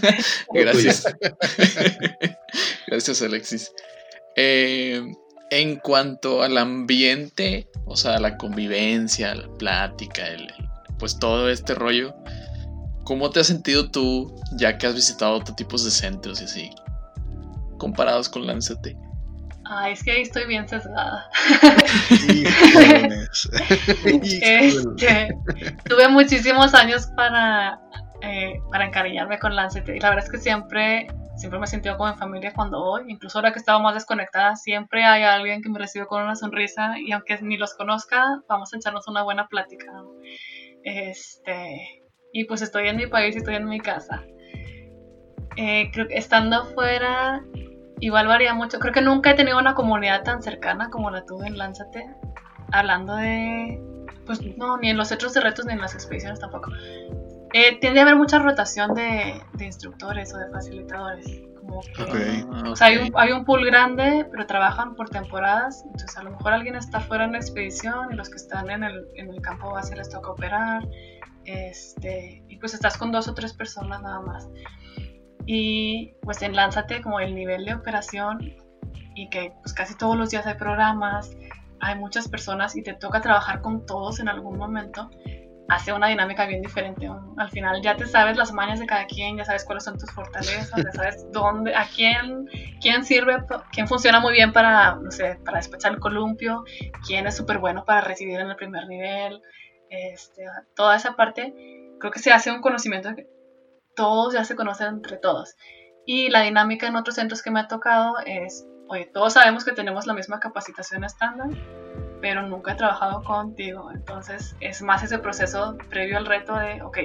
Gracias. 0.54 1.04
Gracias, 2.86 3.22
Alexis. 3.22 3.72
Eh, 4.36 5.02
en 5.50 5.76
cuanto 5.76 6.42
al 6.42 6.58
ambiente, 6.58 7.68
o 7.84 7.96
sea, 7.96 8.18
la 8.18 8.36
convivencia, 8.36 9.34
la 9.34 9.48
plática, 9.58 10.26
el, 10.26 10.52
pues 10.98 11.18
todo 11.18 11.48
este 11.50 11.74
rollo. 11.74 12.14
¿Cómo 13.04 13.30
te 13.30 13.40
has 13.40 13.46
sentido 13.46 13.90
tú 13.90 14.34
ya 14.56 14.78
que 14.78 14.86
has 14.86 14.94
visitado 14.94 15.34
otro 15.34 15.54
tipos 15.54 15.84
de 15.84 15.90
centros 15.90 16.40
y 16.40 16.44
así? 16.44 16.70
Comparados 17.78 18.28
con 18.28 18.46
Lánzate. 18.46 18.96
Ay, 19.68 19.92
es 19.94 20.02
que 20.02 20.12
ahí 20.12 20.22
estoy 20.22 20.46
bien 20.46 20.68
sesgada. 20.68 21.28
este, 24.12 25.36
tuve 25.84 26.08
muchísimos 26.08 26.72
años 26.74 27.06
para, 27.16 27.80
eh, 28.22 28.60
para 28.70 28.86
encariñarme 28.86 29.38
con 29.38 29.56
Lancete 29.56 29.96
y 29.96 30.00
la 30.00 30.10
verdad 30.10 30.24
es 30.24 30.30
que 30.30 30.38
siempre, 30.38 31.08
siempre 31.36 31.58
me 31.58 31.66
he 31.66 31.68
sentido 31.68 31.96
como 31.96 32.10
en 32.10 32.18
familia 32.18 32.52
cuando 32.54 32.80
voy. 32.82 33.04
Incluso 33.08 33.38
ahora 33.38 33.52
que 33.52 33.58
estaba 33.58 33.78
más 33.78 33.94
desconectada, 33.94 34.56
siempre 34.56 35.04
hay 35.04 35.22
alguien 35.22 35.62
que 35.62 35.68
me 35.68 35.78
recibe 35.78 36.06
con 36.06 36.22
una 36.22 36.34
sonrisa 36.34 36.98
y 36.98 37.12
aunque 37.12 37.38
ni 37.42 37.56
los 37.56 37.74
conozca, 37.74 38.42
vamos 38.48 38.72
a 38.72 38.76
echarnos 38.76 39.06
una 39.08 39.22
buena 39.22 39.46
plática. 39.48 39.92
Este, 40.82 42.02
y 42.32 42.44
pues 42.44 42.62
estoy 42.62 42.88
en 42.88 42.96
mi 42.96 43.06
país 43.06 43.34
y 43.34 43.38
estoy 43.38 43.56
en 43.56 43.66
mi 43.66 43.80
casa. 43.80 44.22
Eh, 45.56 45.90
creo 45.92 46.06
que 46.06 46.16
estando 46.16 46.56
afuera, 46.56 47.42
igual 48.00 48.26
varía 48.26 48.54
mucho. 48.54 48.78
Creo 48.78 48.92
que 48.92 49.00
nunca 49.00 49.30
he 49.30 49.34
tenido 49.34 49.58
una 49.58 49.74
comunidad 49.74 50.22
tan 50.22 50.42
cercana 50.42 50.90
como 50.90 51.10
la 51.10 51.24
tuve 51.24 51.46
en 51.46 51.58
Lánzate. 51.58 52.06
Hablando 52.72 53.16
de. 53.16 53.80
Pues 54.26 54.40
no, 54.56 54.76
ni 54.76 54.90
en 54.90 54.96
los 54.96 55.08
centros 55.08 55.34
de 55.34 55.40
retos 55.40 55.66
ni 55.66 55.72
en 55.72 55.80
las 55.80 55.94
expediciones 55.94 56.40
tampoco. 56.40 56.70
Eh, 57.52 57.78
tiende 57.80 58.00
a 58.00 58.02
haber 58.02 58.16
mucha 58.16 58.38
rotación 58.38 58.94
de, 58.94 59.40
instructores 59.60 60.34
o 60.34 60.38
de 60.38 60.50
facilitadores. 60.50 61.42
Como 61.60 61.80
ah, 61.98 62.62
O 62.70 62.76
sea, 62.76 62.88
hay 62.88 62.98
un, 62.98 63.12
hay 63.16 63.32
un, 63.32 63.44
pool 63.44 63.64
grande, 63.64 64.26
pero 64.30 64.46
trabajan 64.46 64.94
por 64.94 65.08
temporadas. 65.08 65.82
Entonces, 65.84 66.16
a 66.16 66.22
lo 66.22 66.30
mejor 66.32 66.52
alguien 66.52 66.76
está 66.76 67.00
fuera 67.00 67.24
en 67.24 67.32
la 67.32 67.38
expedición 67.38 68.12
y 68.12 68.16
los 68.16 68.28
que 68.28 68.36
están 68.36 68.70
en 68.70 68.84
el, 68.84 69.06
en 69.14 69.30
el 69.30 69.40
campo 69.40 69.70
base 69.70 69.96
les 69.96 70.10
toca 70.10 70.30
operar. 70.30 70.86
Este, 71.44 72.42
y 72.48 72.56
pues 72.58 72.74
estás 72.74 72.96
con 72.98 73.12
dos 73.12 73.28
o 73.28 73.34
tres 73.34 73.52
personas 73.52 74.02
nada 74.02 74.20
más. 74.20 74.48
Y 75.46 76.14
pues 76.22 76.42
en 76.42 76.56
Lánzate, 76.56 77.00
como 77.00 77.20
el 77.20 77.34
nivel 77.34 77.64
de 77.64 77.74
operación 77.74 78.40
y 79.14 79.30
que 79.30 79.52
pues 79.62 79.72
casi 79.72 79.96
todos 79.96 80.16
los 80.16 80.30
días 80.30 80.46
hay 80.46 80.54
programas, 80.54 81.30
hay 81.80 81.96
muchas 81.96 82.28
personas 82.28 82.76
y 82.76 82.82
te 82.82 82.94
toca 82.94 83.20
trabajar 83.20 83.60
con 83.60 83.86
todos 83.86 84.18
en 84.18 84.28
algún 84.28 84.58
momento 84.58 85.08
hace 85.68 85.92
una 85.92 86.08
dinámica 86.08 86.46
bien 86.46 86.62
diferente. 86.62 87.08
Al 87.36 87.50
final 87.50 87.82
ya 87.82 87.96
te 87.96 88.06
sabes 88.06 88.36
las 88.36 88.52
mañas 88.52 88.78
de 88.78 88.86
cada 88.86 89.06
quien, 89.06 89.36
ya 89.36 89.44
sabes 89.44 89.64
cuáles 89.64 89.84
son 89.84 89.98
tus 89.98 90.10
fortalezas, 90.10 90.72
ya 90.76 90.92
sabes 90.92 91.26
dónde, 91.32 91.74
a 91.74 91.86
quién, 91.94 92.46
quién 92.80 93.04
sirve, 93.04 93.38
quién 93.72 93.88
funciona 93.88 94.20
muy 94.20 94.32
bien 94.32 94.52
para, 94.52 94.96
no 94.96 95.10
sé, 95.10 95.38
para 95.44 95.58
despachar 95.58 95.92
el 95.92 96.00
columpio, 96.00 96.64
quién 97.06 97.26
es 97.26 97.36
súper 97.36 97.58
bueno 97.58 97.84
para 97.84 98.00
recibir 98.00 98.40
en 98.40 98.48
el 98.48 98.56
primer 98.56 98.86
nivel. 98.86 99.42
Este, 99.90 100.44
toda 100.74 100.96
esa 100.96 101.16
parte, 101.16 101.54
creo 101.98 102.12
que 102.12 102.18
se 102.18 102.32
hace 102.32 102.50
un 102.50 102.60
conocimiento 102.60 103.14
que 103.14 103.28
todos 103.94 104.34
ya 104.34 104.44
se 104.44 104.56
conocen 104.56 104.88
entre 104.88 105.16
todos. 105.16 105.56
Y 106.04 106.30
la 106.30 106.42
dinámica 106.42 106.86
en 106.86 106.96
otros 106.96 107.16
centros 107.16 107.42
que 107.42 107.50
me 107.50 107.60
ha 107.60 107.66
tocado 107.66 108.14
es, 108.24 108.64
oye, 108.88 109.06
todos 109.06 109.32
sabemos 109.32 109.64
que 109.64 109.72
tenemos 109.72 110.06
la 110.06 110.14
misma 110.14 110.38
capacitación 110.38 111.02
estándar, 111.02 111.48
pero 112.20 112.42
nunca 112.42 112.72
he 112.72 112.74
trabajado 112.74 113.22
contigo. 113.22 113.90
Entonces 113.92 114.56
es 114.60 114.82
más 114.82 115.02
ese 115.02 115.18
proceso 115.18 115.76
previo 115.90 116.16
al 116.16 116.26
reto 116.26 116.56
de, 116.56 116.82
ok, 116.82 116.98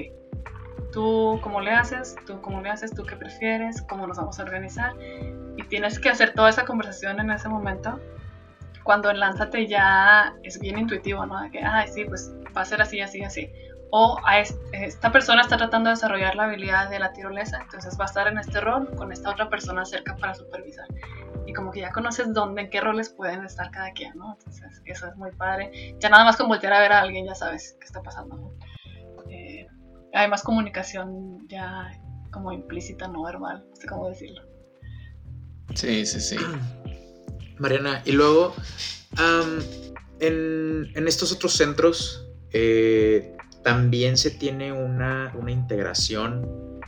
tú 0.92 1.40
cómo 1.42 1.62
le 1.62 1.72
haces, 1.72 2.16
tú 2.26 2.42
cómo 2.42 2.62
le 2.62 2.70
haces, 2.70 2.94
tú 2.94 3.04
qué 3.04 3.16
prefieres, 3.16 3.82
cómo 3.84 4.08
nos 4.08 4.18
vamos 4.18 4.40
a 4.40 4.44
organizar. 4.44 4.94
Y 5.58 5.64
tienes 5.68 6.00
que 6.00 6.10
hacer 6.10 6.34
toda 6.34 6.50
esa 6.50 6.66
conversación 6.66 7.20
en 7.20 7.32
ese 7.32 7.50
momento. 7.50 8.00
Cuando 8.84 9.12
en 9.12 9.20
Lánzate 9.20 9.68
ya 9.68 10.34
es 10.44 10.60
bien 10.60 10.80
intuitivo, 10.80 11.26
¿no? 11.26 11.40
De 11.42 11.52
que, 11.52 11.60
ay, 11.64 11.88
sí, 11.88 12.06
pues 12.06 12.34
va 12.56 12.62
a 12.62 12.66
ser 12.66 12.82
así, 12.82 13.00
así, 13.00 13.24
así. 13.24 13.52
O 13.92 14.18
a 14.26 14.40
esta 14.40 15.12
persona 15.12 15.42
está 15.42 15.58
tratando 15.58 15.90
de 15.90 15.96
desarrollar 15.96 16.36
la 16.36 16.46
habilidad 16.46 16.90
de 16.90 17.00
la 17.00 17.12
tirolesa, 17.12 17.60
entonces 17.62 17.98
va 18.00 18.06
a 18.06 18.08
estar 18.08 18.28
en 18.28 18.38
este 18.38 18.62
rol 18.62 18.90
con 18.96 19.12
esta 19.12 19.30
otra 19.30 19.50
persona 19.50 19.84
cerca 19.86 20.16
para 20.16 20.34
supervisar 20.34 20.88
y 21.46 21.54
como 21.54 21.72
que 21.72 21.82
ya 21.82 21.92
conoces 21.92 22.34
dónde, 22.34 22.64
en 22.64 22.70
qué 22.70 22.82
roles 22.82 23.10
pueden 23.10 23.44
estar 23.44 23.72
cada 23.72 23.92
quien, 23.92 24.18
¿no? 24.18 24.38
Entonces, 24.38 24.82
eso 24.86 25.08
es 25.08 25.16
muy 25.18 25.32
padre. 25.32 25.96
Ya 26.00 26.10
nada 26.10 26.24
más 26.24 26.38
con 26.38 26.48
voltear 26.48 26.74
a 26.74 26.80
ver 26.80 26.92
a 26.94 27.02
alguien 27.02 27.26
ya 27.26 27.36
sabes 27.36 27.76
qué 27.80 27.86
está 27.86 28.02
pasando, 28.02 28.38
¿no? 28.38 28.54
Eh, 29.30 29.68
hay 30.14 30.30
más 30.30 30.44
comunicación 30.44 31.48
ya 31.48 31.92
como 32.32 32.52
implícita, 32.52 33.08
no 33.08 33.24
verbal, 33.24 33.66
no 33.70 33.76
sé 33.76 33.88
cómo 33.88 34.08
decirlo. 34.08 34.42
Sí, 35.76 36.06
sí, 36.06 36.20
sí. 36.20 36.38
Mariana, 37.58 38.02
y 38.06 38.14
luego, 38.14 38.56
en, 40.20 41.08
estos 41.08 41.32
otros 41.32 41.54
centros, 41.54 42.28
eh, 42.52 43.36
también 43.64 44.18
se 44.18 44.32
tiene 44.32 44.72
una, 44.72 45.34
una 45.38 45.52
integración 45.52 46.80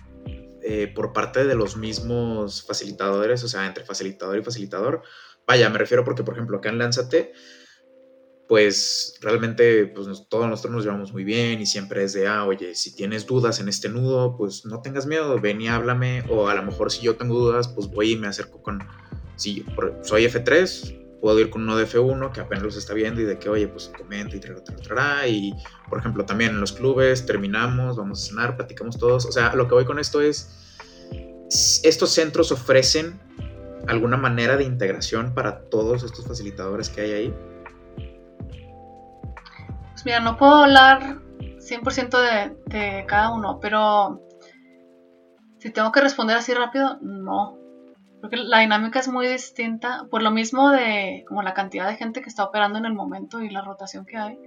eh, 0.61 0.91
por 0.93 1.13
parte 1.13 1.45
de 1.45 1.55
los 1.55 1.75
mismos 1.75 2.63
facilitadores, 2.65 3.43
o 3.43 3.47
sea, 3.47 3.67
entre 3.67 3.83
facilitador 3.83 4.37
y 4.37 4.43
facilitador. 4.43 5.01
Vaya, 5.45 5.69
me 5.69 5.77
refiero 5.77 6.05
porque, 6.05 6.23
por 6.23 6.35
ejemplo, 6.35 6.57
acá 6.57 6.69
en 6.69 6.77
Lánzate, 6.77 7.33
pues 8.47 9.17
realmente 9.21 9.87
pues, 9.87 10.07
todos 10.29 10.47
nosotros 10.47 10.73
nos 10.73 10.85
llevamos 10.85 11.11
muy 11.11 11.23
bien 11.23 11.59
y 11.59 11.65
siempre 11.65 12.03
es 12.03 12.13
de, 12.13 12.27
ah, 12.27 12.45
oye, 12.45 12.75
si 12.75 12.95
tienes 12.95 13.25
dudas 13.25 13.59
en 13.59 13.67
este 13.67 13.89
nudo, 13.89 14.37
pues 14.37 14.65
no 14.65 14.81
tengas 14.81 15.05
miedo, 15.05 15.39
ven 15.39 15.59
y 15.59 15.67
háblame, 15.67 16.23
o 16.29 16.47
a 16.47 16.55
lo 16.55 16.63
mejor 16.63 16.91
si 16.91 17.01
yo 17.01 17.17
tengo 17.17 17.37
dudas, 17.37 17.67
pues 17.67 17.87
voy 17.87 18.13
y 18.13 18.15
me 18.15 18.27
acerco 18.27 18.61
con, 18.61 18.79
si 19.35 19.65
soy 20.03 20.25
F3, 20.25 21.02
puedo 21.23 21.39
ir 21.39 21.49
con 21.49 21.61
uno 21.61 21.77
de 21.77 21.87
F1 21.87 22.33
que 22.33 22.41
apenas 22.41 22.65
los 22.65 22.75
está 22.75 22.93
viendo 22.93 23.21
y 23.21 23.23
de 23.23 23.39
que, 23.39 23.47
oye, 23.47 23.69
pues 23.69 23.89
comenta 23.97 24.35
y 24.35 24.41
tra, 24.41 25.25
Y, 25.25 25.55
por 25.87 25.99
ejemplo, 25.99 26.25
también 26.25 26.51
en 26.51 26.59
los 26.59 26.73
clubes 26.73 27.25
terminamos, 27.25 27.95
vamos 27.95 28.21
a 28.21 28.29
cenar, 28.29 28.57
platicamos 28.57 28.97
todos. 28.97 29.25
O 29.25 29.31
sea, 29.31 29.55
lo 29.55 29.69
que 29.69 29.73
voy 29.73 29.85
con 29.85 29.99
esto 29.99 30.19
es, 30.19 30.75
estos 31.83 32.09
centros 32.09 32.51
ofrecen 32.51 33.21
alguna 33.87 34.17
manera 34.17 34.57
de 34.57 34.65
integración 34.65 35.33
para 35.33 35.61
todos 35.69 36.03
estos 36.03 36.27
facilitadores 36.27 36.89
que 36.89 36.99
hay 36.99 37.11
ahí. 37.13 37.33
Pues 39.91 40.03
mira, 40.03 40.19
no 40.19 40.35
puedo 40.35 40.55
hablar 40.55 41.21
100% 41.39 42.19
de, 42.19 42.57
de 42.77 43.05
cada 43.05 43.31
uno, 43.31 43.61
pero 43.61 44.21
si 45.59 45.69
tengo 45.69 45.89
que 45.93 46.01
responder 46.01 46.35
así 46.35 46.53
rápido, 46.53 46.97
no. 47.01 47.62
Creo 48.23 48.29
que 48.29 48.37
la 48.37 48.59
dinámica 48.59 48.99
es 48.99 49.09
muy 49.09 49.27
distinta, 49.27 50.07
por 50.09 50.23
lo 50.23 50.31
mismo 50.31 50.69
de 50.69 51.25
como 51.27 51.41
la 51.41 51.53
cantidad 51.53 51.89
de 51.89 51.97
gente 51.97 52.21
que 52.21 52.29
está 52.29 52.45
operando 52.45 52.79
en 52.79 52.85
el 52.85 52.93
momento 52.93 53.41
y 53.41 53.49
la 53.49 53.59
rotación 53.59 54.05
que 54.05 54.15
hay. 54.15 54.39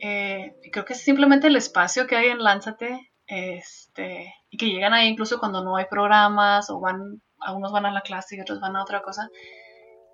Eh, 0.00 0.56
creo 0.72 0.86
que 0.86 0.94
es 0.94 1.04
simplemente 1.04 1.48
el 1.48 1.56
espacio 1.56 2.06
que 2.06 2.16
hay 2.16 2.28
en 2.28 2.42
Lánzate 2.42 3.12
este, 3.26 4.32
y 4.48 4.56
que 4.56 4.70
llegan 4.70 4.94
ahí 4.94 5.08
incluso 5.08 5.38
cuando 5.38 5.62
no 5.62 5.76
hay 5.76 5.84
programas 5.90 6.70
o 6.70 6.80
van, 6.80 7.20
algunos 7.38 7.70
van 7.70 7.84
a 7.84 7.92
la 7.92 8.00
clase 8.00 8.36
y 8.36 8.40
otros 8.40 8.60
van 8.60 8.76
a 8.76 8.82
otra 8.82 9.02
cosa. 9.02 9.28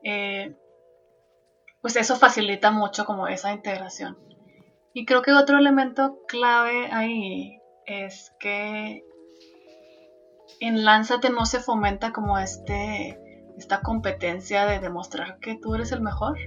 Eh, 0.03 0.57
pues 1.81 1.95
eso 1.95 2.17
facilita 2.17 2.73
mucho 2.73 3.05
como 3.05 3.29
esa 3.29 3.53
integración. 3.53 4.19
Y 4.93 5.07
creo 5.07 5.23
que 5.23 5.31
otro 5.31 5.57
elemento 5.57 6.19
clave 6.27 6.89
ahí 6.91 7.61
es 7.87 8.33
que 8.41 9.05
en 10.59 10.85
Lánzate 10.85 11.31
no 11.31 11.47
se 11.47 11.61
fomenta 11.61 12.13
como 12.13 12.39
este, 12.39 13.19
esta 13.57 13.81
competencia 13.81 14.67
de 14.67 14.81
demostrar 14.81 15.39
que 15.39 15.57
tú 15.57 15.75
eres 15.75 15.93
el 15.93 16.01
mejor. 16.01 16.39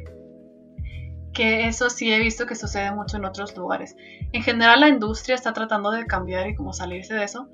Que 1.34 1.68
eso 1.68 1.90
sí 1.90 2.14
he 2.14 2.20
visto 2.20 2.46
que 2.46 2.56
sucede 2.56 2.92
mucho 2.92 3.18
en 3.18 3.26
otros 3.26 3.58
lugares. 3.58 3.96
En 4.34 4.44
general 4.44 4.82
la 4.82 4.90
industria 4.90 5.36
está 5.36 5.54
tratando 5.54 5.92
de 5.92 6.06
cambiar 6.06 6.48
y 6.48 6.56
como 6.56 6.74
salirse 6.74 7.16
de 7.16 7.24
eso, 7.24 7.50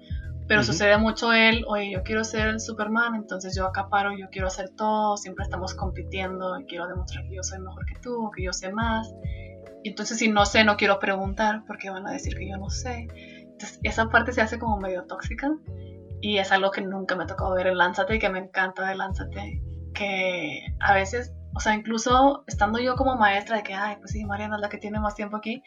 pero 0.49 0.63
sucede 0.63 0.97
mucho 0.97 1.31
el, 1.31 1.63
oye, 1.67 1.91
yo 1.91 2.01
quiero 2.03 2.23
ser 2.23 2.47
el 2.47 2.59
Superman, 2.59 3.13
entonces 3.13 3.55
yo 3.55 3.67
acaparo, 3.67 4.17
yo 4.17 4.29
quiero 4.31 4.47
hacer 4.47 4.69
todo, 4.69 5.15
siempre 5.15 5.43
estamos 5.43 5.75
compitiendo 5.75 6.59
y 6.59 6.65
quiero 6.65 6.87
demostrar 6.87 7.23
que 7.25 7.35
yo 7.35 7.43
soy 7.43 7.59
mejor 7.59 7.85
que 7.85 7.99
tú, 8.01 8.31
que 8.35 8.43
yo 8.43 8.51
sé 8.51 8.71
más. 8.71 9.13
Y 9.83 9.89
entonces 9.89 10.17
si 10.17 10.27
no 10.27 10.45
sé, 10.45 10.63
no 10.63 10.75
quiero 10.75 10.99
preguntar 10.99 11.63
porque 11.67 11.89
van 11.89 12.07
a 12.07 12.11
decir 12.11 12.35
que 12.35 12.49
yo 12.49 12.57
no 12.57 12.69
sé. 12.69 13.07
Entonces 13.43 13.79
esa 13.83 14.09
parte 14.09 14.33
se 14.33 14.41
hace 14.41 14.57
como 14.57 14.77
medio 14.77 15.03
tóxica 15.03 15.51
y 16.21 16.37
es 16.37 16.51
algo 16.51 16.71
que 16.71 16.81
nunca 16.81 17.15
me 17.15 17.23
ha 17.23 17.27
tocado 17.27 17.53
ver 17.53 17.67
en 17.67 17.77
Lánzate 17.77 18.15
y 18.15 18.19
que 18.19 18.29
me 18.29 18.39
encanta 18.39 18.87
de 18.87 18.95
Lánzate. 18.95 19.61
Que 19.93 20.65
a 20.79 20.93
veces, 20.93 21.33
o 21.55 21.59
sea, 21.59 21.73
incluso 21.73 22.43
estando 22.47 22.79
yo 22.79 22.95
como 22.95 23.15
maestra 23.15 23.57
de 23.57 23.63
que, 23.63 23.73
ay, 23.73 23.97
pues 23.97 24.11
sí, 24.11 24.25
Mariana 24.25 24.57
es 24.57 24.61
la 24.61 24.69
que 24.69 24.77
tiene 24.77 24.99
más 24.99 25.15
tiempo 25.15 25.37
aquí, 25.37 25.63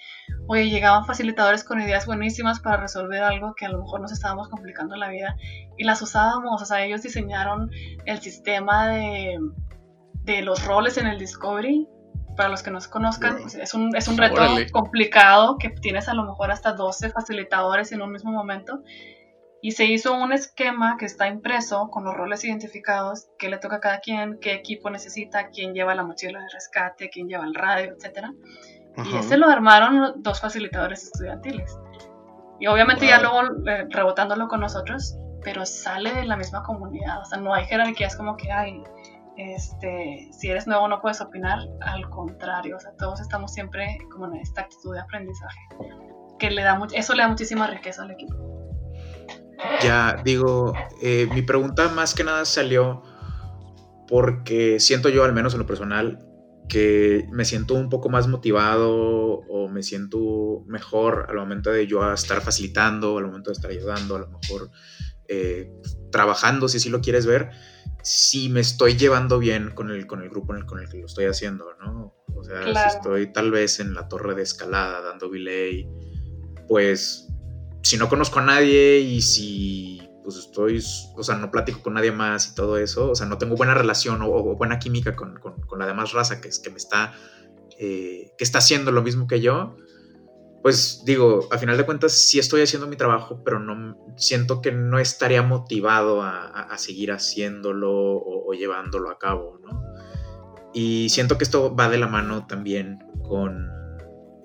oye, 0.46 0.70
llegaban 0.70 1.04
facilitadores 1.04 1.64
con 1.64 1.80
ideas 1.80 2.06
buenísimas 2.06 2.60
para 2.60 2.76
resolver 2.76 3.22
algo 3.22 3.54
que 3.54 3.66
a 3.66 3.70
lo 3.70 3.80
mejor 3.80 4.00
nos 4.00 4.12
estábamos 4.12 4.48
complicando 4.48 4.96
la 4.96 5.08
vida 5.08 5.36
y 5.76 5.84
las 5.84 6.02
usábamos. 6.02 6.60
O 6.60 6.64
sea, 6.64 6.84
ellos 6.84 7.02
diseñaron 7.02 7.70
el 8.04 8.20
sistema 8.20 8.88
de, 8.88 9.38
de 10.24 10.42
los 10.42 10.64
roles 10.64 10.98
en 10.98 11.06
el 11.06 11.18
Discovery 11.18 11.88
para 12.36 12.48
los 12.48 12.62
que 12.62 12.70
no 12.70 12.80
se 12.80 12.88
conozcan, 12.88 13.38
es 13.60 13.74
un, 13.74 13.94
es 13.94 14.08
un 14.08 14.16
reto 14.16 14.40
complicado 14.72 15.58
que 15.58 15.68
tienes 15.68 16.08
a 16.08 16.14
lo 16.14 16.24
mejor 16.24 16.50
hasta 16.50 16.72
12 16.72 17.10
facilitadores 17.10 17.92
en 17.92 18.00
un 18.00 18.10
mismo 18.10 18.32
momento 18.32 18.82
y 19.64 19.70
se 19.70 19.84
hizo 19.84 20.12
un 20.12 20.32
esquema 20.32 20.96
que 20.98 21.06
está 21.06 21.28
impreso 21.28 21.88
con 21.88 22.02
los 22.02 22.14
roles 22.14 22.44
identificados, 22.44 23.28
qué 23.38 23.48
le 23.48 23.58
toca 23.58 23.76
a 23.76 23.80
cada 23.80 24.00
quien, 24.00 24.38
qué 24.40 24.54
equipo 24.54 24.90
necesita, 24.90 25.50
quién 25.50 25.72
lleva 25.72 25.94
la 25.94 26.02
mochila 26.02 26.40
de 26.40 26.48
rescate, 26.52 27.08
quién 27.10 27.28
lleva 27.28 27.44
el 27.44 27.54
radio, 27.54 27.92
etc. 27.92 28.26
Y 29.04 29.16
ese 29.16 29.38
lo 29.38 29.48
armaron 29.48 30.20
dos 30.20 30.40
facilitadores 30.40 31.04
estudiantiles. 31.04 31.78
Y 32.58 32.66
obviamente 32.66 33.06
ya 33.06 33.20
luego 33.20 33.40
eh, 33.68 33.86
rebotándolo 33.88 34.48
con 34.48 34.60
nosotros, 34.60 35.16
pero 35.44 35.64
sale 35.64 36.12
de 36.12 36.24
la 36.24 36.36
misma 36.36 36.64
comunidad. 36.64 37.20
O 37.20 37.24
sea, 37.24 37.38
no 37.38 37.54
hay 37.54 37.64
jerarquías 37.66 38.16
como 38.16 38.36
que 38.36 38.50
hay. 38.50 38.82
Este, 39.36 40.28
si 40.32 40.50
eres 40.50 40.66
nuevo 40.66 40.88
no 40.88 41.00
puedes 41.00 41.20
opinar, 41.20 41.60
al 41.82 42.10
contrario, 42.10 42.76
o 42.76 42.80
sea, 42.80 42.90
todos 42.98 43.20
estamos 43.20 43.52
siempre 43.52 43.96
como 44.10 44.26
en 44.26 44.40
esta 44.40 44.62
actitud 44.62 44.92
de 44.92 45.00
aprendizaje, 45.00 45.60
que 46.40 46.50
le 46.50 46.62
da 46.62 46.80
eso 46.92 47.14
le 47.14 47.22
da 47.22 47.28
muchísima 47.28 47.68
riqueza 47.68 48.02
al 48.02 48.10
equipo. 48.10 48.61
Ya, 49.82 50.20
digo, 50.24 50.74
eh, 51.00 51.28
mi 51.32 51.42
pregunta 51.42 51.88
más 51.88 52.14
que 52.14 52.24
nada 52.24 52.44
salió 52.44 53.02
porque 54.08 54.80
siento 54.80 55.08
yo, 55.08 55.24
al 55.24 55.32
menos 55.32 55.54
en 55.54 55.60
lo 55.60 55.66
personal, 55.66 56.18
que 56.68 57.26
me 57.30 57.44
siento 57.44 57.74
un 57.74 57.88
poco 57.88 58.08
más 58.08 58.28
motivado 58.28 58.90
o 58.90 59.68
me 59.68 59.82
siento 59.82 60.64
mejor 60.66 61.26
al 61.28 61.36
momento 61.36 61.70
de 61.70 61.86
yo 61.86 62.12
estar 62.12 62.40
facilitando, 62.40 63.18
al 63.18 63.26
momento 63.26 63.50
de 63.50 63.54
estar 63.54 63.70
ayudando, 63.70 64.16
a 64.16 64.20
lo 64.20 64.28
mejor 64.28 64.70
eh, 65.28 65.72
trabajando, 66.10 66.68
si 66.68 66.78
así 66.78 66.88
lo 66.88 67.00
quieres 67.00 67.26
ver, 67.26 67.50
si 68.02 68.48
me 68.48 68.60
estoy 68.60 68.96
llevando 68.96 69.38
bien 69.38 69.70
con 69.70 69.90
el, 69.90 70.06
con 70.06 70.22
el 70.22 70.28
grupo 70.28 70.52
en 70.52 70.60
el, 70.60 70.66
con 70.66 70.80
el 70.80 70.88
que 70.88 70.98
lo 70.98 71.06
estoy 71.06 71.26
haciendo, 71.26 71.66
¿no? 71.80 72.14
O 72.34 72.44
sea, 72.44 72.64
si 72.64 72.96
estoy 72.96 73.32
tal 73.32 73.50
vez 73.50 73.78
en 73.80 73.94
la 73.94 74.08
torre 74.08 74.34
de 74.34 74.42
escalada 74.42 75.00
dando 75.00 75.30
belay, 75.30 75.88
pues 76.68 77.31
si 77.82 77.96
no 77.96 78.08
conozco 78.08 78.38
a 78.38 78.42
nadie 78.42 79.00
y 79.00 79.22
si 79.22 80.00
pues 80.22 80.36
estoy, 80.36 80.82
o 81.16 81.22
sea, 81.22 81.36
no 81.36 81.50
platico 81.50 81.82
con 81.82 81.94
nadie 81.94 82.12
más 82.12 82.48
y 82.48 82.54
todo 82.54 82.78
eso, 82.78 83.10
o 83.10 83.14
sea, 83.14 83.26
no 83.26 83.38
tengo 83.38 83.56
buena 83.56 83.74
relación 83.74 84.22
o, 84.22 84.56
buena 84.56 84.78
química 84.78 85.16
con, 85.16 85.40
la 85.76 85.86
demás 85.86 86.12
raza 86.12 86.40
que, 86.40 86.48
es, 86.48 86.60
que 86.60 86.70
me 86.70 86.76
está, 86.76 87.12
eh, 87.78 88.32
que 88.38 88.44
está 88.44 88.58
haciendo 88.58 88.92
lo 88.92 89.02
mismo 89.02 89.26
que 89.26 89.40
yo, 89.40 89.76
pues 90.62 91.02
digo, 91.04 91.48
a 91.50 91.58
final 91.58 91.76
de 91.76 91.84
cuentas 91.84 92.12
sí 92.12 92.38
estoy 92.38 92.62
haciendo 92.62 92.86
mi 92.86 92.94
trabajo, 92.94 93.42
pero 93.44 93.58
no 93.58 93.96
siento 94.16 94.62
que 94.62 94.70
no 94.70 95.00
estaría 95.00 95.42
motivado 95.42 96.22
a, 96.22 96.78
seguir 96.78 97.12
haciéndolo 97.12 97.90
o, 97.92 98.52
llevándolo 98.54 99.10
a 99.10 99.18
cabo, 99.18 99.58
¿no? 99.58 99.82
Y 100.72 101.08
siento 101.10 101.36
que 101.36 101.44
esto 101.44 101.74
va 101.74 101.90
de 101.90 101.98
la 101.98 102.06
mano 102.06 102.46
también 102.46 102.98
con 103.22 103.68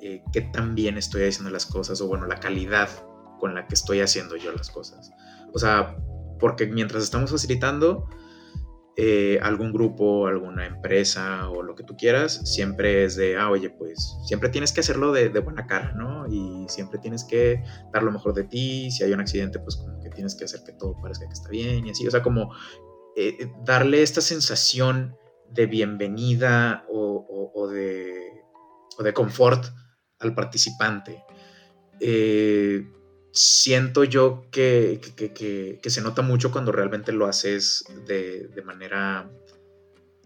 eh, 0.01 0.23
qué 0.33 0.41
tan 0.41 0.75
bien 0.75 0.97
estoy 0.97 1.23
haciendo 1.23 1.51
las 1.51 1.65
cosas 1.65 2.01
o 2.01 2.07
bueno, 2.07 2.25
la 2.25 2.39
calidad 2.39 2.89
con 3.39 3.53
la 3.53 3.67
que 3.67 3.75
estoy 3.75 4.01
haciendo 4.01 4.35
yo 4.35 4.51
las 4.51 4.69
cosas. 4.69 5.11
O 5.53 5.59
sea, 5.59 5.97
porque 6.39 6.67
mientras 6.67 7.03
estamos 7.03 7.31
facilitando 7.31 8.07
eh, 8.95 9.37
algún 9.43 9.71
grupo, 9.71 10.25
alguna 10.25 10.65
empresa 10.65 11.49
o 11.49 11.61
lo 11.61 11.75
que 11.75 11.83
tú 11.83 11.95
quieras, 11.95 12.41
siempre 12.51 13.03
es 13.03 13.15
de, 13.15 13.37
ah, 13.37 13.49
oye, 13.51 13.69
pues 13.69 14.17
siempre 14.25 14.49
tienes 14.49 14.71
que 14.71 14.79
hacerlo 14.79 15.11
de, 15.11 15.29
buena 15.39 15.67
cara, 15.67 15.93
¿no? 15.93 16.25
Y 16.27 16.65
siempre 16.67 16.97
tienes 16.97 17.23
que 17.23 17.63
dar 17.93 18.01
lo 18.01 18.11
mejor 18.11 18.33
de 18.33 18.43
ti. 18.43 18.89
Si 18.89 19.03
hay 19.03 19.13
un 19.13 19.19
accidente, 19.19 19.59
pues 19.59 19.75
como 19.75 19.99
que 19.99 20.09
tienes 20.09 20.35
que 20.35 20.45
hacer 20.45 20.61
que 20.65 20.73
todo 20.73 20.95
parezca 20.99 21.27
que 21.27 21.33
está 21.33 21.49
bien 21.49 21.85
y 21.85 21.91
así. 21.91 22.07
O 22.07 22.11
sea, 22.11 22.23
como 22.23 22.51
eh, 23.15 23.35
eh, 23.39 23.51
darle 23.63 24.01
esta 24.01 24.21
sensación 24.21 25.15
de 25.51 25.65
bienvenida 25.65 26.85
o, 26.89 27.67
de, 27.67 28.43
o 28.97 29.03
de 29.03 29.13
confort 29.13 29.65
al 30.19 30.33
participante. 30.33 31.23
Eh, 31.99 32.83
siento 33.37 34.03
yo 34.03 34.47
que, 34.51 34.99
se 35.83 36.01
nota 36.01 36.21
mucho 36.21 36.51
cuando 36.51 36.71
realmente 36.71 37.11
lo 37.11 37.27
haces 37.27 37.85
de, 38.05 38.49
manera... 38.65 39.29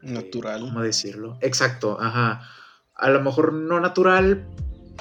Eh, 0.01 0.14
natural. 0.14 0.62
¿Cómo 0.62 0.82
decirlo? 0.82 1.38
Exacto, 1.41 1.97
ajá. 1.99 2.41
A 2.95 3.09
lo 3.09 3.22
mejor 3.22 3.53
no 3.53 3.80
natural, 3.80 4.47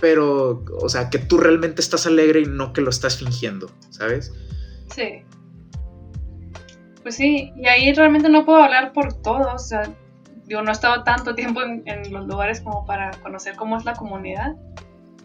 pero, 0.00 0.64
o 0.80 0.88
sea, 0.88 1.08
que 1.08 1.18
tú 1.18 1.38
realmente 1.38 1.80
estás 1.80 2.06
alegre 2.06 2.40
y 2.40 2.46
no 2.46 2.72
que 2.72 2.80
lo 2.80 2.90
estás 2.90 3.16
fingiendo, 3.16 3.70
¿sabes? 3.90 4.32
Sí. 4.94 5.24
Pues 7.02 7.14
sí, 7.14 7.52
y 7.56 7.66
ahí 7.66 7.92
realmente 7.92 8.28
no 8.28 8.44
puedo 8.44 8.62
hablar 8.62 8.92
por 8.92 9.22
todos, 9.22 9.46
o 9.54 9.58
sea, 9.58 9.82
yo 10.46 10.62
no 10.62 10.70
he 10.70 10.72
estado 10.72 11.04
tanto 11.04 11.34
tiempo 11.34 11.62
en, 11.62 11.82
en 11.86 12.12
los 12.12 12.26
lugares 12.26 12.60
como 12.60 12.84
para 12.84 13.12
conocer 13.22 13.54
cómo 13.56 13.78
es 13.78 13.84
la 13.84 13.94
comunidad. 13.94 14.56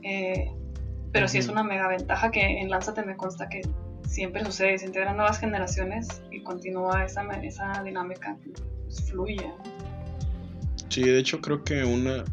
Eh, 0.03 0.51
pero 1.15 1.29
sí 1.29 1.37
es 1.37 1.47
una 1.47 1.63
mega 1.63 1.87
ventaja 1.87 2.29
que 2.29 2.41
en 2.41 2.69
Lánzate 2.69 3.01
me 3.01 3.15
consta 3.15 3.47
que 3.47 3.61
siempre 4.05 4.43
sucede, 4.43 4.77
se 4.77 4.87
integran 4.87 5.15
nuevas 5.15 5.39
generaciones 5.39 6.21
y 6.29 6.43
continúa 6.43 7.05
esa, 7.05 7.23
esa 7.41 7.81
dinámica, 7.83 8.37
pues, 8.83 9.01
fluye. 9.09 9.49
Sí, 10.89 11.03
de 11.03 11.17
hecho 11.17 11.39
creo 11.39 11.63
que 11.63 11.85
una, 11.85 12.25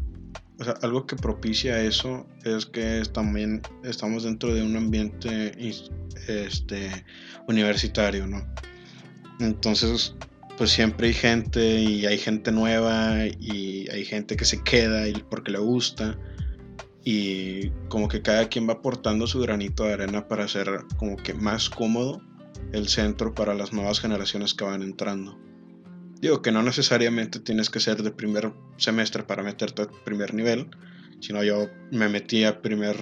algo 0.81 1.07
que 1.07 1.15
propicia 1.15 1.81
eso 1.81 2.27
es 2.43 2.65
que 2.65 3.01
también 3.13 3.61
estamos 3.85 4.25
dentro 4.25 4.53
de 4.53 4.61
un 4.61 4.75
ambiente 4.75 5.53
este, 6.27 7.05
universitario, 7.47 8.27
¿no? 8.27 8.45
Entonces, 9.39 10.13
pues 10.57 10.71
siempre 10.71 11.07
hay 11.07 11.13
gente 11.13 11.79
y 11.79 12.05
hay 12.05 12.17
gente 12.17 12.51
nueva 12.51 13.27
y 13.39 13.89
hay 13.89 14.03
gente 14.03 14.35
que 14.35 14.43
se 14.43 14.61
queda 14.61 15.05
porque 15.29 15.51
le 15.51 15.59
gusta 15.59 16.17
y 17.03 17.69
como 17.89 18.07
que 18.07 18.21
cada 18.21 18.47
quien 18.47 18.67
va 18.67 18.73
aportando 18.73 19.27
su 19.27 19.39
granito 19.39 19.83
de 19.83 19.93
arena 19.93 20.27
para 20.27 20.45
hacer 20.45 20.85
como 20.97 21.17
que 21.17 21.33
más 21.33 21.69
cómodo 21.69 22.21
el 22.71 22.87
centro 22.87 23.33
para 23.33 23.53
las 23.53 23.73
nuevas 23.73 23.99
generaciones 23.99 24.53
que 24.53 24.63
van 24.63 24.81
entrando. 24.81 25.37
Digo 26.21 26.41
que 26.41 26.51
no 26.51 26.63
necesariamente 26.63 27.39
tienes 27.39 27.69
que 27.69 27.81
ser 27.81 28.01
de 28.01 28.11
primer 28.11 28.53
semestre 28.77 29.23
para 29.23 29.43
meterte 29.43 29.81
a 29.81 29.87
primer 30.05 30.33
nivel, 30.33 30.69
sino 31.19 31.43
yo 31.43 31.67
me 31.91 32.07
metí 32.07 32.45
a 32.45 32.61
primer 32.61 32.95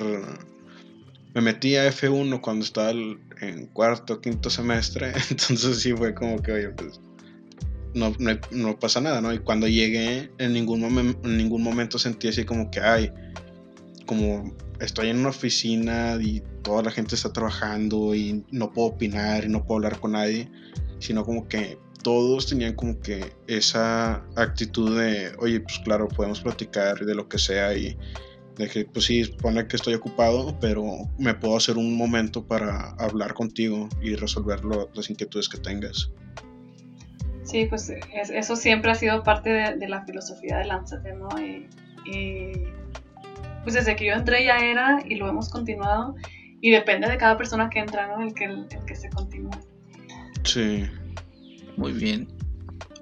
me 1.33 1.41
metí 1.41 1.75
a 1.75 1.87
F1 1.87 2.41
cuando 2.41 2.65
estaba 2.65 2.91
en 2.91 3.67
cuarto 3.73 4.19
quinto 4.19 4.49
semestre, 4.49 5.13
entonces 5.29 5.79
sí 5.79 5.93
fue 5.93 6.13
como 6.13 6.41
que, 6.41 6.51
oye, 6.51 6.69
pues 6.69 6.99
no, 7.93 8.13
no, 8.51 8.79
pasa 8.79 9.01
nada, 9.01 9.21
¿no? 9.21 9.33
Y 9.33 9.39
cuando 9.39 9.67
llegué, 9.67 10.31
en 10.37 10.53
ningún, 10.53 10.83
en 11.23 11.37
ningún 11.37 11.61
momento 11.61 11.99
sentí 11.99 12.27
así 12.27 12.45
como 12.45 12.71
que, 12.71 12.79
ay, 12.79 13.11
como 14.11 14.53
estoy 14.81 15.07
en 15.07 15.19
una 15.19 15.29
oficina 15.29 16.17
y 16.19 16.43
toda 16.63 16.83
la 16.83 16.91
gente 16.91 17.15
está 17.15 17.31
trabajando 17.31 18.13
y 18.13 18.43
no 18.51 18.73
puedo 18.73 18.89
opinar 18.89 19.45
y 19.45 19.47
no 19.47 19.63
puedo 19.63 19.77
hablar 19.77 20.01
con 20.01 20.11
nadie, 20.11 20.51
sino 20.99 21.23
como 21.23 21.47
que 21.47 21.77
todos 22.03 22.45
tenían 22.47 22.75
como 22.75 22.99
que 22.99 23.31
esa 23.47 24.15
actitud 24.35 24.99
de, 24.99 25.31
oye, 25.39 25.61
pues 25.61 25.79
claro, 25.85 26.09
podemos 26.09 26.41
platicar 26.41 26.99
de 26.99 27.15
lo 27.15 27.29
que 27.29 27.37
sea 27.37 27.73
y 27.73 27.97
de 28.57 28.67
que, 28.67 28.83
pues 28.83 29.05
sí, 29.05 29.23
pone 29.41 29.65
que 29.65 29.77
estoy 29.77 29.93
ocupado, 29.93 30.59
pero 30.59 30.83
me 31.17 31.33
puedo 31.33 31.55
hacer 31.55 31.77
un 31.77 31.95
momento 31.95 32.45
para 32.45 32.89
hablar 32.99 33.33
contigo 33.33 33.87
y 34.01 34.15
resolver 34.15 34.59
las 34.93 35.09
inquietudes 35.09 35.47
que 35.47 35.57
tengas. 35.57 36.11
Sí, 37.43 37.65
pues 37.65 37.89
eso 38.13 38.57
siempre 38.57 38.91
ha 38.91 38.95
sido 38.95 39.23
parte 39.23 39.51
de, 39.51 39.87
la 39.87 40.03
filosofía 40.05 40.57
de 40.57 40.65
Lánzate, 40.65 41.13
¿no? 41.13 41.29
Pues 43.63 43.75
desde 43.75 43.95
que 43.95 44.05
yo 44.05 44.13
entré 44.13 44.45
ya 44.45 44.57
era 44.57 44.99
y 45.05 45.15
lo 45.15 45.27
hemos 45.27 45.49
continuado 45.49 46.15
y 46.61 46.71
depende 46.71 47.09
de 47.09 47.17
cada 47.17 47.37
persona 47.37 47.69
que 47.69 47.79
entra, 47.79 48.07
¿no? 48.07 48.23
El 48.23 48.33
que, 48.33 48.45
el, 48.45 48.67
que 48.85 48.95
se 48.95 49.09
continúe. 49.09 49.51
Sí. 50.43 50.85
Muy 51.77 51.93
bien. 51.93 52.27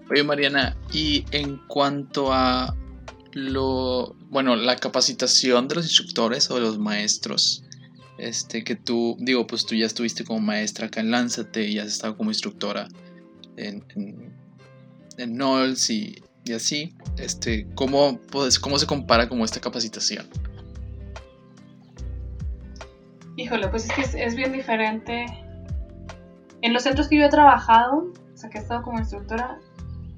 Oye, 0.10 0.24
Mariana, 0.24 0.76
y 0.92 1.26
en 1.32 1.58
cuanto 1.68 2.34
a 2.34 2.76
lo, 3.34 4.16
bueno, 4.30 4.56
la 4.56 4.76
capacitación 4.76 5.68
de 5.68 5.76
los 5.76 5.86
instructores 5.86 6.50
o 6.50 6.56
de 6.56 6.62
los 6.62 6.80
maestros, 6.80 7.64
este, 8.18 8.64
que 8.64 8.76
tú, 8.76 9.18
digo, 9.20 9.46
pues 9.46 9.66
tú 9.66 9.76
ya 9.76 9.86
estuviste 9.86 10.24
como 10.24 10.40
maestra 10.40 10.88
acá 10.88 11.00
en 11.02 11.12
Lánzate 11.12 11.68
y 11.68 11.80
has 11.80 11.88
estado 11.88 12.18
como 12.18 12.32
instructora 12.32 12.88
en, 13.58 13.84
en, 13.96 14.34
en 15.18 15.42
y, 15.90 16.16
y, 16.46 16.54
así, 16.54 16.94
este, 17.18 17.68
¿cómo, 17.76 18.20
pues, 18.32 18.60
¿cómo 18.60 18.80
se 18.80 18.88
compara 18.88 19.30
como 19.30 19.46
esta 19.46 19.60
capacitación? 19.60 20.28
Híjole, 23.40 23.70
pues 23.70 23.86
es 23.86 23.94
que 23.94 24.22
es, 24.22 24.36
bien 24.36 24.52
diferente. 24.52 25.26
En 26.62 26.74
los 26.74 26.84
centros 26.84 27.08
que 27.08 27.16
yo 27.16 27.24
he 27.24 27.30
trabajado, 27.30 28.12
o 28.34 28.38
sea, 28.38 28.50
que 28.50 28.58
he 28.58 28.62
estado 28.62 28.84
como 28.84 29.00
instructora, 29.00 29.60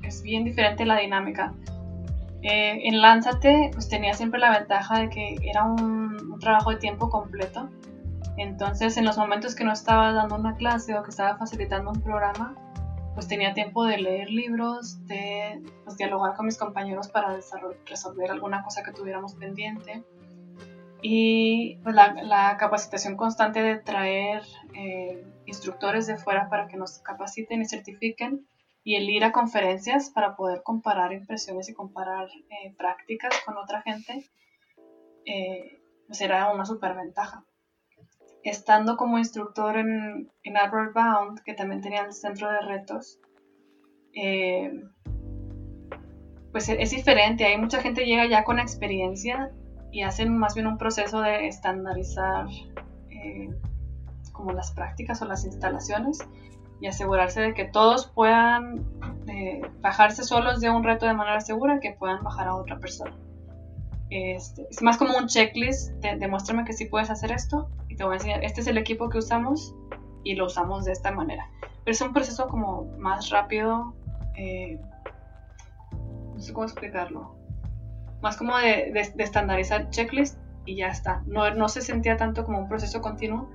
es 0.01 0.24
bien 0.24 0.43
diferente 0.43 0.88
la 0.88 0.97
dinámica. 0.97 1.53
Eh, 2.41 2.80
en 2.88 2.99
Lánzate, 2.99 3.69
pues 3.74 3.89
tenía 3.89 4.15
siempre 4.15 4.39
la 4.39 4.57
ventaja 4.57 5.01
de 5.01 5.09
que 5.09 5.36
era 5.43 5.65
un, 5.65 6.32
un, 6.32 6.39
trabajo 6.39 6.72
de 6.72 6.78
tiempo 6.78 7.11
completo. 7.11 7.69
Entonces, 8.38 8.97
en 8.97 9.05
los 9.05 9.19
momentos 9.19 9.53
que 9.53 9.65
no 9.65 9.72
estaba 9.72 10.13
dando 10.13 10.36
una 10.36 10.55
clase 10.55 10.97
o 10.97 11.03
que 11.03 11.11
estaba 11.11 11.38
facilitando 11.38 11.91
un 11.91 12.01
programa, 12.01 12.55
pues 13.13 13.28
tenía 13.28 13.53
tiempo 13.53 13.84
de 13.84 13.99
leer 13.99 14.32
libros, 14.32 15.05
de 15.05 15.61
pues, 15.86 15.95
dialogar 15.95 16.34
con 16.34 16.47
mis 16.47 16.57
compañeros 16.57 17.07
para 17.09 17.38
resolver 17.86 18.32
alguna 18.32 18.63
cosa 18.63 18.82
que 18.82 18.91
tuviéramos 18.93 19.36
pendiente. 19.36 20.03
Y 21.02 21.78
pues, 21.84 21.95
la, 21.95 22.58
capacitación 22.58 23.18
constante 23.18 23.62
de 23.62 23.78
traer 23.80 24.43
eh, 24.76 25.26
instructores 25.45 26.08
de 26.08 26.18
fuera 26.18 26.49
para 26.49 26.68
que 26.68 26.78
nos 26.78 26.99
capaciten 26.99 27.62
y 27.62 27.66
certifiquen 27.66 28.47
y 28.84 28.95
el 28.95 29.10
ir 29.10 29.24
a 29.24 29.32
conferencias 29.32 30.10
para 30.10 30.36
poder 30.36 30.62
comparar 30.64 31.14
impresiones 31.14 31.70
y 31.70 31.74
comparar 31.74 32.28
eh, 32.49 32.74
prácticas 32.78 33.34
con 33.45 33.58
otra 33.58 33.82
gente, 33.82 34.30
eh, 35.26 35.82
pues 36.08 36.22
era 36.22 36.52
una 36.52 36.66
superventaja 36.66 37.45
estando 38.43 38.97
como 38.97 39.18
instructor 39.18 39.78
en, 39.78 40.32
en 40.43 40.54
Bound, 40.93 41.41
que 41.43 41.54
también 41.54 41.82
tenía 41.82 42.04
el 42.04 42.14
centro 42.14 42.49
de 42.49 42.62
retos, 42.62 43.20
eh, 44.14 44.72
pues 46.52 46.70
e-, 46.70 46.82
es 46.82 46.91
diferente. 46.91 47.45
Hay 47.45 47.58
mucha 47.58 47.82
gente 47.82 48.06
llega 48.06 48.26
ya 48.28 48.43
con 48.43 48.60
experiencia 48.60 49.52
y 49.91 50.03
hacen 50.03 50.37
más 50.37 50.55
bien 50.55 50.67
un 50.67 50.77
proceso 50.77 51.21
de 51.21 51.47
estandarizar 51.47 52.47
eh, 53.09 53.49
como 54.31 54.53
las 54.53 54.71
prácticas 54.71 55.21
o 55.21 55.25
las 55.25 55.45
instalaciones 55.45 56.19
y 56.79 56.87
asegurarse 56.87 57.41
de 57.41 57.53
que 57.53 57.65
todos 57.65 58.07
puedan 58.07 58.85
eh, 59.27 59.61
bajarse 59.81 60.23
solos 60.23 60.61
de 60.61 60.69
un 60.69 60.83
reto 60.83 61.05
de 61.05 61.13
manera 61.13 61.39
segura 61.41 61.79
que 61.79 61.91
puedan 61.91 62.23
bajar 62.23 62.47
a 62.47 62.55
otra 62.55 62.79
persona. 62.79 63.15
Este, 64.09 64.67
es 64.69 64.81
más 64.81 64.97
como 64.97 65.15
un 65.17 65.27
checklist, 65.27 65.91
demuéstrame 66.01 66.65
que 66.65 66.73
sí 66.73 66.85
puedes 66.85 67.09
hacer 67.09 67.31
esto 67.31 67.69
y 67.87 67.95
te 67.95 68.03
voy 68.03 68.13
a 68.13 68.15
enseñar, 68.15 68.43
este 68.43 68.61
es 68.61 68.67
el 68.67 68.77
equipo 68.77 69.09
que 69.09 69.19
usamos 69.19 69.75
y 70.23 70.35
lo 70.35 70.47
usamos 70.47 70.85
de 70.85 70.91
esta 70.91 71.11
manera. 71.11 71.49
Pero 71.83 71.93
es 71.93 72.01
un 72.01 72.11
proceso 72.11 72.47
como 72.47 72.85
más 72.97 73.29
rápido, 73.29 73.93
eh, 74.35 74.79
no 76.33 76.39
sé 76.39 76.51
cómo 76.51 76.65
explicarlo, 76.65 77.35
más 78.22 78.38
como 78.38 78.57
de, 78.57 78.91
estandarizar 79.17 79.89
checklist 79.89 80.38
y 80.65 80.78
ya 80.78 80.88
está. 80.88 81.24
No, 81.26 81.53
no 81.53 81.67
se 81.67 81.82
sentía 81.82 82.17
tanto 82.17 82.45
como 82.45 82.59
un 82.59 82.69
proceso 82.69 83.01
continuo 83.01 83.49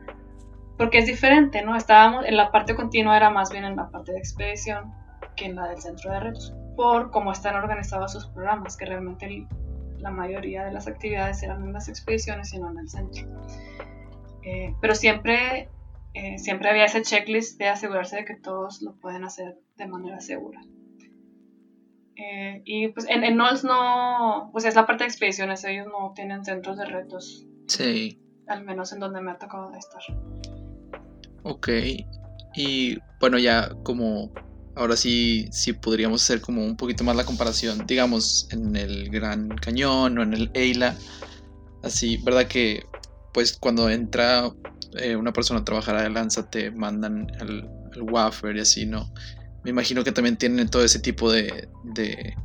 porque 0.76 0.98
es 0.98 1.06
diferente, 1.06 1.62
¿no? 1.62 1.76
Estábamos 1.76 2.26
en 2.26 2.36
la 2.36 2.50
parte 2.50 2.74
continua, 2.74 3.16
era 3.16 3.30
más 3.30 3.50
bien 3.50 3.64
en 3.64 3.76
la 3.76 3.88
parte 3.88 4.12
de 4.12 4.18
expedición 4.18 4.92
que 5.34 5.46
en 5.46 5.56
la 5.56 5.68
del 5.68 5.80
centro 5.80 6.12
de 6.12 6.20
retos, 6.20 6.54
por 6.76 7.10
cómo 7.10 7.32
están 7.32 7.56
organizados 7.56 8.12
sus 8.12 8.26
programas, 8.26 8.76
que 8.76 8.86
realmente 8.86 9.46
la 9.98 10.10
mayoría 10.10 10.64
de 10.64 10.72
las 10.72 10.86
actividades 10.86 11.42
eran 11.42 11.62
en 11.62 11.72
las 11.72 11.88
expediciones 11.88 12.52
y 12.52 12.58
no 12.58 12.70
en 12.70 12.78
el 12.78 12.88
centro. 12.88 13.26
Eh, 14.42 14.74
pero 14.80 14.94
siempre, 14.94 15.68
eh, 16.14 16.38
siempre 16.38 16.70
había 16.70 16.84
ese 16.84 17.02
checklist 17.02 17.58
de 17.58 17.68
asegurarse 17.68 18.16
de 18.16 18.24
que 18.24 18.36
todos 18.36 18.82
lo 18.82 18.94
pueden 18.96 19.24
hacer 19.24 19.58
de 19.76 19.86
manera 19.86 20.20
segura. 20.20 20.60
Eh, 22.16 22.62
y 22.64 22.88
pues 22.88 23.06
en, 23.08 23.24
en 23.24 23.36
NOLS 23.36 23.64
no, 23.64 24.48
pues 24.52 24.64
es 24.64 24.74
la 24.74 24.86
parte 24.86 25.04
de 25.04 25.08
expediciones, 25.08 25.64
ellos 25.64 25.86
no 25.86 26.12
tienen 26.14 26.44
centros 26.44 26.78
de 26.78 26.86
retos. 26.86 27.46
Sí. 27.66 28.18
Al 28.46 28.64
menos 28.64 28.92
en 28.92 29.00
donde 29.00 29.20
me 29.20 29.32
ha 29.32 29.38
tocado 29.38 29.72
estar. 29.74 30.02
Ok. 31.42 31.68
Y 32.54 32.98
bueno, 33.20 33.38
ya 33.38 33.70
como 33.82 34.32
ahora 34.76 34.96
sí, 34.96 35.48
sí 35.50 35.72
podríamos 35.72 36.22
hacer 36.22 36.40
como 36.40 36.64
un 36.64 36.76
poquito 36.76 37.02
más 37.02 37.16
la 37.16 37.24
comparación, 37.24 37.86
digamos, 37.86 38.48
en 38.52 38.76
el 38.76 39.10
Gran 39.10 39.48
Cañón 39.48 40.18
o 40.18 40.22
en 40.22 40.34
el 40.34 40.50
Eila. 40.54 40.94
Así, 41.82 42.18
¿verdad? 42.18 42.46
Que 42.46 42.84
pues 43.32 43.56
cuando 43.56 43.90
entra 43.90 44.50
eh, 44.98 45.16
una 45.16 45.32
persona 45.32 45.60
a 45.60 45.64
trabajar 45.64 45.96
a 45.96 46.08
Lanza 46.08 46.48
te 46.48 46.70
mandan 46.70 47.30
al, 47.40 47.68
wafer 48.00 48.56
y 48.56 48.60
así, 48.60 48.86
¿no? 48.86 49.10
Me 49.66 49.70
imagino 49.70 50.04
que 50.04 50.12
también 50.12 50.36
tienen 50.36 50.68
todo 50.68 50.84
ese 50.84 51.00
tipo 51.00 51.32
de, 51.32 51.68
de 51.82 52.36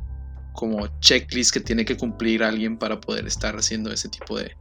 como 0.54 0.88
checklist 0.98 1.54
que 1.54 1.60
tiene 1.60 1.84
que 1.84 1.96
cumplir 1.96 2.42
alguien 2.42 2.76
para 2.76 2.98
poder 2.98 3.28
estar 3.28 3.54
haciendo 3.54 3.92
ese 3.92 4.08
tipo 4.08 4.36
de, 4.36 4.56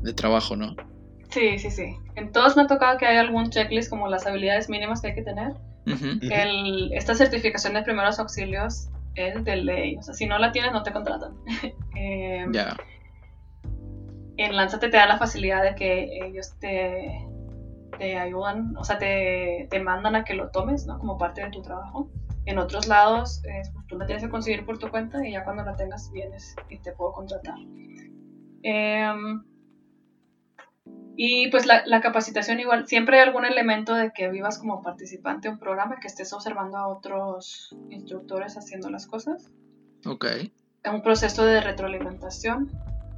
de 0.00 0.14
trabajo, 0.14 0.56
¿no? 0.56 0.74
Sí, 1.28 1.58
sí, 1.58 1.70
sí. 1.70 1.94
En 2.14 2.32
todos 2.32 2.56
me 2.56 2.62
ha 2.62 2.66
tocado 2.66 2.96
que 2.96 3.04
haya 3.04 3.20
algún 3.20 3.50
checklist 3.50 3.90
como 3.90 4.08
las 4.08 4.26
habilidades 4.26 4.70
mínimas 4.70 5.02
que 5.02 5.08
hay 5.08 5.14
que 5.16 5.22
tener 5.22 5.52
esta 6.92 7.14
certificación 7.14 7.74
de 7.74 7.82
primeros 7.82 8.18
auxilios 8.18 8.88
es 9.14 9.44
de 9.44 9.56
ley. 9.56 9.96
O 9.96 10.02
sea, 10.02 10.14
si 10.14 10.26
no 10.26 10.38
la 10.38 10.50
tienes, 10.50 10.72
no 10.72 10.82
te 10.82 10.92
contratan. 10.92 11.34
Em, 11.94 12.52
ya. 12.52 12.74
En 14.38 14.56
Lanzate 14.56 14.88
te 14.88 14.96
da 14.96 15.06
la 15.06 15.18
facilidad 15.18 15.62
de 15.64 15.74
que 15.74 16.24
ellos 16.24 16.54
te, 16.60 17.26
te 17.98 18.18
ayudan, 18.18 18.76
o 18.76 18.84
sea, 18.84 18.98
te, 18.98 19.66
te, 19.70 19.80
mandan 19.80 20.16
a 20.16 20.24
que 20.24 20.34
lo 20.34 20.50
tomes, 20.50 20.86
¿no? 20.86 20.98
Como 20.98 21.18
parte 21.18 21.42
de 21.42 21.50
tu 21.50 21.62
trabajo. 21.62 22.10
En 22.46 22.58
otros 22.58 22.86
lados, 22.86 23.42
eh, 23.44 23.62
pues 23.72 23.86
tú 23.86 23.98
la 23.98 24.06
tienes 24.06 24.24
que 24.24 24.30
conseguir 24.30 24.64
por 24.64 24.78
tu 24.78 24.90
cuenta 24.90 25.26
y 25.26 25.32
ya 25.32 25.44
cuando 25.44 25.64
la 25.64 25.76
tengas 25.76 26.10
vienes 26.12 26.56
y 26.70 26.78
te 26.78 26.92
puedo 26.92 27.12
contratar. 27.12 27.58
Eh, 28.62 29.12
y 31.20 31.50
pues 31.50 31.66
la, 31.66 32.00
capacitación 32.00 32.60
igual, 32.60 32.86
siempre 32.86 33.18
hay 33.18 33.26
algún 33.26 33.44
elemento 33.44 33.92
de 33.92 34.12
que 34.12 34.28
vivas 34.28 34.56
como 34.56 34.82
participante 34.82 35.48
de 35.48 35.54
un 35.54 35.58
programa, 35.58 35.98
que 36.00 36.06
estés 36.06 36.32
observando 36.32 36.76
a 36.76 36.86
otros 36.86 37.76
instructores 37.90 38.56
haciendo 38.56 38.88
las 38.88 39.08
cosas. 39.08 39.50
Ok. 40.06 40.26
Un 40.88 41.02
proceso 41.02 41.44
de 41.44 41.60
retroalimentación. 41.60 42.70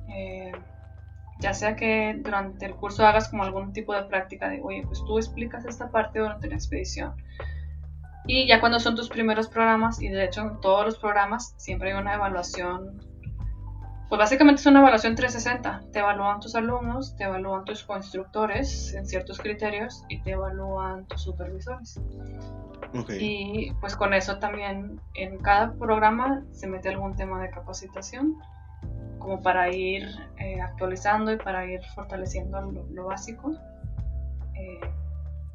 Eh, 0.09 0.51
ya 1.41 1.55
sea 1.55 1.75
que 1.75 2.17
durante 2.19 2.67
el 2.67 2.75
curso 2.75 3.07
hagas 3.07 3.29
como 3.29 3.43
algún 3.43 3.73
tipo 3.73 3.95
de 3.95 4.03
práctica 4.05 4.49
de, 4.49 4.61
oye, 4.63 4.85
pues 4.87 5.03
tú 5.05 5.19
explicas 5.19 5.65
esta 5.65 5.91
parte 5.91 6.19
durante 6.19 6.49
la 6.49 6.55
expedición. 6.55 7.15
Y 8.27 8.47
ya 8.47 8.61
cuando 8.61 8.79
son 8.79 8.95
tus 8.95 9.09
primeros 9.09 9.49
programas, 9.49 10.01
y 10.01 10.09
de 10.09 10.25
hecho 10.25 10.43
en 10.43 10.61
todos 10.61 10.85
los 10.85 10.99
programas 10.99 11.55
siempre 11.57 11.93
hay 11.93 11.99
una 11.99 12.15
evaluación, 12.15 13.01
pues 14.09 14.19
básicamente 14.19 14.61
es 14.61 14.67
una 14.67 14.81
evaluación 14.81 15.15
360. 15.15 15.93
Te 15.93 16.01
evalúan 16.01 16.41
tus 16.41 16.55
alumnos, 16.55 17.17
te 17.17 17.25
evalúan 17.25 17.65
tus 17.65 17.85
coinstructores 17.85 18.93
en 18.95 19.07
ciertos 19.07 19.39
criterios 19.39 20.05
y 20.09 20.21
te 20.21 20.33
evalúan 20.33 21.07
tus 21.07 21.23
supervisores. 21.23 22.01
Y 23.19 23.73
pues 23.81 23.97
con 23.97 24.13
eso 24.13 24.39
también 24.39 25.01
en 25.15 25.39
cada 25.39 25.73
programa 25.75 26.45
se 26.51 26.67
mete 26.67 26.89
algún 26.89 27.15
tema 27.15 27.41
de 27.41 27.51
capacitación 27.51 28.37
como 29.21 29.41
para 29.41 29.71
ir 29.73 30.09
eh, 30.39 30.61
actualizando 30.61 31.33
y 31.33 31.37
para 31.37 31.65
ir 31.67 31.81
fortaleciendo 31.95 32.61
lo, 32.61 33.05
básico. 33.05 33.53
Eh, 34.55 34.81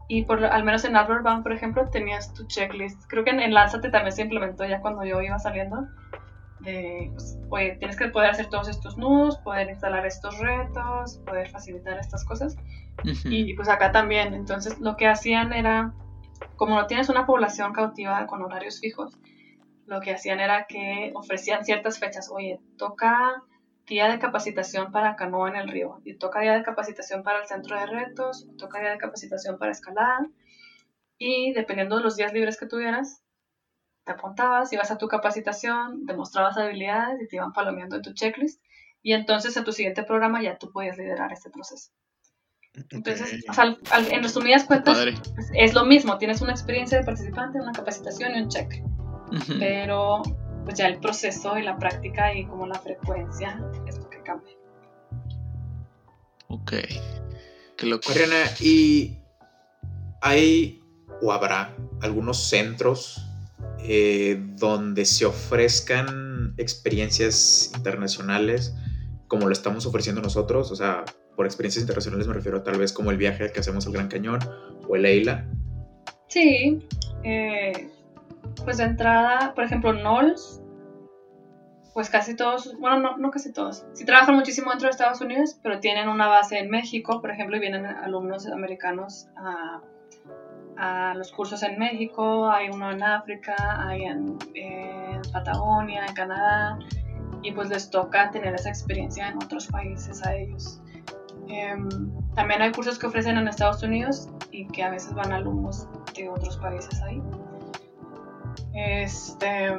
y 0.07 0.23
por, 0.23 0.45
al 0.45 0.63
menos 0.63 0.85
en 0.85 0.95
Outward 0.95 1.23
Bound, 1.23 1.43
por 1.43 1.51
ejemplo, 1.51 1.89
tenías 1.89 2.33
tu 2.33 2.47
checklist. 2.47 3.03
Creo 3.07 3.23
que 3.25 3.31
en, 3.31 3.41
en 3.41 3.53
Lánzate 3.53 3.89
también 3.89 4.13
se 4.13 4.21
implementó 4.21 4.63
ya 4.65 4.79
cuando 4.79 5.03
yo 5.03 5.21
iba 5.21 5.37
saliendo. 5.39 5.87
De, 6.59 7.11
pues, 7.49 7.77
tienes 7.79 7.97
que 7.97 8.07
poder 8.07 8.29
hacer 8.29 8.47
todos 8.47 8.69
estos 8.69 8.97
nudos, 8.97 9.37
poder 9.39 9.69
instalar 9.69 10.05
estos 10.05 10.39
retos, 10.39 11.17
poder 11.25 11.49
facilitar 11.49 11.97
estas 11.97 12.23
cosas. 12.23 12.55
Y 13.25 13.53
pues 13.55 13.67
acá 13.67 13.91
también. 13.91 14.33
Entonces 14.33 14.79
lo 14.79 14.95
que 14.95 15.07
hacían 15.07 15.53
era, 15.53 15.93
como 16.55 16.75
no 16.75 16.87
tienes 16.87 17.09
una 17.09 17.25
población 17.25 17.73
cautiva 17.73 18.25
con 18.27 18.41
horarios 18.41 18.79
fijos, 18.79 19.17
lo 19.85 19.99
que 20.01 20.13
hacían 20.13 20.39
era 20.39 20.65
que 20.65 21.11
ofrecían 21.13 21.65
ciertas 21.65 21.99
fechas. 21.99 22.29
Oye, 22.31 22.59
toca 22.77 23.43
día 23.87 24.09
de 24.09 24.19
capacitación 24.19 24.91
para 24.91 25.15
canoa 25.15 25.49
en 25.49 25.55
el 25.55 25.69
río, 25.69 26.01
y 26.03 26.15
toca 26.15 26.41
día 26.41 26.53
de 26.53 26.63
capacitación 26.63 27.23
para 27.23 27.41
el 27.41 27.47
centro 27.47 27.79
de 27.79 27.85
retos, 27.85 28.47
toca 28.57 28.79
día 28.79 28.91
de 28.91 28.97
capacitación 28.97 29.57
para 29.57 29.71
escalada, 29.71 30.27
y 31.17 31.53
dependiendo 31.53 31.97
de 31.97 32.03
los 32.03 32.15
días 32.15 32.33
libres 32.33 32.57
que 32.57 32.65
tuvieras, 32.65 33.21
te 34.03 34.11
apuntabas, 34.11 34.71
ibas 34.73 34.91
a 34.91 34.97
tu 34.97 35.07
capacitación, 35.07 36.05
demostrabas 36.05 36.57
habilidades 36.57 37.21
y 37.21 37.27
te 37.27 37.37
iban 37.37 37.53
palomeando 37.53 37.95
en 37.95 38.01
tu 38.01 38.13
checklist, 38.13 38.61
y 39.01 39.13
entonces 39.13 39.55
en 39.55 39.63
tu 39.63 39.71
siguiente 39.71 40.03
programa 40.03 40.41
ya 40.41 40.57
tú 40.57 40.71
podías 40.71 40.97
liderar 40.97 41.31
este 41.31 41.49
proceso. 41.49 41.91
Entonces, 42.89 43.45
en 44.11 44.23
resumidas 44.23 44.65
cuentas, 44.65 44.97
es 45.53 45.73
lo 45.73 45.85
mismo, 45.85 46.17
tienes 46.17 46.41
una 46.41 46.51
experiencia 46.51 46.97
de 46.97 47.05
participante, 47.05 47.59
una 47.59 47.71
capacitación 47.71 48.35
y 48.35 48.41
un 48.41 48.49
check. 48.49 48.83
Pero 49.59 50.23
pues 50.65 50.77
ya 50.77 50.87
el 50.87 50.99
proceso 50.99 51.57
y 51.57 51.63
la 51.63 51.77
práctica 51.77 52.33
y 52.33 52.45
como 52.45 52.67
la 52.67 52.79
frecuencia 52.79 53.63
es 53.87 53.97
lo 53.97 54.09
que 54.09 54.21
cambia. 54.21 54.53
Ok. 56.47 56.73
Qué 57.77 57.85
loco. 57.85 58.09
Mariana, 58.09 58.43
¿y 58.59 59.19
hay 60.21 60.81
o 61.21 61.31
habrá 61.31 61.75
algunos 62.01 62.49
centros 62.49 63.21
eh, 63.79 64.41
donde 64.57 65.05
se 65.05 65.25
ofrezcan 65.25 66.55
experiencias 66.57 67.71
internacionales 67.75 68.73
como 69.27 69.47
lo 69.47 69.53
estamos 69.53 69.85
ofreciendo 69.85 70.21
nosotros? 70.21 70.71
O 70.71 70.75
sea, 70.75 71.05
por 71.35 71.45
experiencias 71.45 71.81
internacionales 71.81 72.27
me 72.27 72.33
refiero 72.33 72.57
a 72.57 72.63
tal 72.63 72.77
vez 72.77 72.91
como 72.91 73.11
el 73.11 73.17
viaje 73.17 73.51
que 73.51 73.59
hacemos 73.59 73.85
al 73.85 73.93
Gran 73.93 74.07
Cañón 74.07 74.39
o 74.87 74.95
el 74.95 75.05
EILA. 75.05 75.45
Sí, 76.27 76.87
eh, 77.23 77.89
pues 78.63 78.77
de 78.77 78.83
entrada, 78.83 79.53
por 79.53 79.63
ejemplo, 79.63 79.93
NOLS, 79.93 80.61
pues 81.93 82.09
casi 82.09 82.35
todos, 82.35 82.77
bueno, 82.77 82.99
no, 82.99 83.17
no 83.17 83.31
casi 83.31 83.53
todos, 83.53 83.85
sí 83.93 84.05
trabajan 84.05 84.35
muchísimo 84.35 84.69
dentro 84.69 84.87
de 84.87 84.91
Estados 84.91 85.21
Unidos, 85.21 85.57
pero 85.63 85.79
tienen 85.79 86.09
una 86.09 86.27
base 86.27 86.59
en 86.59 86.69
México, 86.69 87.21
por 87.21 87.31
ejemplo, 87.31 87.55
y 87.55 87.61
vienen 87.61 87.85
alumnos 87.85 88.45
americanos 88.47 89.27
a, 89.37 89.81
los 91.15 91.31
cursos 91.31 91.63
en 91.63 91.79
México, 91.79 92.49
hay 92.49 92.67
uno 92.69 92.91
en 92.91 93.01
África, 93.01 93.55
hay 93.87 94.03
en, 94.03 94.37
Patagonia, 95.31 96.05
en 96.05 96.13
Canadá, 96.13 96.77
y 97.41 97.53
pues 97.53 97.69
les 97.69 97.89
toca 97.89 98.29
tener 98.29 98.53
esa 98.53 98.67
experiencia 98.67 99.29
en 99.29 99.37
otros 99.37 99.67
países 99.67 100.21
a 100.25 100.35
ellos. 100.35 100.81
Em, 101.47 101.87
también 102.33 102.61
hay 102.61 102.73
cursos 102.73 102.99
que 102.99 103.07
ofrecen 103.07 103.37
en 103.37 103.47
Estados 103.47 103.83
Unidos 103.83 104.27
y 104.51 104.67
que 104.67 104.83
a 104.83 104.89
veces 104.89 105.13
van 105.13 105.31
alumnos 105.31 105.87
de 106.13 106.27
otros 106.27 106.57
países 106.57 107.01
ahí. 107.03 107.21
Este. 108.73 109.77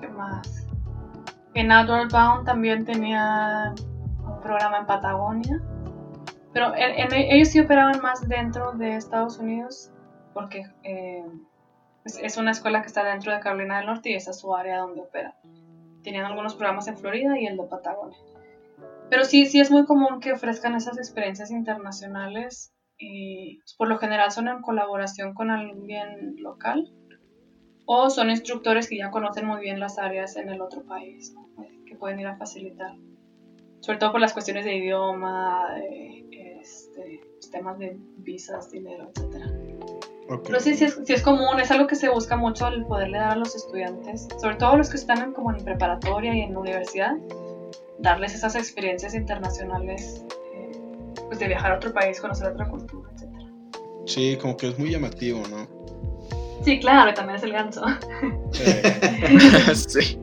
¿Qué 0.00 0.08
más? 0.08 0.66
En 1.54 1.72
Outward 1.72 2.10
Bound 2.10 2.46
también 2.46 2.84
tenía 2.84 3.74
un 4.24 4.40
programa 4.40 4.78
en 4.78 4.86
Patagonia. 4.86 5.60
Pero 6.52 6.72
ellos 6.74 7.48
sí 7.48 7.60
operaban 7.60 8.00
más 8.00 8.26
dentro 8.28 8.72
de 8.72 8.96
Estados 8.96 9.38
Unidos 9.38 9.90
porque 10.32 10.64
eh, 10.84 11.24
es, 12.04 12.36
una 12.36 12.52
escuela 12.52 12.80
que 12.80 12.86
está 12.86 13.04
dentro 13.04 13.32
de 13.32 13.40
Carolina 13.40 13.78
del 13.78 13.86
Norte 13.86 14.10
y 14.10 14.14
esa 14.14 14.30
es 14.30 14.38
su 14.38 14.54
área 14.54 14.78
donde 14.78 15.00
opera. 15.00 15.34
Tenían 16.02 16.24
algunos 16.24 16.54
programas 16.54 16.86
en 16.88 16.96
Florida 16.96 17.38
y 17.38 17.46
el 17.46 17.56
de 17.56 17.64
Patagonia. 17.64 18.16
Pero 19.10 19.24
sí, 19.24 19.46
sí 19.46 19.60
es 19.60 19.70
muy 19.70 19.84
común 19.84 20.20
que 20.20 20.32
ofrezcan 20.32 20.74
esas 20.74 20.96
experiencias 20.96 21.50
internacionales 21.50 22.72
y 22.98 23.58
pues, 23.58 23.74
por 23.74 23.88
lo 23.88 23.98
general 23.98 24.30
son 24.30 24.48
en 24.48 24.62
colaboración 24.62 25.34
con 25.34 25.50
alguien 25.50 26.36
local 26.38 26.88
o 27.90 28.10
son 28.10 28.28
instructores 28.28 28.86
que 28.86 28.98
ya 28.98 29.10
conocen 29.10 29.46
muy 29.46 29.62
bien 29.62 29.80
las 29.80 29.98
áreas 29.98 30.36
en 30.36 30.50
el 30.50 30.60
otro 30.60 30.82
país, 30.82 31.34
que 31.86 31.96
pueden 31.96 32.20
ir 32.20 32.26
a 32.26 32.36
facilitar. 32.36 32.94
Sobre 33.80 33.96
todo 33.96 34.12
por 34.12 34.20
las 34.20 34.34
cuestiones 34.34 34.66
de 34.66 34.76
idioma, 34.76 35.74
de, 35.74 36.58
este, 36.60 37.22
temas 37.50 37.78
de 37.78 37.96
visas, 38.18 38.70
dinero, 38.70 39.10
etc. 39.14 39.42
Pero 40.44 40.60
sí, 40.60 40.74
sí 40.74 40.84
es, 40.84 41.00
sí 41.02 41.14
es, 41.14 41.22
común, 41.22 41.58
es 41.58 41.70
algo 41.70 41.86
que 41.86 41.94
se 41.94 42.10
busca 42.10 42.36
mucho 42.36 42.68
el 42.68 42.84
poderle 42.84 43.16
dar 43.16 43.30
a 43.30 43.36
los 43.36 43.56
estudiantes, 43.56 44.28
sobre 44.38 44.56
todo 44.56 44.76
los 44.76 44.90
que 44.90 44.98
están 44.98 45.22
en, 45.22 45.32
como 45.32 45.50
en 45.50 45.64
preparatoria 45.64 46.34
y 46.34 46.42
en 46.42 46.54
universidad, 46.58 47.16
darles 47.98 48.34
esas 48.34 48.54
experiencias 48.54 49.14
internacionales, 49.14 50.26
eh, 50.54 50.72
pues 51.26 51.38
de 51.38 51.48
viajar 51.48 51.72
a 51.72 51.76
otro 51.76 51.94
país, 51.94 52.20
conocer 52.20 52.48
otra 52.48 52.68
cultura, 52.68 53.10
etc. 53.12 53.30
Sí, 54.04 54.36
como 54.36 54.58
que 54.58 54.68
es 54.68 54.78
muy 54.78 54.90
llamativo, 54.90 55.40
¿no? 55.48 55.78
Sí, 56.62 56.80
claro, 56.80 57.14
también 57.14 57.36
es 57.36 57.42
el 57.42 57.52
ganso. 57.52 57.84
sí. 59.74 60.18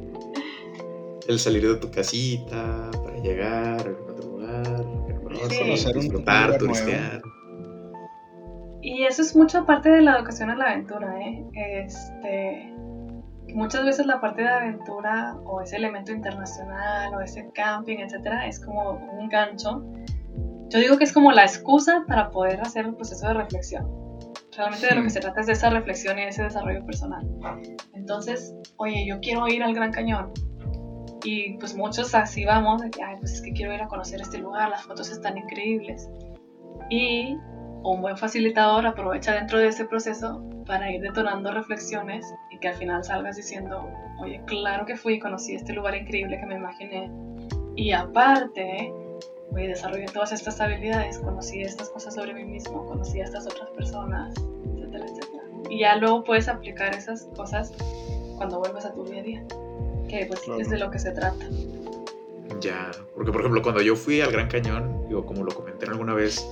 El 1.27 1.39
salir 1.39 1.67
de 1.67 1.75
tu 1.77 1.89
casita 1.89 2.91
para 2.91 3.17
llegar 3.17 3.87
a 3.87 4.11
otro 4.11 4.29
lugar, 4.29 4.85
conocer, 5.33 5.95
disfrutar, 5.95 6.57
turistear. 6.57 7.21
Y 8.81 9.03
eso 9.03 9.23
es 9.23 9.35
mucha 9.35 9.65
parte 9.65 9.89
de 9.89 10.01
la 10.01 10.17
educación 10.17 10.51
en 10.51 10.59
la 10.59 10.65
aventura, 10.65 11.19
¿eh? 11.19 11.43
Este, 11.55 12.71
muchas 13.55 13.83
veces 13.83 14.05
la 14.05 14.21
parte 14.21 14.43
de 14.43 14.49
aventura 14.49 15.35
o 15.45 15.61
ese 15.61 15.77
elemento 15.77 16.11
internacional 16.11 17.15
o 17.15 17.21
ese 17.21 17.49
camping, 17.55 17.97
etcétera, 17.97 18.45
es 18.45 18.59
como 18.59 18.91
un 18.91 19.27
gancho. 19.29 19.83
Yo 20.69 20.79
digo 20.79 20.97
que 20.97 21.05
es 21.05 21.13
como 21.13 21.31
la 21.31 21.43
excusa 21.43 22.03
para 22.07 22.29
poder 22.29 22.61
hacer 22.61 22.85
el 22.85 22.93
proceso 22.95 23.27
de 23.27 23.33
reflexión. 23.33 24.04
Realmente 24.57 24.87
de 24.87 24.95
lo 24.95 25.03
que 25.03 25.09
se 25.09 25.19
trata 25.19 25.41
es 25.41 25.47
de 25.47 25.53
esa 25.53 25.69
reflexión 25.69 26.17
y 26.19 26.23
ese 26.23 26.43
desarrollo 26.43 26.85
personal. 26.85 27.27
Entonces, 27.93 28.55
oye, 28.77 29.05
yo 29.05 29.19
quiero 29.19 29.47
ir 29.47 29.63
al 29.63 29.73
Gran 29.73 29.91
Cañón. 29.91 30.31
Y 31.23 31.57
pues 31.57 31.75
muchos 31.75 32.13
así 32.13 32.45
vamos, 32.45 32.81
de 32.81 32.91
que, 32.91 33.03
ay, 33.03 33.15
pues 33.19 33.33
es 33.33 33.41
que 33.41 33.51
quiero 33.51 33.73
ir 33.73 33.81
a 33.81 33.87
conocer 33.87 34.21
este 34.21 34.37
lugar, 34.37 34.69
las 34.69 34.83
fotos 34.83 35.09
están 35.09 35.37
increíbles. 35.37 36.07
Y 36.89 37.35
un 37.83 38.01
buen 38.01 38.17
facilitador 38.17 38.85
aprovecha 38.85 39.33
dentro 39.33 39.59
de 39.59 39.67
ese 39.67 39.85
proceso 39.85 40.43
para 40.65 40.91
ir 40.91 41.01
detonando 41.01 41.51
reflexiones 41.51 42.25
y 42.51 42.59
que 42.59 42.69
al 42.69 42.75
final 42.75 43.03
salgas 43.03 43.35
diciendo, 43.35 43.87
oye, 44.19 44.41
claro 44.45 44.85
que 44.85 44.95
fui 44.95 45.15
y 45.15 45.19
conocí 45.19 45.55
este 45.55 45.73
lugar 45.73 45.95
increíble 45.95 46.39
que 46.39 46.45
me 46.45 46.55
imaginé. 46.55 47.11
Y 47.75 47.91
aparte, 47.91 48.91
oye, 49.55 49.69
desarrollé 49.69 50.05
todas 50.07 50.31
estas 50.31 50.59
habilidades, 50.59 51.17
conocí 51.19 51.61
estas 51.61 51.89
cosas 51.89 52.15
sobre 52.15 52.33
mí 52.33 52.43
mismo, 52.43 52.85
conocí 52.85 53.21
a 53.21 53.23
estas 53.23 53.47
otras 53.47 53.69
personas, 53.69 54.35
etcétera, 54.75 55.05
etcétera. 55.05 55.43
Y 55.69 55.79
ya 55.79 55.95
luego 55.95 56.23
puedes 56.23 56.47
aplicar 56.47 56.93
esas 56.93 57.23
cosas 57.35 57.73
cuando 58.37 58.59
vuelvas 58.59 58.85
a 58.85 58.93
tu 58.93 59.05
día 59.05 59.21
a 59.21 59.23
día, 59.23 59.43
que 60.09 60.25
pues 60.25 60.41
es 60.59 60.69
de 60.69 60.77
lo 60.77 60.91
que 60.91 60.99
se 60.99 61.11
trata. 61.11 61.45
Ya, 62.59 62.91
porque 63.15 63.31
por 63.31 63.41
ejemplo, 63.41 63.61
cuando 63.61 63.81
yo 63.81 63.95
fui 63.95 64.21
al 64.21 64.31
Gran 64.31 64.47
Cañón, 64.49 65.07
digo, 65.07 65.25
como 65.25 65.43
lo 65.43 65.53
comenté 65.53 65.85
alguna 65.85 66.13
vez, 66.13 66.45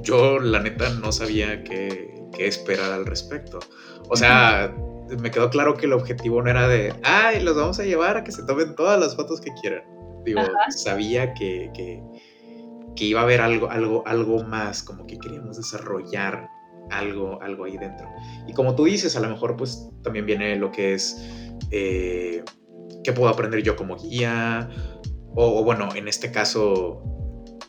yo 0.00 0.38
la 0.38 0.60
neta 0.60 0.90
no 0.90 1.12
sabía 1.12 1.62
qué, 1.64 2.22
qué 2.32 2.46
esperar 2.46 2.92
al 2.92 3.06
respecto. 3.06 3.60
O 4.08 4.16
sea, 4.16 4.74
me 5.20 5.30
quedó 5.30 5.50
claro 5.50 5.76
que 5.76 5.86
el 5.86 5.92
objetivo 5.92 6.42
no 6.42 6.50
era 6.50 6.68
de, 6.68 6.94
ay, 7.02 7.42
los 7.42 7.56
vamos 7.56 7.78
a 7.78 7.84
llevar 7.84 8.16
a 8.16 8.24
que 8.24 8.32
se 8.32 8.44
tomen 8.44 8.74
todas 8.74 8.98
las 8.98 9.16
fotos 9.16 9.40
que 9.40 9.50
quieran. 9.60 9.84
Digo, 10.24 10.40
sabía 10.70 11.34
que, 11.34 11.70
que, 11.74 12.02
que 12.96 13.04
iba 13.04 13.20
a 13.20 13.22
haber 13.24 13.40
algo, 13.40 13.70
algo, 13.70 14.02
algo 14.06 14.44
más, 14.44 14.82
como 14.82 15.06
que 15.06 15.18
queríamos 15.18 15.56
desarrollar 15.56 16.48
algo, 16.90 17.40
algo 17.42 17.64
ahí 17.64 17.76
dentro. 17.78 18.08
Y 18.46 18.52
como 18.52 18.74
tú 18.74 18.84
dices, 18.84 19.16
a 19.16 19.20
lo 19.20 19.28
mejor 19.28 19.56
pues 19.56 19.90
también 20.02 20.26
viene 20.26 20.56
lo 20.56 20.70
que 20.70 20.94
es, 20.94 21.16
eh, 21.70 22.44
¿qué 23.02 23.12
puedo 23.12 23.30
aprender 23.30 23.62
yo 23.62 23.76
como 23.76 23.96
guía? 23.96 24.68
o, 25.34 25.64
bueno, 25.64 25.88
en 25.94 26.08
este 26.08 26.30
caso, 26.30 27.02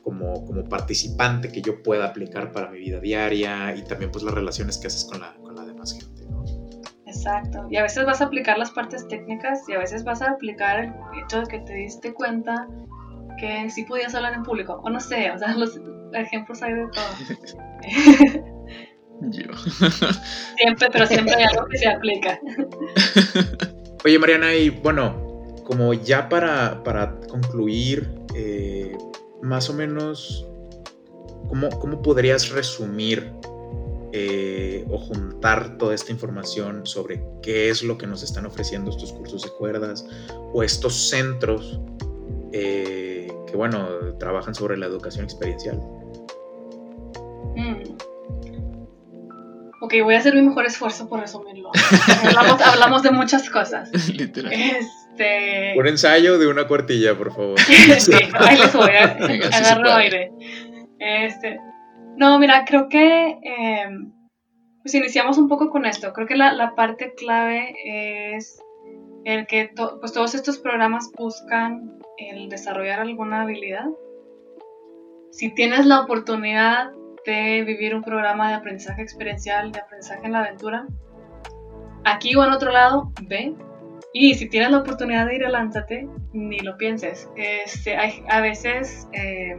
como, 0.04 0.46
como, 0.46 0.64
participante 0.66 1.50
que 1.50 1.62
yo 1.62 1.82
pueda 1.82 2.06
aplicar 2.06 2.52
para 2.52 2.70
mi 2.70 2.80
vida 2.80 3.00
diaria 3.00 3.74
y 3.76 3.84
también 3.84 4.12
pues 4.12 4.24
las 4.24 4.34
relaciones 4.34 4.78
que 4.78 4.88
haces 4.88 5.06
con 5.06 5.22
la, 5.22 5.34
con 5.36 5.56
la 5.56 5.64
demás 5.64 5.94
gente, 5.94 6.26
¿no? 6.30 6.44
Exacto. 7.06 7.68
Y 7.70 7.78
a 7.78 7.84
veces 7.84 8.06
vas 8.06 8.22
a 8.22 8.26
aplicar 8.26 8.58
las 8.58 8.72
partes 8.72 9.08
técnicas 9.08 9.62
y 9.70 9.74
a 9.74 9.80
veces 9.80 10.04
vas 10.04 10.22
a 10.22 10.32
aplicar 10.32 10.80
el 10.80 10.94
hecho 11.24 11.42
de 11.42 11.48
que 11.48 11.60
te 11.60 11.74
diste 11.74 12.14
cuenta 12.14 12.68
que 13.40 13.70
sí 13.70 13.84
podías 13.84 14.14
hablar 14.16 14.34
en 14.34 14.44
público. 14.44 14.82
O 14.84 14.90
no 14.90 15.00
sé, 15.00 15.32
o 15.32 15.38
sea, 15.38 15.56
los 15.56 15.80
ejemplos 16.14 16.62
hay 16.62 16.74
de 16.74 16.88
todo. 16.88 18.54
Yo. 19.22 19.54
siempre, 20.58 20.90
pero 20.92 21.06
siempre 21.06 21.36
hay 21.36 21.44
algo 21.44 21.66
que 21.68 21.78
se 21.78 21.88
aplica. 21.88 22.40
Oye, 24.06 24.20
Mariana, 24.20 24.54
y 24.54 24.70
bueno, 24.70 25.56
como 25.64 25.94
ya 25.94 26.28
para, 26.28 26.82
concluir, 27.30 28.10
eh, 28.36 28.98
más 29.42 29.70
o 29.70 29.74
menos, 29.74 30.46
¿cómo, 31.48 31.70
cómo 31.70 32.02
podrías 32.02 32.50
resumir 32.50 33.32
eh, 34.16 34.86
o 34.92 34.98
juntar 35.00 35.78
toda 35.78 35.96
esta 35.96 36.12
información 36.12 36.86
sobre 36.86 37.24
qué 37.42 37.70
es 37.70 37.82
lo 37.82 37.98
que 37.98 38.06
nos 38.06 38.22
están 38.22 38.46
ofreciendo 38.46 38.92
estos 38.92 39.12
cursos 39.14 39.42
de 39.42 39.50
cuerdas 39.50 40.06
o 40.54 40.62
estos 40.62 41.10
centros 41.10 41.80
eh, 42.52 43.13
que, 43.54 43.58
bueno, 43.58 44.18
trabajan 44.18 44.56
sobre 44.56 44.78
la 44.78 44.88
educación 44.88 45.26
experiencial? 45.26 45.78
Mm. 47.56 47.84
Ok, 49.80 49.94
voy 50.04 50.16
a 50.16 50.18
hacer 50.18 50.34
mi 50.34 50.42
mejor 50.42 50.66
esfuerzo 50.66 51.08
por 51.08 51.20
resumirlo. 51.20 51.70
hablamos, 52.66 53.04
de 53.04 53.12
muchas 53.12 53.48
cosas. 53.52 53.92
Literal. 54.10 54.52
Este... 54.52 55.76
Un 55.78 55.88
ensayo 55.88 56.40
de 56.40 56.48
una 56.48 56.68
cuartilla, 56.68 57.16
por 57.16 57.32
favor. 57.32 57.60
sí, 58.00 58.12
ahí 58.34 58.58
les 58.58 58.74
voy, 58.74 58.90
a, 58.90 59.04
agarro 59.58 59.94
aire. 59.94 60.32
Este... 60.98 61.60
No, 62.18 62.40
mira, 62.40 62.66
creo 62.66 62.90
que 62.90 63.38
em, 63.44 64.12
pues 64.82 64.96
iniciamos 64.96 65.38
un 65.38 65.48
poco 65.48 65.70
con 65.70 65.86
esto. 65.86 66.12
Creo 66.14 66.26
que 66.26 66.36
la, 66.36 66.54
la 66.54 66.74
parte 66.74 67.14
clave 67.16 67.76
es 68.36 68.60
el 69.26 69.46
que 69.46 69.72
pues 70.00 70.12
todos 70.12 70.34
estos 70.34 70.58
programas 70.58 71.12
buscan 71.16 72.03
el 72.18 72.50
desarrollar 72.50 73.00
alguna 73.00 73.42
habilidad. 73.42 73.86
Si 75.32 75.54
tienes 75.54 75.86
la 75.86 76.02
oportunidad 76.02 76.92
de 77.26 77.64
vivir 77.64 77.96
un 77.96 78.04
programa 78.04 78.50
de 78.50 78.56
aprendizaje 78.56 79.02
experiencial, 79.02 79.72
de 79.72 79.80
aprendizaje 79.80 80.26
en 80.26 80.34
la 80.34 80.40
aventura, 80.40 80.86
aquí 82.04 82.36
o 82.36 82.44
en 82.44 82.52
otro 82.52 82.72
lado, 82.72 83.12
ve. 83.28 83.54
Y 84.14 84.36
si 84.36 84.48
tienes 84.48 84.72
la 84.72 84.80
oportunidad 84.80 85.26
de 85.26 85.36
ir 85.36 85.42
Lánzate, 85.42 86.08
ni 86.34 86.60
lo 86.60 86.78
pienses. 86.78 87.30
Este, 87.36 87.98
hay, 87.98 88.24
a 88.30 88.42
veces, 88.42 89.08
eh, 89.14 89.58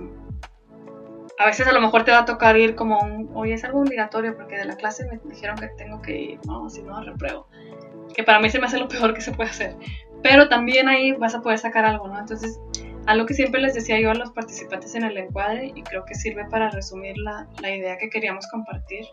a 1.38 1.46
veces 1.46 1.66
a 1.66 1.72
lo 1.72 1.80
mejor 1.80 2.04
te 2.04 2.12
va 2.12 2.20
a 2.20 2.24
tocar 2.24 2.56
ir 2.56 2.76
como 2.76 3.00
un, 3.00 3.30
oye, 3.34 3.54
es 3.54 3.64
algo 3.64 3.80
obligatorio 3.80 4.36
porque 4.36 4.56
de 4.56 4.66
la 4.66 4.76
clase 4.76 5.06
me 5.06 5.18
dijeron 5.28 5.56
que 5.56 5.68
tengo 5.76 6.00
que 6.02 6.16
ir, 6.16 6.40
no, 6.46 6.68
si 6.70 6.82
no, 6.82 7.02
repruebo. 7.02 7.48
Que 8.14 8.22
para 8.22 8.38
mí 8.38 8.48
se 8.48 8.60
me 8.60 8.66
hace 8.66 8.78
lo 8.78 8.86
peor 8.86 9.12
que 9.14 9.20
se 9.20 9.32
puede 9.32 9.50
hacer. 9.50 9.76
Pero 10.24 10.48
también 10.48 10.88
ahí 10.88 11.12
vas 11.12 11.34
a 11.34 11.42
poder 11.42 11.58
sacar 11.58 11.84
algo, 11.84 12.08
¿no? 12.08 12.18
Entonces, 12.18 12.58
algo 13.04 13.26
que 13.26 13.34
siempre 13.34 13.60
les 13.60 13.74
decía 13.74 14.00
yo 14.00 14.10
a 14.10 14.14
los 14.14 14.30
participantes 14.30 14.94
en 14.94 15.04
el 15.04 15.18
encuadre, 15.18 15.70
y 15.74 15.82
creo 15.82 16.06
que 16.06 16.14
sirve 16.14 16.46
para 16.46 16.70
resumir 16.70 17.18
la, 17.18 17.46
la 17.60 17.76
idea 17.76 17.98
que 17.98 18.08
queríamos 18.08 18.46
compartir, 18.48 19.04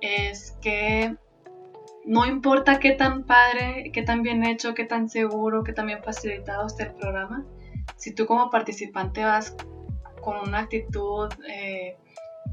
es 0.00 0.58
que 0.60 1.14
no 2.04 2.26
importa 2.26 2.80
qué 2.80 2.90
tan 2.90 3.22
padre, 3.22 3.92
qué 3.92 4.02
tan 4.02 4.22
bien 4.22 4.44
hecho, 4.44 4.74
qué 4.74 4.84
tan 4.84 5.08
seguro, 5.08 5.62
qué 5.62 5.72
tan 5.72 5.86
bien 5.86 6.02
facilitado 6.02 6.66
esté 6.66 6.82
el 6.82 6.94
programa, 6.94 7.46
si 7.94 8.12
tú 8.12 8.26
como 8.26 8.50
participante 8.50 9.24
vas 9.24 9.56
con 10.20 10.40
una 10.40 10.58
actitud 10.58 11.32
eh, 11.48 11.96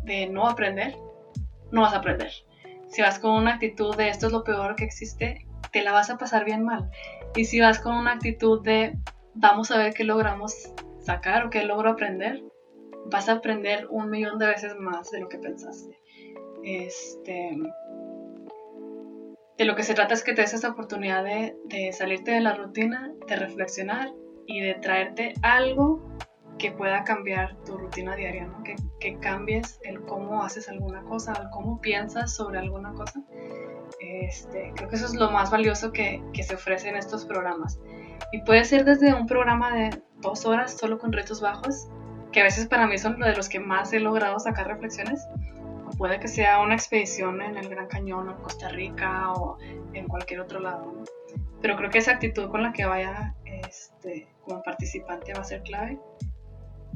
de 0.03 0.28
no 0.28 0.47
aprender, 0.47 0.95
no 1.71 1.82
vas 1.82 1.93
a 1.93 1.97
aprender. 1.97 2.32
Si 2.88 3.01
vas 3.01 3.17
con 3.17 3.32
una 3.32 3.55
actitud 3.55 3.95
de 3.95 4.09
esto 4.09 4.28
es 4.28 4.32
lo 4.32 4.43
peor 4.43 4.76
que 4.76 4.84
existe, 4.84 5.47
te 5.71 5.82
la 5.82 5.91
vas 5.91 6.11
a 6.11 6.17
pasar 6.17 6.45
bien 6.45 6.63
mal. 6.63 6.89
Y 7.36 7.45
si 7.45 7.59
vas 7.59 7.79
con 7.79 7.95
una 7.95 8.13
actitud 8.13 8.61
de 8.61 8.97
vamos 9.34 9.71
a 9.71 9.77
ver 9.77 9.93
qué 9.93 10.03
logramos 10.03 10.71
sacar 10.99 11.45
o 11.45 11.49
qué 11.49 11.63
logro 11.63 11.89
aprender, 11.89 12.43
vas 13.05 13.27
a 13.29 13.34
aprender 13.34 13.88
un 13.89 14.09
millón 14.09 14.38
de 14.39 14.47
veces 14.47 14.75
más 14.75 15.11
de 15.11 15.19
lo 15.19 15.29
que 15.29 15.39
pensaste. 15.39 15.99
Este, 16.63 17.57
de 19.57 19.65
lo 19.65 19.75
que 19.75 19.84
se 19.84 19.93
trata 19.93 20.13
es 20.13 20.23
que 20.23 20.34
te 20.34 20.41
des 20.41 20.53
esa 20.53 20.69
oportunidad 20.69 21.23
de, 21.23 21.55
de 21.65 21.91
salirte 21.91 22.31
de 22.31 22.41
la 22.41 22.53
rutina, 22.53 23.11
de 23.27 23.36
reflexionar 23.36 24.11
y 24.45 24.61
de 24.61 24.75
traerte 24.75 25.34
algo 25.41 26.01
que 26.57 26.71
pueda 26.71 27.03
cambiar 27.03 27.57
tu 27.65 27.77
rutina 27.77 28.15
diaria, 28.15 28.45
¿no? 28.45 28.63
que, 28.63 28.75
que, 28.99 29.17
cambies 29.19 29.79
el 29.84 30.01
cómo 30.01 30.43
haces 30.43 30.69
alguna 30.69 31.03
cosa, 31.03 31.34
el 31.34 31.49
cómo 31.49 31.81
piensas 31.81 32.36
sobre 32.36 32.59
alguna 32.59 32.93
cosa. 32.93 33.21
Este, 34.03 34.73
creo 34.75 34.89
que 34.89 34.95
eso 34.95 35.05
es 35.05 35.15
lo 35.15 35.31
más 35.31 35.49
valioso 35.49 35.91
que, 35.91 36.21
que 36.33 36.43
se 36.43 36.55
ofrece 36.55 36.89
en 36.89 36.97
estos 36.97 37.25
programas. 37.25 37.79
Y 38.31 38.41
puede 38.41 38.65
ser 38.65 38.83
desde 38.83 39.13
un 39.13 39.27
programa 39.27 39.73
de 39.75 40.01
dos 40.21 40.45
horas 40.45 40.77
solo 40.77 40.97
con 40.97 41.13
retos 41.13 41.39
bajos, 41.39 41.87
que 42.31 42.41
a 42.41 42.43
veces 42.43 42.67
para 42.67 42.87
mí 42.87 42.97
son 42.97 43.19
de 43.19 43.35
los 43.35 43.47
que 43.47 43.59
más 43.59 43.93
he 43.93 43.99
logrado 43.99 44.39
sacar 44.39 44.67
reflexiones. 44.67 45.25
O 45.87 45.91
puede 45.97 46.19
que 46.19 46.27
sea 46.27 46.59
una 46.61 46.73
expedición 46.73 47.41
en 47.41 47.57
el 47.57 47.69
Gran 47.69 47.87
Cañón 47.87 48.27
o 48.27 48.31
en 48.31 48.37
Costa 48.37 48.69
Rica 48.69 49.31
o 49.33 49.57
en 49.93 50.07
cualquier 50.07 50.41
otro 50.41 50.59
lado. 50.59 51.03
Pero 51.61 51.77
creo 51.77 51.89
que 51.89 51.99
esa 51.99 52.11
actitud 52.11 52.49
con 52.49 52.63
la 52.63 52.73
que 52.73 52.85
vaya 52.85 53.35
este, 53.45 54.27
como 54.41 54.61
participante 54.63 55.33
va 55.33 55.41
a 55.41 55.45
ser 55.45 55.61
clave. 55.61 55.99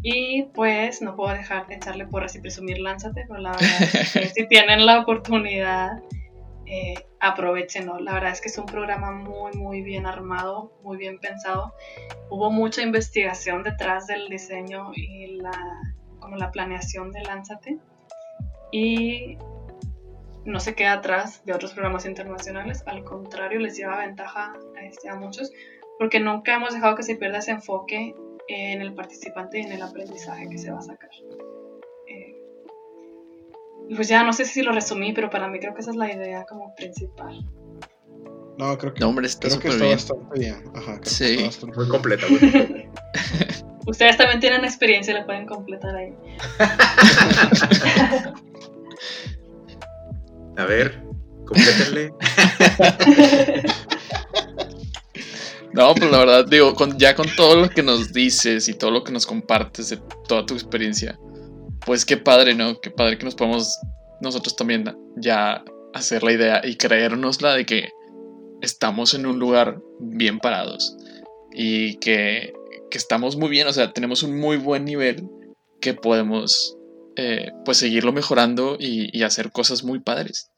Y 0.04 0.44
pues 0.54 1.02
no 1.02 1.16
puedo 1.16 1.34
dejar 1.34 1.68
de 1.68 1.76
echarle 1.76 2.06
porras 2.06 2.36
y 2.36 2.42
presumir 2.42 2.80
Lánzate, 2.80 3.26
pero 3.28 3.40
la 3.40 3.52
verdad 3.52 3.82
es 3.82 4.14
que 4.14 4.26
si 4.36 4.48
tienen 4.48 4.86
la 4.86 5.00
oportunidad 5.00 6.02
eh, 6.70 6.96
aprovechenlo. 7.22 7.98
La 8.00 8.14
verdad 8.14 8.32
es 8.32 8.42
que 8.42 8.50
es 8.50 8.58
un 8.58 8.66
programa 8.66 9.12
muy, 9.12 9.54
muy 9.54 9.82
bien 9.82 10.06
armado, 10.06 10.74
muy 10.84 10.98
bien 10.98 11.18
pensado. 11.18 11.74
Hubo 12.30 12.52
mucha 12.52 12.82
investigación 12.82 13.64
detrás 13.64 14.08
del 14.08 14.28
diseño 14.28 14.92
y 14.94 15.38
la, 15.38 15.52
como 16.20 16.36
la 16.36 16.52
planeación 16.52 17.14
de 17.14 17.22
Lánzate. 17.22 17.78
Y 18.72 19.38
no 20.44 20.60
se 20.60 20.76
queda 20.76 20.94
atrás 20.94 21.44
de 21.46 21.54
otros 21.54 21.74
programas 21.74 22.06
internacionales, 22.06 22.84
al 22.86 23.06
contrario, 23.06 23.60
les 23.60 23.78
lleva 23.78 23.98
ventaja 24.00 24.54
a, 24.78 24.86
este, 24.86 25.10
a 25.10 25.16
muchos, 25.16 25.52
porque 26.00 26.20
nunca 26.20 26.56
hemos 26.56 26.74
dejado 26.74 26.96
que 26.96 27.04
se 27.04 27.16
pierda 27.16 27.38
ese 27.38 27.52
enfoque 27.52 28.14
en 28.50 28.82
el 28.82 28.94
participante 28.94 29.60
y 29.60 29.64
en 29.64 29.72
el 29.72 29.82
aprendizaje 29.82 30.50
que 30.50 30.58
se 30.58 30.72
va 30.72 30.80
a 30.80 30.82
sacar 30.82 31.10
pues 33.96 34.08
ya 34.08 34.24
no 34.24 34.34
sé 34.34 34.46
si 34.46 34.62
lo 34.62 34.72
resumí, 34.72 35.14
pero 35.14 35.30
para 35.30 35.48
mí 35.48 35.60
creo 35.60 35.74
que 35.74 35.82
esa 35.82 35.92
es 35.92 35.98
la 35.98 36.12
idea 36.12 36.46
como 36.48 36.74
principal. 36.76 37.46
No, 38.58 38.78
creo 38.78 38.94
que, 38.94 39.02
no, 39.02 39.10
hombre, 39.10 39.28
está 39.28 39.48
creo 39.48 39.60
que 39.60 39.68
está 39.68 39.84
bien. 39.84 39.96
bastante 39.96 40.40
bien. 40.40 40.64
Ajá, 40.76 41.00
creo 41.00 41.14
sí. 41.14 41.38
Que 41.38 41.46
está 41.46 41.68
muy 41.68 41.88
completa. 41.88 42.26
Muy 42.30 42.90
Ustedes 43.86 44.18
también 44.18 44.42
tienen 44.42 44.66
experiencia 44.66 45.12
y 45.12 45.14
la 45.14 45.26
pueden 45.26 45.46
completar 45.46 45.96
ahí. 45.96 46.14
A 50.58 50.66
ver, 50.66 51.04
complétenle. 51.46 52.12
No, 55.78 55.94
pues 55.94 56.10
la 56.10 56.18
verdad, 56.18 56.46
digo, 56.48 56.76
ya 56.98 57.14
con 57.14 57.28
todo 57.36 57.56
lo 57.56 57.70
que 57.70 57.84
nos 57.84 58.12
dices 58.12 58.68
y 58.68 58.74
todo 58.74 58.90
lo 58.90 59.04
que 59.04 59.12
nos 59.12 59.28
compartes 59.28 59.90
de 59.90 60.00
toda 60.28 60.44
tu 60.44 60.56
experiencia, 60.56 61.20
pues 61.88 62.06
qué 62.06 62.18
padre, 62.18 62.54
¿no? 62.54 62.82
Qué 62.82 62.92
padre 62.92 63.18
que 63.18 63.24
nos 63.24 63.36
podamos 63.36 63.80
nosotros 64.20 64.58
también 64.58 64.94
ya 65.16 65.64
hacer 65.94 66.22
la 66.22 66.34
idea 66.34 66.62
y 66.62 66.76
creérnosla 66.76 67.54
de 67.54 67.66
que 67.66 67.90
estamos 68.62 69.14
en 69.14 69.26
un 69.26 69.40
lugar 69.40 69.80
bien 70.02 70.40
parados 70.40 70.98
y 71.54 71.98
que, 72.00 72.54
estamos 72.92 73.38
muy 73.38 73.50
bien, 73.50 73.68
o 73.68 73.74
sea, 73.74 73.94
tenemos 73.94 74.24
un 74.24 74.40
muy 74.40 74.58
buen 74.58 74.84
nivel 74.84 75.30
que 75.80 75.94
podemos 75.94 76.76
eh, 77.16 77.52
pues 77.64 77.78
seguirlo 77.78 78.12
mejorando 78.12 78.76
y, 78.80 79.22
hacer 79.22 79.52
cosas 79.52 79.84
muy 79.84 80.00
padres. 80.00 80.50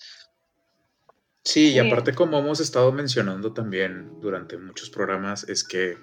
Sí, 1.44 1.74
y 1.74 1.80
aparte 1.80 2.14
como 2.14 2.40
hemos 2.40 2.62
estado 2.62 2.92
mencionando 2.94 3.54
también 3.54 4.20
durante 4.22 4.58
muchos 4.58 4.90
programas, 4.90 5.48
es 5.50 5.66
que 5.66 5.98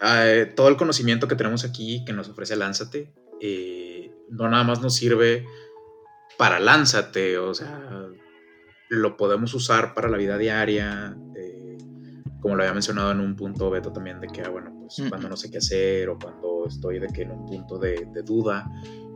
eh, 0.00 0.52
todo 0.56 0.68
el 0.68 0.76
conocimiento 0.76 1.28
que 1.28 1.36
tenemos 1.36 1.64
aquí 1.64 2.04
que 2.06 2.14
nos 2.14 2.30
ofrece 2.30 2.56
Lánzate, 2.56 3.12
eh, 3.44 3.91
no 4.32 4.48
nada 4.48 4.64
más 4.64 4.80
nos 4.82 4.94
sirve 4.94 5.46
para 6.38 6.58
lánzate, 6.58 7.38
o 7.38 7.54
sea, 7.54 8.08
lo 8.88 9.16
podemos 9.16 9.54
usar 9.54 9.94
para 9.94 10.08
la 10.08 10.16
vida 10.16 10.38
diaria, 10.38 11.16
eh, 11.36 11.78
como 12.40 12.56
lo 12.56 12.62
había 12.62 12.72
mencionado 12.72 13.12
en 13.12 13.20
un 13.20 13.36
punto 13.36 13.70
Beto 13.70 13.92
también, 13.92 14.20
de 14.20 14.28
que, 14.28 14.42
ah, 14.42 14.48
bueno, 14.48 14.74
pues 14.80 15.02
cuando 15.08 15.28
no 15.28 15.36
sé 15.36 15.50
qué 15.50 15.58
hacer 15.58 16.08
o 16.08 16.18
cuando 16.18 16.66
estoy 16.66 16.98
de 16.98 17.08
que 17.08 17.22
en 17.22 17.32
un 17.32 17.46
punto 17.46 17.78
de, 17.78 18.08
duda, 18.24 18.68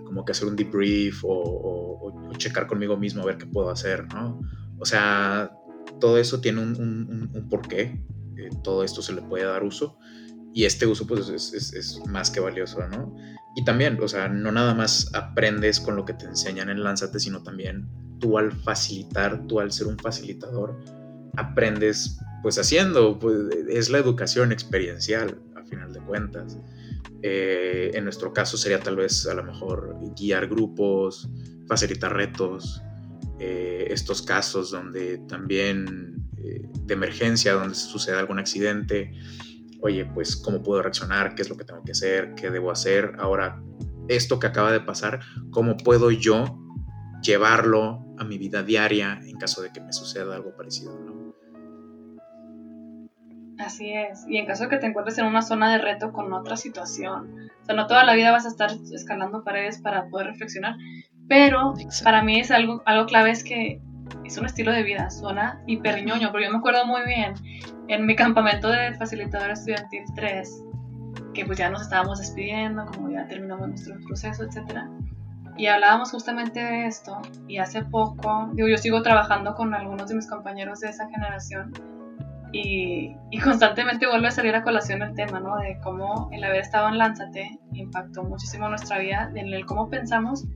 como 0.05 0.25
que 0.25 0.33
hacer 0.33 0.47
un 0.47 0.57
debrief 0.57 1.23
o, 1.25 2.33
checar 2.37 2.67
conmigo 2.67 2.97
mismo 2.97 3.23
a 3.23 3.27
ver 3.27 3.39
qué 3.39 3.47
puedo 3.47 3.71
hacer, 3.71 4.07
¿no? 4.13 4.41
O 4.79 4.85
sea, 4.85 5.51
todo 5.99 6.19
eso 6.19 6.41
tiene 6.41 6.61
un, 6.61 7.47
porqué, 7.49 8.05
eh, 8.37 8.51
todo 8.63 8.85
esto 8.85 9.01
se 9.01 9.15
le 9.15 9.23
puede 9.23 9.45
dar 9.45 9.65
uso 9.65 9.99
y 10.57 10.65
este 10.65 10.87
uso 10.87 11.07
pues 11.07 11.29
es, 11.29 12.01
más 12.09 12.31
que 12.31 12.41
valioso, 12.41 12.79
¿no? 12.89 13.15
Y 13.55 13.65
también, 13.65 13.99
o 14.03 14.09
sea, 14.09 14.27
no 14.31 14.51
nada 14.51 14.73
más 14.73 15.11
aprendes 15.13 15.79
con 15.79 15.97
lo 15.97 16.07
que 16.07 16.15
te 16.15 16.25
enseñan 16.25 16.71
en 16.71 16.83
Lánzate, 16.83 17.21
sino 17.21 17.43
también 17.43 17.87
tú 18.21 18.39
al 18.39 18.53
facilitar, 18.53 19.47
tú 19.49 19.61
al 19.61 19.71
ser 19.71 19.87
un 19.87 19.99
facilitador, 19.99 20.83
aprendes 21.37 22.19
pues 22.43 22.59
haciendo, 22.59 23.19
pues 23.19 23.37
es 23.69 23.91
la 23.91 23.99
educación 23.99 24.51
experiencial 24.51 25.39
a 25.57 25.63
final 25.65 25.93
de 25.93 26.01
cuentas. 26.01 26.59
Eh, 27.21 27.91
en 27.93 28.05
nuestro 28.05 28.33
caso 28.33 28.57
sería 28.57 28.81
tal 28.81 28.97
vez 28.97 29.27
a 29.27 29.35
lo 29.35 29.45
mejor 29.45 29.95
guiar 30.19 30.49
grupos, 30.49 31.29
facilitar 31.69 32.17
retos, 32.17 32.81
eh, 33.41 33.89
estos 33.91 34.23
casos 34.23 34.71
donde 34.71 35.19
también 35.29 36.31
eh, 36.39 36.67
de 36.87 36.95
emergencia, 36.95 37.53
donde 37.53 37.75
sucede 37.75 38.17
algún 38.17 38.39
accidente, 38.39 39.13
oye, 39.87 40.05
pues 40.05 40.37
cómo 40.37 40.63
puedo 40.63 40.83
reaccionar, 40.83 41.35
qué 41.35 41.43
es 41.43 41.49
lo 41.49 41.57
que 41.57 41.65
tengo 41.65 41.83
que 41.83 41.93
hacer, 41.93 42.35
qué 42.35 42.51
debo 42.51 42.71
hacer. 42.71 43.15
Ahora, 43.19 43.61
esto 44.09 44.39
que 44.39 44.47
acaba 44.47 44.73
de 44.73 44.81
pasar, 44.81 45.21
¿cómo 45.51 45.77
puedo 45.77 46.11
yo 46.11 46.45
llevarlo 47.23 48.05
a 48.19 48.25
mi 48.25 48.39
vida 48.39 48.63
diaria 48.63 49.21
en 49.25 49.37
caso 49.37 49.63
de 49.63 49.73
que 49.73 49.81
me 49.81 49.93
suceda 49.93 50.37
algo 50.37 50.57
parecido? 50.57 51.07
Así 53.59 53.91
es. 53.93 54.27
Y 54.29 54.37
en 54.37 54.47
caso 54.47 54.65
de 54.65 54.71
que 54.71 54.77
te 54.77 54.87
encuentres 54.87 55.19
en 55.19 55.27
una 55.27 55.43
zona 55.43 55.73
de 55.73 55.79
reto 55.79 56.13
con 56.13 56.33
otra 56.33 56.57
situación, 56.57 57.51
o 57.63 57.65
sea, 57.65 57.75
no 57.75 57.87
toda 57.87 58.05
la 58.05 58.15
vida 58.15 58.31
vas 58.31 58.45
a 58.45 58.49
estar 58.49 58.71
escalando 58.93 59.45
paredes 59.45 59.81
para 59.81 60.09
poder 60.09 60.29
reflexionar, 60.29 60.77
pero 61.29 61.75
para 62.05 62.23
mí 62.23 62.41
es 62.41 62.51
algo, 62.51 62.83
algo 62.85 63.07
clave 63.07 63.31
es 63.31 63.43
que 63.43 63.81
es 64.25 64.37
un 64.39 64.47
estilo 64.47 64.73
de 64.73 64.83
vida, 64.83 65.11
suena 65.11 65.61
hiper 65.67 66.05
ñoño, 66.05 66.31
pero 66.33 66.45
yo 66.45 66.51
me 66.51 66.59
acuerdo 66.59 66.85
muy 66.87 67.03
bien 67.05 67.35
en 67.89 68.07
mi 68.07 68.17
campamento 68.17 68.69
de 68.69 68.95
facilitador 68.95 69.51
estudiantil 69.51 70.05
3, 70.15 70.65
que 71.35 71.45
pues 71.45 71.59
ya 71.59 71.71
nos 71.71 71.83
estábamos 71.83 72.19
despidiendo, 72.19 72.87
como 72.87 73.11
ya 73.11 73.27
terminamos 73.27 73.69
nuestro 73.69 73.95
proceso, 74.07 74.45
etcétera. 74.45 74.89
Y 75.57 75.67
hablábamos 75.67 76.11
justamente 76.11 76.61
de 76.61 76.87
esto, 76.87 77.21
y 77.49 77.59
hace 77.59 77.83
poco, 77.83 78.51
digo, 78.53 78.69
yo 78.69 78.77
sigo 78.77 79.03
trabajando 79.03 79.55
con 79.55 79.73
algunos 79.75 80.09
de 80.09 80.17
mis 80.17 80.29
compañeros 80.29 80.81
de 80.81 80.91
esa 80.91 81.09
generación, 81.09 81.73
y, 82.53 83.17
constantemente 83.45 84.07
vuelve 84.07 84.29
a 84.29 84.31
salir 84.31 84.55
a 84.55 84.63
colación 84.63 85.03
el 85.03 85.15
tema, 85.15 85.41
¿no? 85.41 85.57
De 85.57 85.79
cómo 85.83 86.29
el 86.33 86.43
haber 86.45 86.61
estado 86.61 86.89
en 86.89 86.99
Lánzate 86.99 87.59
impactó 87.73 88.25
muchísimo 88.25 88.69
nuestra 88.69 88.99
vida, 88.99 89.31
en 89.35 89.53
el 89.53 89.67
cómo 89.67 89.89
pensamos 89.89 90.47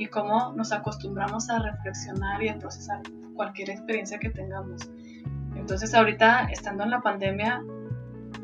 y 0.00 0.06
cómo 0.06 0.54
nos 0.54 0.72
acostumbramos 0.72 1.50
a 1.50 1.58
reflexionar 1.58 2.42
y 2.42 2.48
a 2.48 2.58
procesar 2.58 3.02
cualquier 3.34 3.68
experiencia 3.68 4.18
que 4.18 4.30
tengamos. 4.30 4.90
Entonces 5.54 5.92
ahorita, 5.92 6.46
estando 6.50 6.84
en 6.84 6.90
la 6.90 7.02
pandemia, 7.02 7.62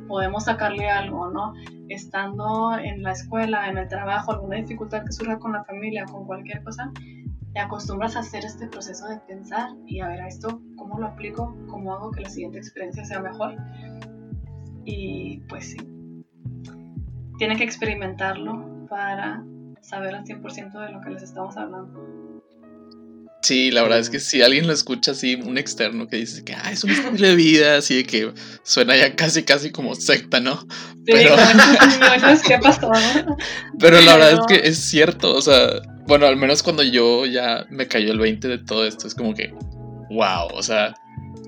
podemos 0.06 0.44
sacarle 0.44 0.90
algo, 0.90 1.30
¿no? 1.30 1.54
Estando 1.88 2.76
en 2.78 3.02
la 3.02 3.12
escuela, 3.12 3.70
en 3.70 3.78
el 3.78 3.88
trabajo, 3.88 4.32
alguna 4.32 4.56
dificultad 4.56 5.02
que 5.04 5.12
surja 5.12 5.38
con 5.38 5.54
la 5.54 5.64
familia, 5.64 6.04
con 6.04 6.26
cualquier 6.26 6.62
cosa, 6.62 6.92
te 7.54 7.58
acostumbras 7.58 8.16
a 8.16 8.18
hacer 8.18 8.44
este 8.44 8.68
proceso 8.68 9.08
de 9.08 9.16
pensar 9.20 9.70
y 9.86 10.00
a 10.00 10.08
ver 10.08 10.20
a 10.20 10.28
esto, 10.28 10.60
cómo 10.76 10.98
lo 10.98 11.06
aplico, 11.06 11.56
cómo 11.68 11.94
hago 11.94 12.10
que 12.10 12.20
la 12.20 12.28
siguiente 12.28 12.58
experiencia 12.58 13.02
sea 13.06 13.20
mejor. 13.20 13.56
Y 14.84 15.38
pues 15.48 15.70
sí, 15.70 15.78
tienen 17.38 17.56
que 17.56 17.64
experimentarlo 17.64 18.86
para 18.90 19.42
saber 19.80 20.14
al 20.14 20.24
100% 20.24 20.72
de 20.72 20.92
lo 20.92 21.00
que 21.00 21.10
les 21.10 21.22
estamos 21.22 21.56
hablando. 21.56 22.42
Sí, 23.42 23.70
la 23.70 23.82
verdad 23.82 24.00
es 24.00 24.10
que 24.10 24.18
si 24.18 24.42
alguien 24.42 24.66
lo 24.66 24.72
escucha 24.72 25.12
así, 25.12 25.36
un 25.36 25.56
externo 25.56 26.08
que 26.08 26.16
dice 26.16 26.42
que 26.44 26.54
ah, 26.54 26.72
es 26.72 26.82
un 26.82 26.90
estilo 26.90 27.28
de 27.28 27.36
vida, 27.36 27.76
así 27.76 27.94
de 27.94 28.04
que 28.04 28.32
suena 28.64 28.96
ya 28.96 29.14
casi, 29.14 29.44
casi 29.44 29.70
como 29.70 29.94
secta, 29.94 30.40
¿no? 30.40 30.58
Sí, 30.60 31.12
pero... 31.12 31.36
¿qué 32.46 32.58
pasó? 32.58 32.90
pero 33.78 34.00
la 34.00 34.16
verdad 34.16 34.32
es 34.32 34.40
que 34.48 34.68
es 34.68 34.78
cierto, 34.78 35.32
o 35.32 35.40
sea, 35.40 35.80
bueno, 36.08 36.26
al 36.26 36.36
menos 36.36 36.64
cuando 36.64 36.82
yo 36.82 37.24
ya 37.24 37.66
me 37.70 37.86
cayó 37.86 38.10
el 38.10 38.18
20 38.18 38.48
de 38.48 38.58
todo 38.58 38.84
esto, 38.84 39.06
es 39.06 39.14
como 39.14 39.32
que, 39.32 39.54
wow, 40.10 40.48
o 40.52 40.62
sea, 40.64 40.94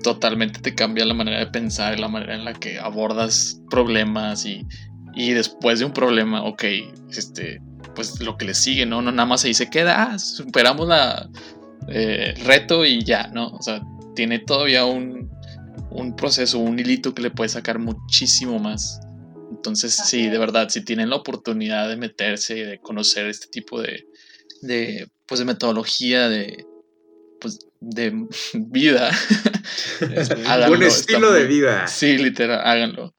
totalmente 0.01 0.61
te 0.61 0.75
cambia 0.75 1.03
la 1.03 1.13
manera 1.13 1.39
de 1.39 1.47
pensar, 1.47 1.99
la 1.99 2.07
manera 2.07 2.35
en 2.35 2.45
la 2.45 2.53
que 2.53 2.79
abordas 2.79 3.61
problemas 3.69 4.45
y, 4.45 4.65
y 5.15 5.31
después 5.31 5.79
de 5.79 5.85
un 5.85 5.91
problema, 5.91 6.43
ok, 6.43 6.63
este, 7.11 7.59
pues 7.99 8.21
lo 8.21 8.37
que 8.37 8.45
le 8.45 8.53
sigue, 8.53 8.85
¿no? 8.85 9.01
No 9.01 9.11
nada 9.11 9.25
más 9.25 9.43
ahí 9.43 9.53
se 9.53 9.69
queda, 9.69 10.03
ah, 10.03 10.19
superamos 10.19 10.87
la 10.87 11.29
eh, 11.89 12.33
reto 12.45 12.85
y 12.85 13.03
ya, 13.03 13.27
¿no? 13.27 13.49
O 13.49 13.61
sea, 13.61 13.81
tiene 14.15 14.39
todavía 14.39 14.85
un, 14.85 15.29
un 15.91 16.15
proceso, 16.15 16.59
un 16.59 16.79
hilito 16.79 17.13
que 17.13 17.23
le 17.23 17.29
puede 17.29 17.49
sacar 17.49 17.77
muchísimo 17.77 18.57
más. 18.57 19.01
Entonces, 19.51 19.93
sí, 19.93 20.29
de 20.29 20.37
verdad, 20.37 20.69
si 20.69 20.85
tienen 20.85 21.09
la 21.09 21.17
oportunidad 21.17 21.89
de 21.89 21.97
meterse 21.97 22.57
y 22.59 22.61
de 22.61 22.79
conocer 22.79 23.25
este 23.25 23.47
tipo 23.47 23.81
de, 23.81 24.07
de, 24.61 25.09
pues, 25.27 25.39
de 25.39 25.45
metodología, 25.45 26.29
de, 26.29 26.65
pues, 27.41 27.59
de 27.81 28.13
vida. 28.53 29.11
Un 30.71 30.83
estilo 30.83 31.33
de 31.33 31.47
vida. 31.47 31.85
Sí, 31.87 32.17
literal, 32.17 32.61
háganlo. 32.63 33.13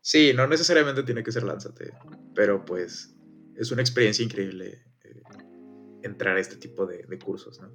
Sí, 0.00 0.30
no 0.32 0.46
necesariamente 0.46 1.02
tiene 1.02 1.24
que 1.24 1.32
ser 1.32 1.42
lánzate, 1.42 1.92
pero 2.36 2.64
pues 2.64 3.16
es 3.60 3.70
una 3.70 3.82
experiencia 3.82 4.24
increíble 4.24 4.82
eh, 5.04 5.22
entrar 6.02 6.36
a 6.36 6.40
este 6.40 6.56
tipo 6.56 6.86
de, 6.86 7.18
cursos, 7.18 7.60
¿no? 7.60 7.70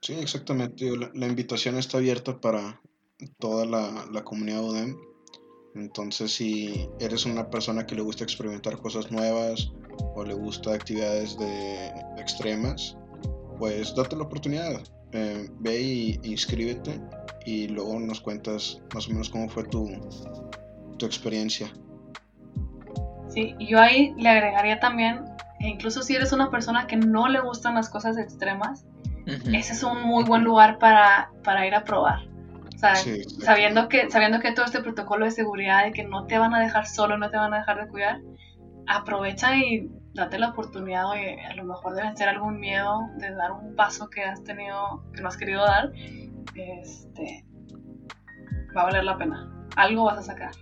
Sí, 0.00 0.14
exactamente. 0.14 0.90
La, 1.14 1.26
invitación 1.26 1.76
está 1.76 1.98
abierta 1.98 2.40
para 2.40 2.80
toda 3.38 3.64
la, 3.64 4.06
la 4.12 4.24
comunidad 4.24 4.64
UDEM. 4.64 4.96
Entonces, 5.76 6.32
si 6.32 6.88
eres 6.98 7.24
una 7.24 7.48
persona 7.48 7.86
que 7.86 7.94
le 7.94 8.02
gusta 8.02 8.24
experimentar 8.24 8.78
cosas 8.78 9.10
nuevas, 9.12 9.72
o 10.14 10.24
le 10.24 10.34
gusta 10.34 10.74
actividades 10.74 11.38
de 11.38 11.88
extremas, 12.18 12.96
pues 13.58 13.94
date 13.94 14.16
la 14.16 14.24
oportunidad. 14.24 14.82
Eh, 15.12 15.48
ve 15.60 15.80
y 15.80 16.20
inscríbete 16.24 17.00
y 17.44 17.68
luego 17.68 17.98
nos 18.00 18.20
cuentas 18.20 18.80
más 18.94 19.06
o 19.06 19.10
menos 19.10 19.28
cómo 19.28 19.48
fue 19.48 19.64
tu, 19.64 19.88
tu 20.98 21.06
experiencia. 21.06 21.72
Sí, 23.32 23.54
y 23.58 23.68
yo 23.68 23.80
ahí 23.80 24.14
le 24.18 24.28
agregaría 24.28 24.78
también, 24.78 25.24
incluso 25.60 26.02
si 26.02 26.14
eres 26.14 26.32
una 26.32 26.50
persona 26.50 26.86
que 26.86 26.96
no 26.96 27.28
le 27.28 27.40
gustan 27.40 27.74
las 27.74 27.88
cosas 27.88 28.18
extremas, 28.18 28.84
ese 29.26 29.72
es 29.72 29.82
un 29.82 30.02
muy 30.02 30.24
buen 30.24 30.42
lugar 30.42 30.78
para, 30.78 31.30
para 31.44 31.66
ir 31.66 31.74
a 31.74 31.84
probar. 31.84 32.20
O 32.74 32.78
sea, 32.78 32.96
sabiendo, 32.96 33.88
que, 33.88 34.10
sabiendo 34.10 34.40
que 34.40 34.52
todo 34.52 34.66
este 34.66 34.80
protocolo 34.80 35.24
de 35.24 35.30
seguridad, 35.30 35.84
de 35.84 35.92
que 35.92 36.02
no 36.02 36.26
te 36.26 36.36
van 36.38 36.52
a 36.52 36.60
dejar 36.60 36.86
solo, 36.86 37.16
no 37.16 37.30
te 37.30 37.36
van 37.36 37.54
a 37.54 37.58
dejar 37.58 37.80
de 37.80 37.88
cuidar, 37.88 38.20
aprovecha 38.88 39.56
y 39.56 39.88
date 40.14 40.38
la 40.38 40.48
oportunidad, 40.48 41.12
de 41.12 41.40
a 41.40 41.54
lo 41.54 41.64
mejor 41.64 41.94
de 41.94 42.02
vencer 42.02 42.28
algún 42.28 42.58
miedo, 42.58 43.00
de 43.18 43.32
dar 43.34 43.52
un 43.52 43.76
paso 43.76 44.10
que 44.10 44.24
has 44.24 44.42
tenido, 44.42 45.04
que 45.14 45.22
no 45.22 45.28
has 45.28 45.36
querido 45.36 45.64
dar, 45.64 45.92
este, 46.54 47.44
va 48.76 48.82
a 48.82 48.84
valer 48.84 49.04
la 49.04 49.16
pena. 49.16 49.48
Algo 49.76 50.04
vas 50.04 50.18
a 50.18 50.22
sacar. 50.22 50.52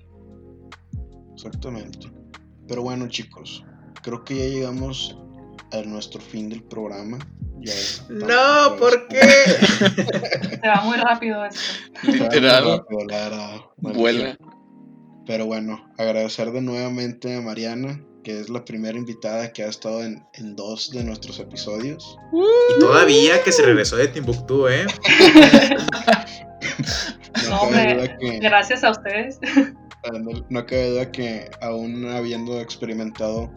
Exactamente. 1.33 2.20
Pero 2.71 2.83
bueno, 2.83 3.09
chicos, 3.09 3.65
creo 4.01 4.25
que 4.25 4.37
ya 4.37 4.45
llegamos 4.45 5.19
a 5.73 5.83
nuestro 5.83 6.21
fin 6.21 6.49
del 6.49 6.63
programa. 6.63 7.19
no, 8.09 8.77
¿por 8.79 9.09
qué? 9.09 9.21
Se 9.21 10.69
va 10.69 10.83
muy 10.85 10.97
rápido 10.97 11.45
esto. 11.45 11.61
Literal. 12.05 12.85
Vuela. 13.77 14.39
Pero 15.27 15.47
bueno, 15.47 15.85
agradecer 15.99 16.53
de 16.53 16.61
nuevamente 16.61 17.37
a 17.37 17.41
Mariana 17.41 18.01
que 18.23 18.39
es 18.39 18.51
la 18.51 18.65
primera 18.65 18.97
invitada 18.97 19.53
que 19.53 19.65
ha 19.65 19.69
estado 19.69 20.05
en, 20.05 20.23
dos 20.55 20.91
de 20.91 21.03
nuestros 21.03 21.41
episodios. 21.41 22.17
Y 22.33 22.79
todavía 22.79 23.43
que 23.43 23.51
se 23.51 23.63
regresó 23.63 23.97
de 23.97 24.07
Timbuktu, 24.09 24.69
¿eh? 24.69 24.85
no, 27.49 27.63
gracias 28.41 28.85
a 28.85 28.91
ustedes. 28.91 29.41
No, 30.49 30.67
cabe 30.67 30.91
duda 30.91 31.13
que 31.13 31.51
aún 31.61 32.07
habiendo 32.09 32.61
experimentado 32.61 33.51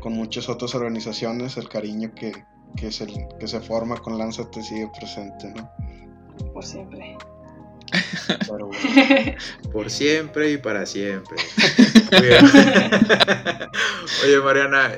con 0.00 0.14
muchas 0.14 0.48
otras 0.48 0.74
organizaciones, 0.74 1.56
el 1.56 1.68
cariño 1.68 2.12
que, 2.14 2.32
que, 2.76 2.88
es 2.88 3.00
el, 3.00 3.12
que 3.38 3.46
se 3.46 3.60
forma 3.60 3.96
con 3.96 4.18
Lánzate 4.18 4.62
sigue 4.62 4.90
presente, 4.98 5.52
¿no? 5.54 5.70
Por 6.52 6.64
siempre. 6.64 7.16
Por 9.72 9.88
siempre 9.88 10.50
y 10.50 10.56
para 10.58 10.84
siempre. 10.84 11.36
Oye, 14.24 14.40
Mariana, 14.42 14.96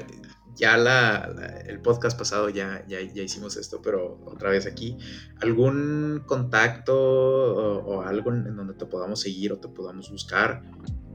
ya 0.57 0.77
la, 0.77 1.61
el 1.67 1.81
podcast 1.81 2.19
pasado 2.19 2.49
ya, 2.49 2.85
ya, 2.89 3.01
hicimos 3.01 3.57
esto, 3.57 3.81
pero 3.83 4.21
otra 4.25 4.51
vez 4.51 4.67
aquí. 4.67 4.97
¿Algún 5.41 6.23
contacto 6.27 6.95
o, 6.97 8.03
algo 8.03 8.33
en 8.33 8.57
donde 8.57 8.75
te 8.75 8.87
podamos 8.87 9.21
seguir 9.21 9.53
o 9.53 9.59
te 9.59 9.69
podamos 9.69 10.11
buscar? 10.11 10.63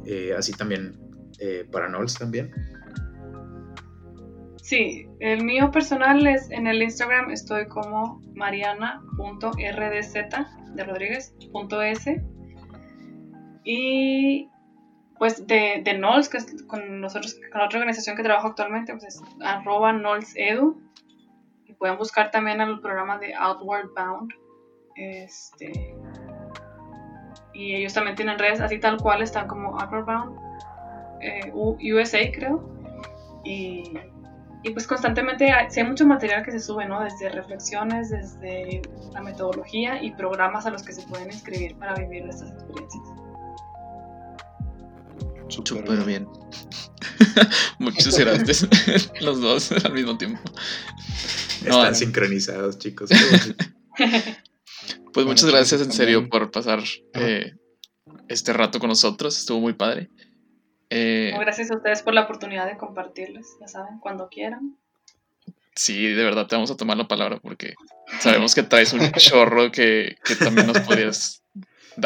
Eh, 0.05 0.33
así 0.37 0.53
también 0.53 0.99
eh, 1.39 1.67
para 1.71 1.89
Nols 1.89 2.15
también. 2.15 2.51
Sí, 4.57 5.07
el 5.19 5.43
mío 5.43 5.71
personal 5.71 6.25
es 6.27 6.49
en 6.51 6.67
el 6.67 6.81
Instagram 6.81 7.31
estoy 7.31 7.67
como 7.67 8.21
mariana.rdz 8.35 10.13
de 10.75 10.83
Rodríguez.es 10.83 12.05
y 13.63 14.50
pues 15.21 15.45
de, 15.45 15.83
de 15.85 15.93
NOLS, 15.99 16.29
que 16.29 16.37
es 16.37 16.63
con 16.63 16.99
nosotros, 16.99 17.35
con 17.51 17.59
la 17.59 17.67
otra 17.67 17.77
organización 17.77 18.17
que 18.17 18.23
trabajo 18.23 18.47
actualmente, 18.47 18.91
pues 18.91 19.03
es 19.03 19.21
arroba 19.39 19.93
NOLSEDU. 19.93 20.81
Y 21.67 21.73
pueden 21.73 21.99
buscar 21.99 22.31
también 22.31 22.59
el 22.59 22.79
programa 22.79 23.19
de 23.19 23.35
Outward 23.35 23.91
Bound. 23.95 24.33
Este, 24.95 25.95
y 27.53 27.75
ellos 27.75 27.93
también 27.93 28.15
tienen 28.15 28.39
redes 28.39 28.61
así 28.61 28.79
tal 28.79 28.97
cual, 28.97 29.21
están 29.21 29.47
como 29.47 29.79
Outward 29.79 30.05
Bound, 30.05 30.39
eh, 31.21 31.51
USA 31.53 32.31
creo. 32.33 32.67
Y, 33.43 33.93
y 34.63 34.71
pues 34.71 34.87
constantemente 34.87 35.51
hay, 35.51 35.67
hay, 35.71 35.83
mucho 35.83 36.07
material 36.07 36.43
que 36.43 36.51
se 36.51 36.59
sube, 36.59 36.87
¿no? 36.87 36.99
Desde 36.99 37.29
reflexiones, 37.29 38.09
desde 38.09 38.81
la 39.13 39.21
metodología 39.21 40.01
y 40.01 40.15
programas 40.15 40.65
a 40.65 40.71
los 40.71 40.81
que 40.81 40.93
se 40.93 41.03
pueden 41.03 41.27
inscribir 41.27 41.75
para 41.75 41.93
vivir 41.93 42.25
estas 42.27 42.49
experiencias. 42.53 43.21
Súper 45.51 46.05
bien. 46.05 46.27
Muchas 47.79 48.17
gracias. 48.17 48.67
Los 49.21 49.41
dos 49.41 49.71
al 49.85 49.93
mismo 49.93 50.17
tiempo. 50.17 50.39
Están 51.63 51.89
no, 51.89 51.93
sincronizados, 51.93 52.79
chicos. 52.79 53.09
pues 55.13 55.25
muchas 55.25 55.51
gracias 55.51 55.81
en 55.81 55.91
serio 55.91 56.27
por 56.27 56.49
pasar 56.49 56.79
eh, 57.13 57.53
este 58.29 58.53
rato 58.53 58.79
con 58.79 58.89
nosotros. 58.89 59.37
Estuvo 59.37 59.59
muy 59.59 59.73
padre. 59.73 60.09
Eh, 60.89 61.33
gracias 61.39 61.69
a 61.69 61.75
ustedes 61.75 62.01
por 62.01 62.13
la 62.13 62.21
oportunidad 62.21 62.65
de 62.65 62.77
compartirles. 62.77 63.57
Ya 63.59 63.67
saben, 63.67 63.99
cuando 63.99 64.29
quieran. 64.29 64.77
Sí, 65.75 66.07
de 66.07 66.23
verdad 66.23 66.47
te 66.47 66.55
vamos 66.55 66.71
a 66.71 66.77
tomar 66.77 66.97
la 66.97 67.07
palabra 67.07 67.39
porque 67.39 67.75
sabemos 68.19 68.55
que 68.55 68.63
traes 68.63 68.91
un 68.93 69.11
chorro 69.11 69.71
que, 69.71 70.17
que 70.23 70.35
también 70.35 70.67
nos 70.67 70.79
podías 70.79 71.43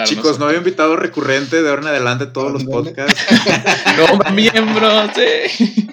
Chicos, 0.06 0.40
no 0.40 0.46
había 0.46 0.58
invitado 0.58 0.96
recurrente 0.96 1.62
de 1.62 1.70
ahora 1.70 1.84
en 1.84 1.88
adelante 1.90 2.26
todos 2.26 2.52
los 2.52 2.64
podcasts. 2.64 3.26
no, 3.98 4.32
miembros, 4.32 5.12
sí. 5.16 5.88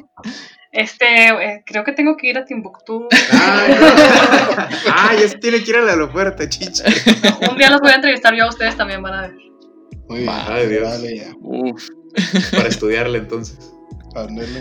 Este, 0.73 1.29
eh, 1.29 1.63
creo 1.67 1.85
que 1.85 1.93
tengo 1.93 2.17
que 2.17 2.31
ir 2.31 2.39
a 2.39 2.45
Timbuktu. 2.45 3.09
Ay, 3.33 3.75
no. 3.79 5.21
ya 5.21 5.29
se 5.29 5.39
tiene 5.39 5.63
que 5.63 5.71
ir 5.71 5.77
al 5.77 5.89
aeropuerto, 5.89 6.45
chicha. 6.49 6.85
un 7.51 7.59
día 7.59 7.71
los 7.71 7.81
voy 7.81 7.91
a 7.91 7.97
entrevistar 7.97 8.35
yo 8.35 8.45
a 8.45 8.49
ustedes 8.49 8.77
también 8.77 9.03
van 9.03 9.15
a 9.15 9.21
ver. 9.23 9.35
Muy 10.09 10.21
bien. 10.21 10.31
Ay, 10.31 10.67
Dios. 10.69 10.89
Vale, 10.89 11.17
ya. 11.17 11.33
Uf. 11.41 11.89
Para 12.53 12.69
estudiarle 12.69 13.19
entonces. 13.19 13.73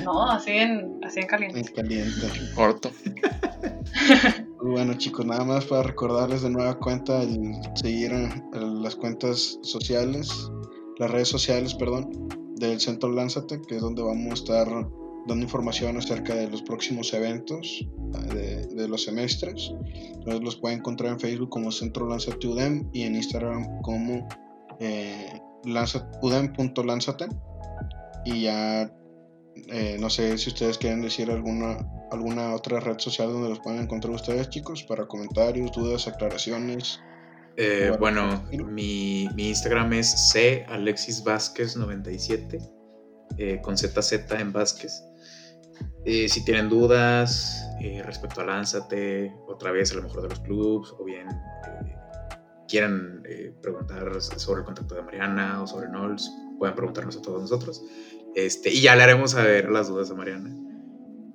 No, 0.03 0.31
así 0.31 0.51
en, 0.51 0.99
así 1.03 1.19
en 1.19 1.27
caliente. 1.27 1.59
En 1.59 1.65
caliente. 1.67 2.27
Corto. 2.55 2.91
bueno 4.63 4.93
chicos, 4.95 5.25
nada 5.25 5.43
más 5.43 5.65
para 5.65 5.83
recordarles 5.83 6.41
de 6.41 6.49
nueva 6.49 6.77
cuenta 6.77 7.21
el 7.23 7.53
seguir 7.75 8.11
las 8.53 8.95
cuentas 8.95 9.59
sociales, 9.61 10.29
las 10.97 11.11
redes 11.11 11.27
sociales, 11.27 11.73
perdón, 11.75 12.09
del 12.55 12.79
Centro 12.79 13.11
Lánzate, 13.11 13.61
que 13.61 13.75
es 13.77 13.81
donde 13.81 14.03
vamos 14.03 14.31
a 14.31 14.33
estar 14.33 14.67
dando 15.27 15.43
información 15.43 15.97
acerca 15.97 16.35
de 16.35 16.49
los 16.49 16.61
próximos 16.61 17.13
eventos 17.13 17.87
de, 18.33 18.67
de 18.67 18.87
los 18.87 19.03
semestres. 19.03 19.73
Entonces 20.13 20.41
los 20.41 20.55
pueden 20.55 20.79
encontrar 20.79 21.11
en 21.11 21.19
Facebook 21.19 21.49
como 21.49 21.71
Centro 21.71 22.07
Lánzate 22.07 22.47
UDEM 22.47 22.89
y 22.93 23.03
en 23.03 23.15
Instagram 23.15 23.81
como 23.81 24.27
eh, 24.79 25.39
udem.lánzate. 26.21 27.27
Y 28.25 28.43
ya 28.43 28.91
eh, 29.67 29.97
no 29.99 30.09
sé 30.09 30.37
si 30.37 30.49
ustedes 30.49 30.77
quieren 30.77 31.01
decir 31.01 31.29
alguna, 31.29 31.77
alguna 32.11 32.53
otra 32.53 32.79
red 32.79 32.99
social 32.99 33.31
donde 33.31 33.49
los 33.49 33.59
pueden 33.59 33.81
encontrar 33.81 34.13
ustedes, 34.13 34.49
chicos, 34.49 34.83
para 34.83 35.07
comentarios, 35.07 35.71
dudas, 35.71 36.07
aclaraciones. 36.07 36.99
Eh, 37.57 37.91
bueno, 37.99 38.43
mi, 38.51 39.27
mi, 39.35 39.49
Instagram 39.49 39.93
es 39.93 40.31
C 40.31 40.65
Alexis 40.69 41.23
Vázquez 41.23 41.75
97 41.75 42.59
eh, 43.37 43.59
con 43.61 43.77
ZZ 43.77 44.13
en 44.31 44.53
Vázquez. 44.53 45.03
si 46.05 46.45
tienen 46.45 46.69
dudas 46.69 47.67
respecto 48.05 48.41
a 48.41 48.45
Lánzate, 48.45 49.33
otra 49.47 49.71
vez 49.71 49.91
a 49.91 49.95
lo 49.95 50.03
mejor 50.03 50.21
de 50.21 50.29
los 50.29 50.39
clubs, 50.41 50.93
o 50.97 51.03
bien 51.03 51.27
quieran 52.67 53.23
preguntar 53.61 54.21
sobre 54.21 54.61
el 54.61 54.65
contacto 54.65 54.95
de 54.95 55.01
Mariana 55.01 55.61
o 55.61 55.67
sobre 55.67 55.89
Nols, 55.89 56.31
pueden 56.57 56.75
preguntarnos 56.75 57.17
a 57.17 57.21
todos 57.21 57.41
nosotros. 57.41 57.83
Este, 58.35 58.71
y 58.71 58.81
ya 58.81 58.95
le 58.95 59.03
haremos 59.03 59.31
saber 59.31 59.69
las 59.69 59.89
dudas 59.89 60.11
a 60.11 60.13
Mariana. 60.13 60.55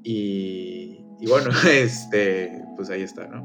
Y, 0.06 1.04
y 1.20 1.26
bueno, 1.26 1.50
este, 1.68 2.52
pues 2.76 2.88
ahí 2.90 3.02
está, 3.02 3.26
¿no? 3.26 3.44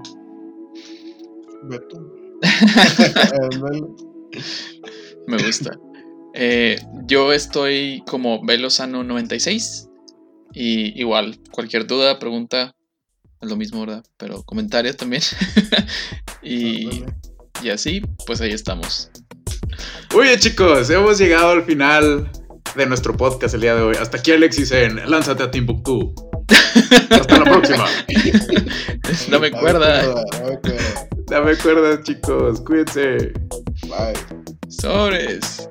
Me 5.28 5.38
gusta. 5.44 5.78
Eh, 6.34 6.80
yo 7.06 7.34
estoy 7.34 8.04
como 8.08 8.42
Velosano96. 8.44 9.90
Y 10.54 11.00
igual, 11.00 11.40
cualquier 11.52 11.88
duda, 11.88 12.20
pregunta, 12.20 12.76
es 13.42 13.50
lo 13.50 13.56
mismo, 13.56 13.80
¿verdad? 13.80 14.04
Pero 14.18 14.44
comentarios 14.44 14.98
también. 14.98 15.24
y, 16.44 17.06
y 17.64 17.70
así, 17.70 18.02
pues 18.28 18.40
ahí 18.42 18.52
estamos. 18.52 19.10
Muy 20.14 20.26
bien, 20.26 20.40
chicos, 20.40 20.92
hemos 20.92 21.18
llegado 21.18 21.52
al 21.52 21.64
final 21.64 22.30
de 22.76 22.86
nuestro 22.86 23.18
podcast 23.18 23.56
el 23.56 23.62
día 23.62 23.74
de 23.76 23.82
hoy. 23.82 23.96
Hasta 24.00 24.18
aquí 24.18 24.32
Alexis 24.32 24.72
en 24.72 25.10
Lánzate 25.10 25.42
a 25.44 25.50
Timbuktu. 25.50 26.31
Hasta 27.10 27.40
la 27.40 27.46
próxima. 27.46 27.86
No 29.30 29.40
me 29.40 29.48
acuerda. 29.56 30.24
No 31.30 31.44
me 31.44 31.52
acuerda, 31.52 32.02
chicos. 32.04 32.62
Cuídense. 32.62 33.34
Bye. 33.88 34.14
Sobres. 34.70 35.70